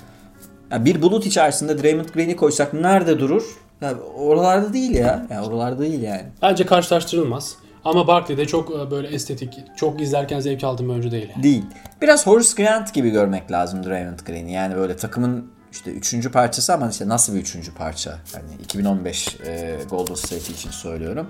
[0.72, 3.58] Ya bir bulut içerisinde Draymond Green'i koysak nerede durur?
[3.80, 5.26] Ya oralarda değil ya.
[5.30, 6.22] Ya oralarda değil yani.
[6.42, 7.56] Bence karşılaştırılmaz.
[7.88, 11.28] Ama Barkley de çok e, böyle estetik, çok izlerken zevk aldığım oyuncu değil.
[11.30, 11.42] yani.
[11.42, 11.64] Değil.
[12.02, 14.52] Biraz Horace Grant gibi görmek lazım Draymond Green'i.
[14.52, 18.18] Yani böyle takımın işte üçüncü parçası ama işte nasıl bir üçüncü parça?
[18.34, 21.26] Yani 2015 e, Golden State için söylüyorum.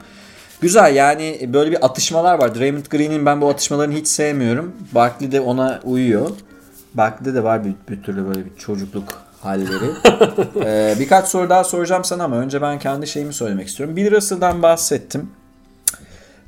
[0.61, 2.55] Güzel yani böyle bir atışmalar var.
[2.55, 4.77] Draymond Green'in ben bu atışmalarını hiç sevmiyorum.
[4.93, 6.31] Barkley de ona uyuyor.
[6.95, 9.91] Barkley'de de var bir, bir türlü böyle bir çocukluk halleri.
[10.65, 13.97] Ee, birkaç soru daha soracağım sana ama önce ben kendi şeyimi söylemek istiyorum.
[13.97, 15.31] Bill Russell'dan bahsettim.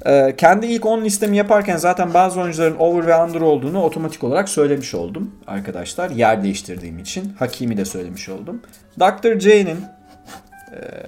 [0.06, 4.48] Ee, kendi ilk 10 listemi yaparken zaten bazı oyuncuların over ve under olduğunu otomatik olarak
[4.48, 6.10] söylemiş oldum arkadaşlar.
[6.10, 7.32] Yer değiştirdiğim için.
[7.38, 8.62] Hakimi de söylemiş oldum.
[9.00, 9.40] Dr.
[9.40, 9.78] J'nin
[10.72, 11.00] ee,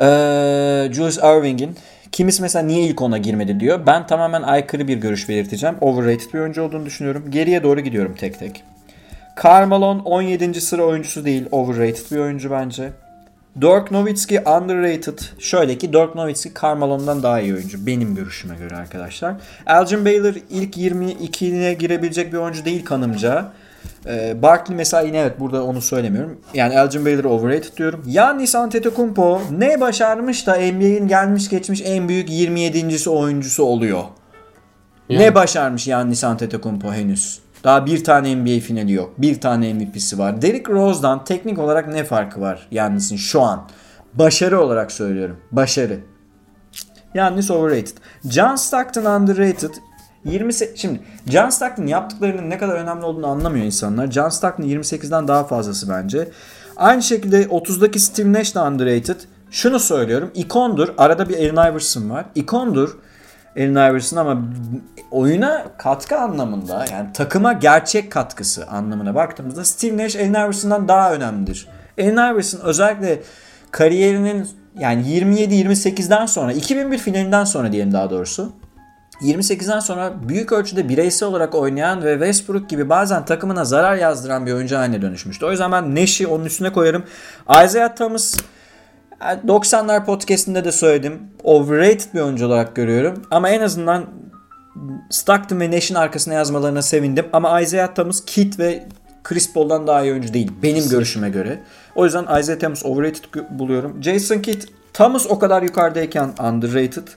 [0.00, 1.76] ee, Julius Irving'in
[2.12, 3.86] kimisi mesela niye ilk 10'a girmedi diyor.
[3.86, 5.76] Ben tamamen aykırı bir görüş belirteceğim.
[5.80, 7.30] Overrated bir oyuncu olduğunu düşünüyorum.
[7.30, 8.64] Geriye doğru gidiyorum tek tek.
[9.36, 9.72] Karl
[10.04, 10.60] 17.
[10.60, 11.46] sıra oyuncusu değil.
[11.50, 12.88] Overrated bir oyuncu bence.
[13.60, 15.18] Dirk Nowitzki underrated.
[15.38, 17.86] Şöyle ki Dirk Nowitzki Carmelo'ndan daha iyi oyuncu.
[17.86, 19.34] Benim görüşüme göre arkadaşlar.
[19.66, 23.52] Elgin Baylor ilk 22'ine girebilecek bir oyuncu değil kanımca.
[24.06, 26.40] Ee, Barkley mesela yine evet burada onu söylemiyorum.
[26.54, 28.02] Yani Elgin Baylor overrated diyorum.
[28.06, 33.10] Giannis Antetokounmpo ne başarmış da NBA'in gelmiş geçmiş en büyük 27.
[33.10, 34.02] oyuncusu oluyor.
[35.08, 35.22] Yani.
[35.22, 37.41] Ne başarmış Giannis Antetokounmpo henüz?
[37.64, 39.12] Daha bir tane NBA finali yok.
[39.18, 40.42] Bir tane MVP'si var.
[40.42, 43.68] Derrick Rose'dan teknik olarak ne farkı var Giannis'in şu an?
[44.14, 45.36] Başarı olarak söylüyorum.
[45.52, 46.00] Başarı.
[47.14, 47.96] Yannis overrated.
[48.24, 49.70] John Stockton underrated.
[50.24, 54.10] 20 şimdi John Stockton yaptıklarının ne kadar önemli olduğunu anlamıyor insanlar.
[54.10, 56.28] John Stockton 28'den daha fazlası bence.
[56.76, 59.20] Aynı şekilde 30'daki Steve Nash de underrated.
[59.50, 60.30] Şunu söylüyorum.
[60.34, 60.88] ikondur.
[60.98, 62.24] Arada bir Allen Iverson var.
[62.34, 62.98] İkondur.
[63.56, 64.42] Allen Iverson ama
[65.10, 71.68] oyuna katkı anlamında yani takıma gerçek katkısı anlamına baktığımızda Steve Nash Allen Iverson'dan daha önemlidir.
[72.00, 73.22] Allen Iverson özellikle
[73.70, 74.48] kariyerinin
[74.78, 78.52] yani 27-28'den sonra 2001 finalinden sonra diyelim daha doğrusu
[79.22, 84.52] 28'den sonra büyük ölçüde bireysel olarak oynayan ve Westbrook gibi bazen takımına zarar yazdıran bir
[84.52, 85.46] oyuncu haline dönüşmüştü.
[85.46, 87.04] O yüzden ben Nash'i onun üstüne koyarım.
[87.64, 88.36] Isaiah Thomas
[89.46, 91.20] 90'lar podcastinde de söyledim.
[91.44, 93.22] Overrated bir oyuncu olarak görüyorum.
[93.30, 94.06] Ama en azından
[95.10, 97.26] Stockton ve Nash'in arkasına yazmalarına sevindim.
[97.32, 98.86] Ama Isaiah Thomas, Kit ve
[99.24, 100.52] Chris Paul'dan daha iyi oyuncu değil.
[100.62, 101.62] Benim görüşüme göre.
[101.94, 104.02] O yüzden Isaiah Thomas overrated buluyorum.
[104.02, 104.62] Jason Kidd,
[104.92, 107.08] Thomas o kadar yukarıdayken underrated.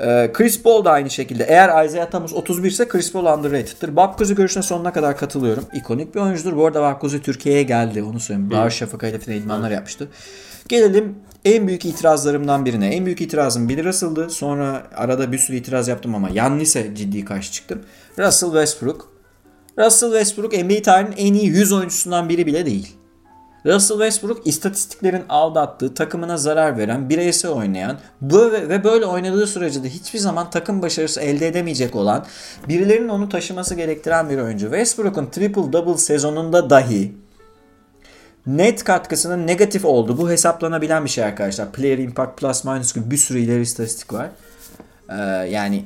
[0.00, 1.44] Ee, Chris Paul da aynı şekilde.
[1.44, 3.96] Eğer Isaiah Thomas 31 ise Chris Paul underrated'tır.
[3.96, 5.64] Babkuzi görüşüne sonuna kadar katılıyorum.
[5.74, 6.56] İkonik bir oyuncudur.
[6.56, 8.02] Bu arada Babkuzi Türkiye'ye geldi.
[8.02, 8.50] Onu söyleyeyim.
[8.50, 10.08] Darüşşafaka ile final idmanlar yapmıştı.
[10.68, 11.14] Gelelim
[11.44, 12.88] en büyük itirazlarımdan birine.
[12.88, 14.30] En büyük itirazım Bill Russell'dı.
[14.30, 17.82] Sonra arada bir sürü itiraz yaptım ama Yannis'e ciddi karşı çıktım.
[18.18, 19.12] Russell Westbrook.
[19.78, 22.96] Russell Westbrook NBA tarihinin en iyi 100 oyuncusundan biri bile değil.
[23.66, 29.88] Russell Westbrook istatistiklerin aldattığı, takımına zarar veren, bireysel oynayan böyle ve böyle oynadığı sürece de
[29.88, 32.26] hiçbir zaman takım başarısı elde edemeyecek olan,
[32.68, 34.66] birilerinin onu taşıması gerektiren bir oyuncu.
[34.66, 37.12] Westbrook'un triple double sezonunda dahi
[38.46, 40.18] net katkısının negatif oldu.
[40.18, 41.72] Bu hesaplanabilen bir şey arkadaşlar.
[41.72, 44.30] Player impact plus minus gibi bir sürü ileri istatistik var.
[45.10, 45.14] Ee,
[45.48, 45.84] yani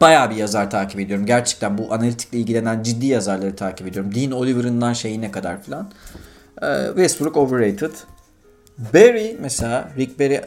[0.00, 1.26] bayağı bir yazar takip ediyorum.
[1.26, 4.14] Gerçekten bu analitikle ilgilenen ciddi yazarları takip ediyorum.
[4.14, 5.90] Dean Oliver'ından şeyine kadar filan.
[6.62, 7.90] Ee, Westbrook overrated.
[8.94, 10.40] Barry mesela Rick Barry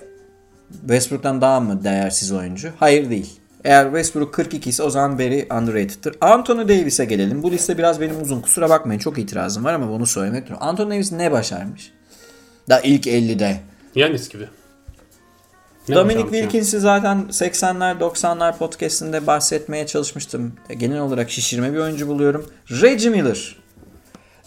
[0.80, 2.70] Westbrook'tan daha mı değersiz oyuncu?
[2.80, 3.40] Hayır değil.
[3.64, 6.16] Eğer Westbrook 42 ise o zaman Barry underrated'tır.
[6.22, 7.44] Anthony Davis'e gelelim.
[7.44, 8.42] Bu liste biraz benim uzun.
[8.42, 10.66] Kusura bakmayın çok itirazım var ama bunu söylemek durumunda.
[10.66, 11.92] Anthony Davis ne başarmış?
[12.70, 13.60] Da ilk 50'de.
[13.96, 14.48] Yanis gibi.
[15.90, 16.24] Ne Dominic?
[16.24, 20.54] Wilkins'i zaten 80'ler 90'lar podcastinde bahsetmeye çalışmıştım.
[20.70, 22.46] E, Genel olarak şişirme bir oyuncu buluyorum.
[22.82, 23.61] Reggie Miller.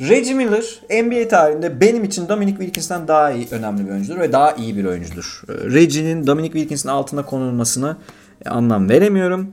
[0.00, 4.52] Reggie Miller NBA tarihinde benim için Dominic Wilkins'ten daha iyi, önemli bir oyuncudur ve daha
[4.52, 5.42] iyi bir oyuncudur.
[5.48, 7.96] E, Reggie'nin Dominic Wilkins'in altına konulmasını
[8.46, 9.52] e, anlam veremiyorum.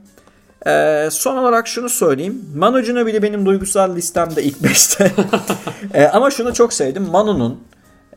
[0.66, 2.44] E, son olarak şunu söyleyeyim.
[2.56, 5.12] Manu Ginobili benim duygusal listemde ilk 5'te.
[5.94, 7.02] E, ama şunu çok sevdim.
[7.02, 7.60] Manu'nun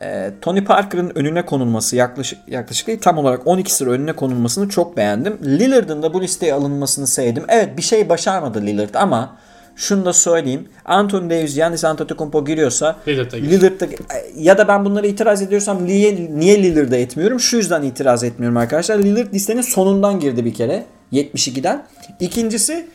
[0.02, 4.96] e, Tony Parker'ın önüne konulması yaklaşık yaklaşık değil tam olarak 12 sıra önüne konulmasını çok
[4.96, 5.38] beğendim.
[5.44, 7.44] Lillard'ın da bu listeye alınmasını sevdim.
[7.48, 9.36] Evet bir şey başarmadı Lillard ama
[9.76, 10.68] şunu da söyleyeyim.
[10.84, 13.50] Anthony Davis, Giannis Antetokounmpo giriyorsa Lillard'a gir.
[13.50, 13.86] Lillard'da
[14.36, 17.40] ya da ben bunlara itiraz ediyorsam niye, niye Lillard'a etmiyorum?
[17.40, 18.98] Şu yüzden itiraz etmiyorum arkadaşlar.
[18.98, 20.84] Lillard listenin sonundan girdi bir kere.
[21.12, 21.86] 72'den.
[22.20, 22.86] İkincisi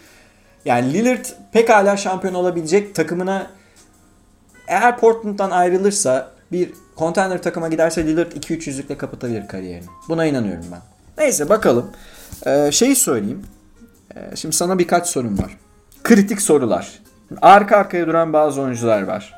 [0.65, 3.47] yani Lillard pekala şampiyon olabilecek takımına
[4.67, 9.87] eğer Portland'dan ayrılırsa bir contender takıma giderse Lillard 2-3 yüzlükle kapatabilir kariyerini.
[10.09, 10.81] Buna inanıyorum ben.
[11.17, 11.91] Neyse bakalım.
[12.45, 13.43] Ee, şeyi söyleyeyim.
[14.15, 15.57] Ee, şimdi sana birkaç sorum var.
[16.03, 16.99] Kritik sorular.
[17.41, 19.33] Arka arkaya duran bazı oyuncular var.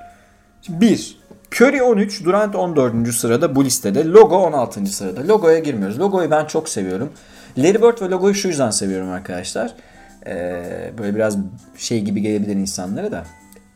[0.70, 1.18] 1.
[1.52, 3.14] Curry 13, Durant 14.
[3.14, 4.06] sırada bu listede.
[4.06, 4.86] Logo 16.
[4.86, 5.28] sırada.
[5.28, 6.00] Logoya girmiyoruz.
[6.00, 7.14] Logoyu ben çok seviyorum.
[7.58, 9.74] Larry Bird ve logoyu şu yüzden seviyorum arkadaşlar.
[10.28, 11.38] Ee, böyle biraz
[11.78, 13.24] şey gibi gelebilir insanlara da.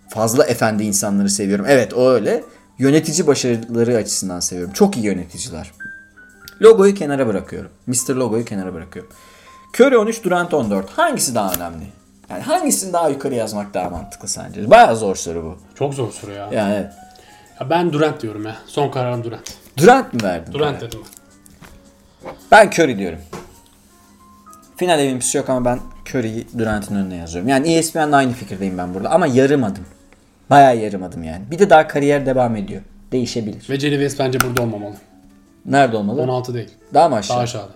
[0.10, 1.66] Fazla efendi insanları seviyorum.
[1.70, 2.44] Evet o öyle.
[2.80, 4.74] Yönetici başarıları açısından seviyorum.
[4.74, 5.72] Çok iyi yöneticiler.
[6.62, 7.72] Logoyu kenara bırakıyorum.
[7.88, 8.16] Mr.
[8.16, 9.12] Logo'yu kenara bırakıyorum.
[9.80, 10.90] Curry 13, Durant 14.
[10.90, 11.86] Hangisi daha önemli?
[12.30, 14.72] Yani hangisini daha yukarı yazmak daha mantıklı sence?
[14.72, 15.58] Bayağı zor soru bu.
[15.76, 16.50] Çok zor soru ya.
[16.52, 16.94] Yani evet.
[17.60, 17.70] ya.
[17.70, 18.56] Ben Durant diyorum ya.
[18.66, 19.54] Son kararım Durant.
[19.78, 20.54] Durant mı verdin?
[20.54, 21.18] Durant dedim ben.
[22.52, 23.20] Ben Curry diyorum.
[24.78, 25.80] Final MVP'si yok ama ben
[26.10, 27.50] Curry'yi Durant'ın önüne yazıyorum.
[27.50, 29.10] Yani ESPN'le aynı fikirdeyim ben burada.
[29.10, 29.86] Ama yarım adım.
[30.50, 31.42] Bayağı yarım adım yani.
[31.52, 32.82] Bir de daha kariyer devam ediyor.
[33.12, 33.70] Değişebilir.
[33.70, 34.96] Ve Jerry West bence burada olmamalı.
[35.66, 36.22] Nerede olmalı?
[36.22, 36.70] 16 değil.
[36.94, 37.36] Daha mı aşağı?
[37.38, 37.72] Daha aşağıda.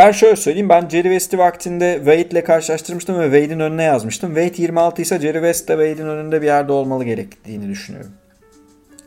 [0.00, 0.68] Ben şöyle söyleyeyim.
[0.68, 4.34] Ben Jerry West'i vaktinde Wade'le karşılaştırmıştım ve Wade'in önüne yazmıştım.
[4.34, 8.10] Wade 26 ise Jerry West de Wade'in önünde bir yerde olmalı gerektiğini düşünüyorum.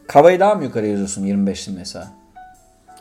[0.08, 2.08] Kavayı daha mı yukarı yazıyorsun 25'li mesela?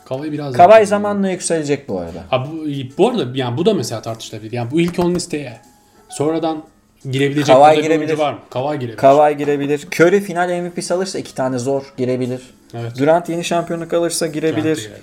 [0.04, 2.24] Kavayı biraz Kavay daha- zamanla yükselecek bu arada.
[2.30, 2.66] Ha bu,
[2.98, 4.52] bu arada yani bu da mesela tartışılabilir.
[4.52, 5.60] Yani bu ilk 10 listeye
[6.08, 6.62] sonradan
[7.10, 8.18] girebilecek oyuncu girebilir.
[8.18, 8.38] var mı?
[8.50, 8.96] Kavay girebilir.
[8.96, 9.86] Kavay girebilir.
[10.00, 12.40] Curry final MVP'si alırsa iki tane zor girebilir.
[12.74, 12.92] Evet.
[12.98, 14.64] Durant yeni şampiyonluk alırsa Durant girebilir.
[14.76, 15.00] de girebilir.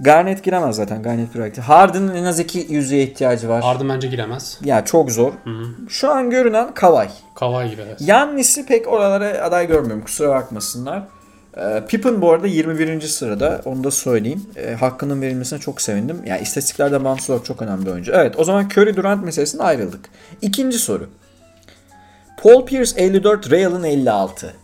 [0.00, 1.02] Garnett giremez zaten.
[1.02, 1.60] Garnett bıraktı.
[1.60, 3.62] Harden'ın en az iki yüzüğe ihtiyacı var.
[3.62, 4.58] Harden bence giremez.
[4.64, 5.32] ya çok zor.
[5.88, 7.08] Şu an görünen Kawhi.
[7.34, 7.86] Kavay girer.
[8.00, 10.04] Yannis'i pek oralara aday görmüyorum.
[10.04, 11.02] Kusura bakmasınlar.
[11.56, 13.00] Ee, Pippen bu arada 21.
[13.00, 13.60] sırada.
[13.64, 14.46] Onu da söyleyeyim.
[14.56, 16.22] Ee, hakkının verilmesine çok sevindim.
[16.26, 18.12] Yani istatistiklerden bağımsız olarak çok önemli oyuncu.
[18.14, 20.00] Evet o zaman Curry Durant meselesine ayrıldık.
[20.42, 21.08] İkinci soru.
[22.42, 24.54] Paul Pierce 54, Ray Allen 56.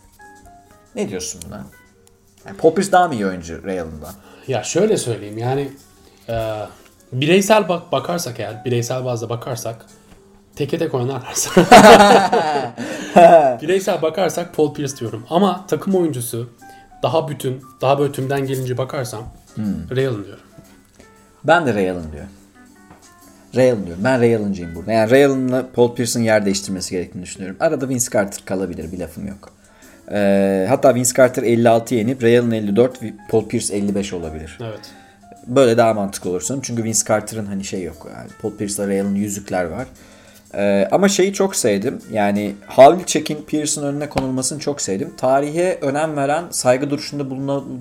[0.95, 1.65] Ne diyorsun buna?
[2.45, 4.13] Yani Paul Pierce daha mı iyi oyuncu Ray Allen'dan?
[4.47, 5.69] Ya şöyle söyleyeyim yani
[6.29, 6.55] e,
[7.11, 9.85] bireysel bak bakarsak eğer bireysel bazda bakarsak
[10.55, 11.51] teke tek oynarlarsa
[13.61, 16.49] bireysel bakarsak Paul Pierce diyorum ama takım oyuncusu
[17.03, 19.23] daha bütün daha böyle tümden gelince bakarsam
[19.95, 20.43] Ray Allen diyorum.
[21.43, 22.29] Ben de Ray Allen diyorum.
[23.55, 24.03] Ray Allen diyorum.
[24.03, 24.91] Ben Ray Allen'cıyım burada.
[24.91, 27.57] Yani Ray Allen'la Paul Pierce'ın yer değiştirmesi gerektiğini düşünüyorum.
[27.59, 28.91] Arada Vince Carter kalabilir.
[28.91, 29.54] Bir lafım yok.
[30.11, 32.99] Ee, hatta Vince Carter 56 yenip Ray Allen 54,
[33.29, 34.57] Paul Pierce 55 olabilir.
[34.61, 34.79] Evet.
[35.47, 36.63] Böyle daha mantıklı olur sanırım.
[36.65, 38.07] Çünkü Vince Carter'ın hani şey yok.
[38.15, 39.87] Yani Paul Pierce'la Ray Allen yüzükler var.
[40.57, 42.01] Ee, ama şeyi çok sevdim.
[42.11, 45.13] Yani Havlicek'in Pierce'ın önüne konulmasını çok sevdim.
[45.17, 47.29] Tarihe önem veren, saygı duruşunda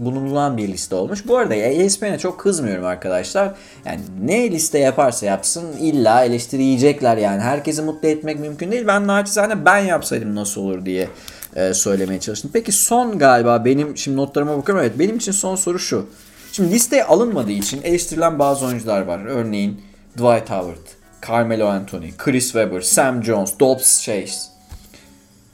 [0.05, 1.29] bulunulan bir liste olmuş.
[1.29, 3.55] Bu arada ESPN'e çok kızmıyorum arkadaşlar.
[3.85, 7.41] Yani ne liste yaparsa yapsın illa eleştiri yiyecekler yani.
[7.41, 8.87] Herkesi mutlu etmek mümkün değil.
[8.87, 11.09] Ben naçizane ben yapsaydım nasıl olur diye
[11.55, 12.51] e, söylemeye çalıştım.
[12.55, 14.85] Peki son galiba benim şimdi notlarıma bakıyorum.
[14.85, 16.07] Evet benim için son soru şu.
[16.53, 19.25] Şimdi listeye alınmadığı için eleştirilen bazı oyuncular var.
[19.27, 19.81] Örneğin
[20.13, 20.87] Dwight Howard,
[21.29, 24.55] Carmelo Anthony, Chris Webber, Sam Jones, Dobbs Chase.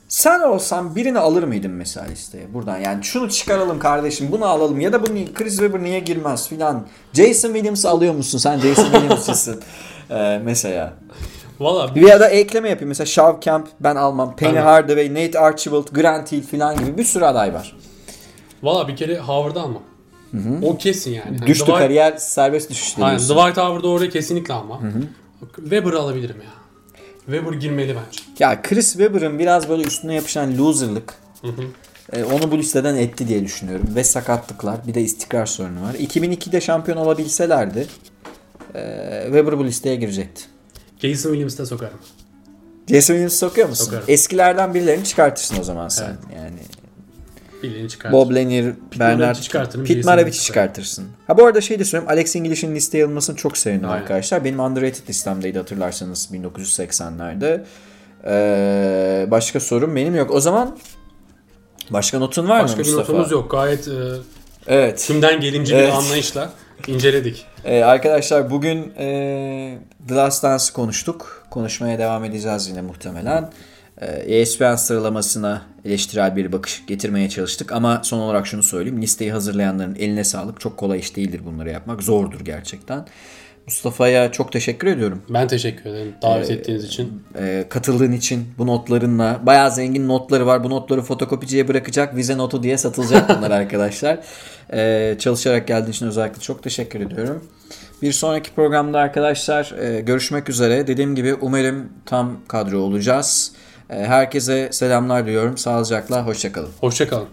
[0.08, 2.78] Sen olsan birini alır mıydın mesela listeye buradan?
[2.78, 6.86] Yani şunu çıkaralım kardeşim bunu alalım ya da bunu Chris Webber niye girmez filan.
[7.12, 8.38] Jason Williams'ı alıyor musun?
[8.38, 9.62] Sen Jason Williams'ısın
[10.10, 10.92] ee, mesela.
[11.60, 12.88] Valla ya da ekleme yapayım.
[12.88, 14.36] Mesela Shaw Camp ben almam.
[14.36, 14.64] Penny Tamam.
[14.64, 17.76] Hardaway, Nate Archibald, Grant Hill filan gibi bir sürü aday var.
[18.62, 19.78] valla bir kere Howard'ı alma.
[20.62, 21.24] O kesin yani.
[21.38, 23.36] Hani Düştü Dwight- kariyer serbest düşüşte Aynen, diyorsun.
[23.36, 24.80] Dwight Howard'ı oraya kesinlikle alma.
[25.56, 26.50] Weber'ı alabilirim ya.
[27.26, 28.20] Weber girmeli bence.
[28.38, 31.14] Ya Chris Webber'ın biraz böyle üstüne yapışan loserlık
[32.12, 33.86] e, onu bu listeden etti diye düşünüyorum.
[33.94, 35.94] Ve sakatlıklar bir de istikrar sorunu var.
[35.94, 37.86] 2002'de şampiyon olabilselerdi
[38.74, 40.42] e, Webber bu listeye girecekti.
[41.02, 41.98] Jason Williams'ı sokarım.
[42.88, 43.84] Jason Williams sokuyor musun?
[43.84, 44.04] Sokarım.
[44.08, 46.04] Eskilerden birilerini çıkartırsın o zaman sen.
[46.06, 46.36] Evet.
[46.36, 46.56] Yani
[47.62, 48.12] Birini çıkar.
[48.12, 50.44] Bob Lanier, Bernard, Jason Maravic'i Williams'ı.
[50.44, 51.04] çıkartırsın.
[51.26, 52.10] Ha bu arada şey de söyleyeyim.
[52.12, 54.00] Alex English'in listeye alınmasını çok sevindim Aynen.
[54.02, 54.44] arkadaşlar.
[54.44, 57.64] Benim underrated listemdeydi hatırlarsanız 1980'lerde.
[58.26, 60.30] Ee, başka sorum benim yok.
[60.30, 60.78] O zaman
[61.90, 63.12] başka notun var Başka mı bir Mustafa?
[63.12, 63.50] notumuz yok.
[63.50, 63.92] Gayet e,
[64.66, 65.04] Evet.
[65.06, 65.88] tümden gelince Evet.
[65.88, 66.52] bir anlayışla
[66.88, 67.46] inceledik.
[67.64, 69.78] Ee, arkadaşlar bugün e,
[70.08, 71.46] The Last Dance'ı konuştuk.
[71.50, 73.50] Konuşmaya devam edeceğiz yine muhtemelen.
[74.00, 77.72] Ee, ESPN sıralamasına eleştirel bir bakış getirmeye çalıştık.
[77.72, 79.02] Ama son olarak şunu söyleyeyim.
[79.02, 80.60] Listeyi hazırlayanların eline sağlık.
[80.60, 82.02] Çok kolay iş değildir bunları yapmak.
[82.02, 83.06] Zordur gerçekten.
[83.70, 85.22] Mustafa'ya çok teşekkür ediyorum.
[85.28, 87.22] Ben teşekkür ederim davet ettiğiniz için.
[87.38, 89.40] Ee, katıldığın için bu notlarınla.
[89.42, 90.64] Bayağı zengin notları var.
[90.64, 92.16] Bu notları fotokopiciye bırakacak.
[92.16, 94.18] Vize notu diye satılacak bunlar arkadaşlar.
[94.72, 97.44] Ee, çalışarak geldiğin için özellikle çok teşekkür ediyorum.
[98.02, 100.86] Bir sonraki programda arkadaşlar e, görüşmek üzere.
[100.86, 103.52] Dediğim gibi umarım tam kadro olacağız.
[103.90, 105.58] E, herkese selamlar diliyorum.
[105.58, 106.70] Sağlıcakla, hoşçakalın.
[106.80, 107.28] Hoşçakalın.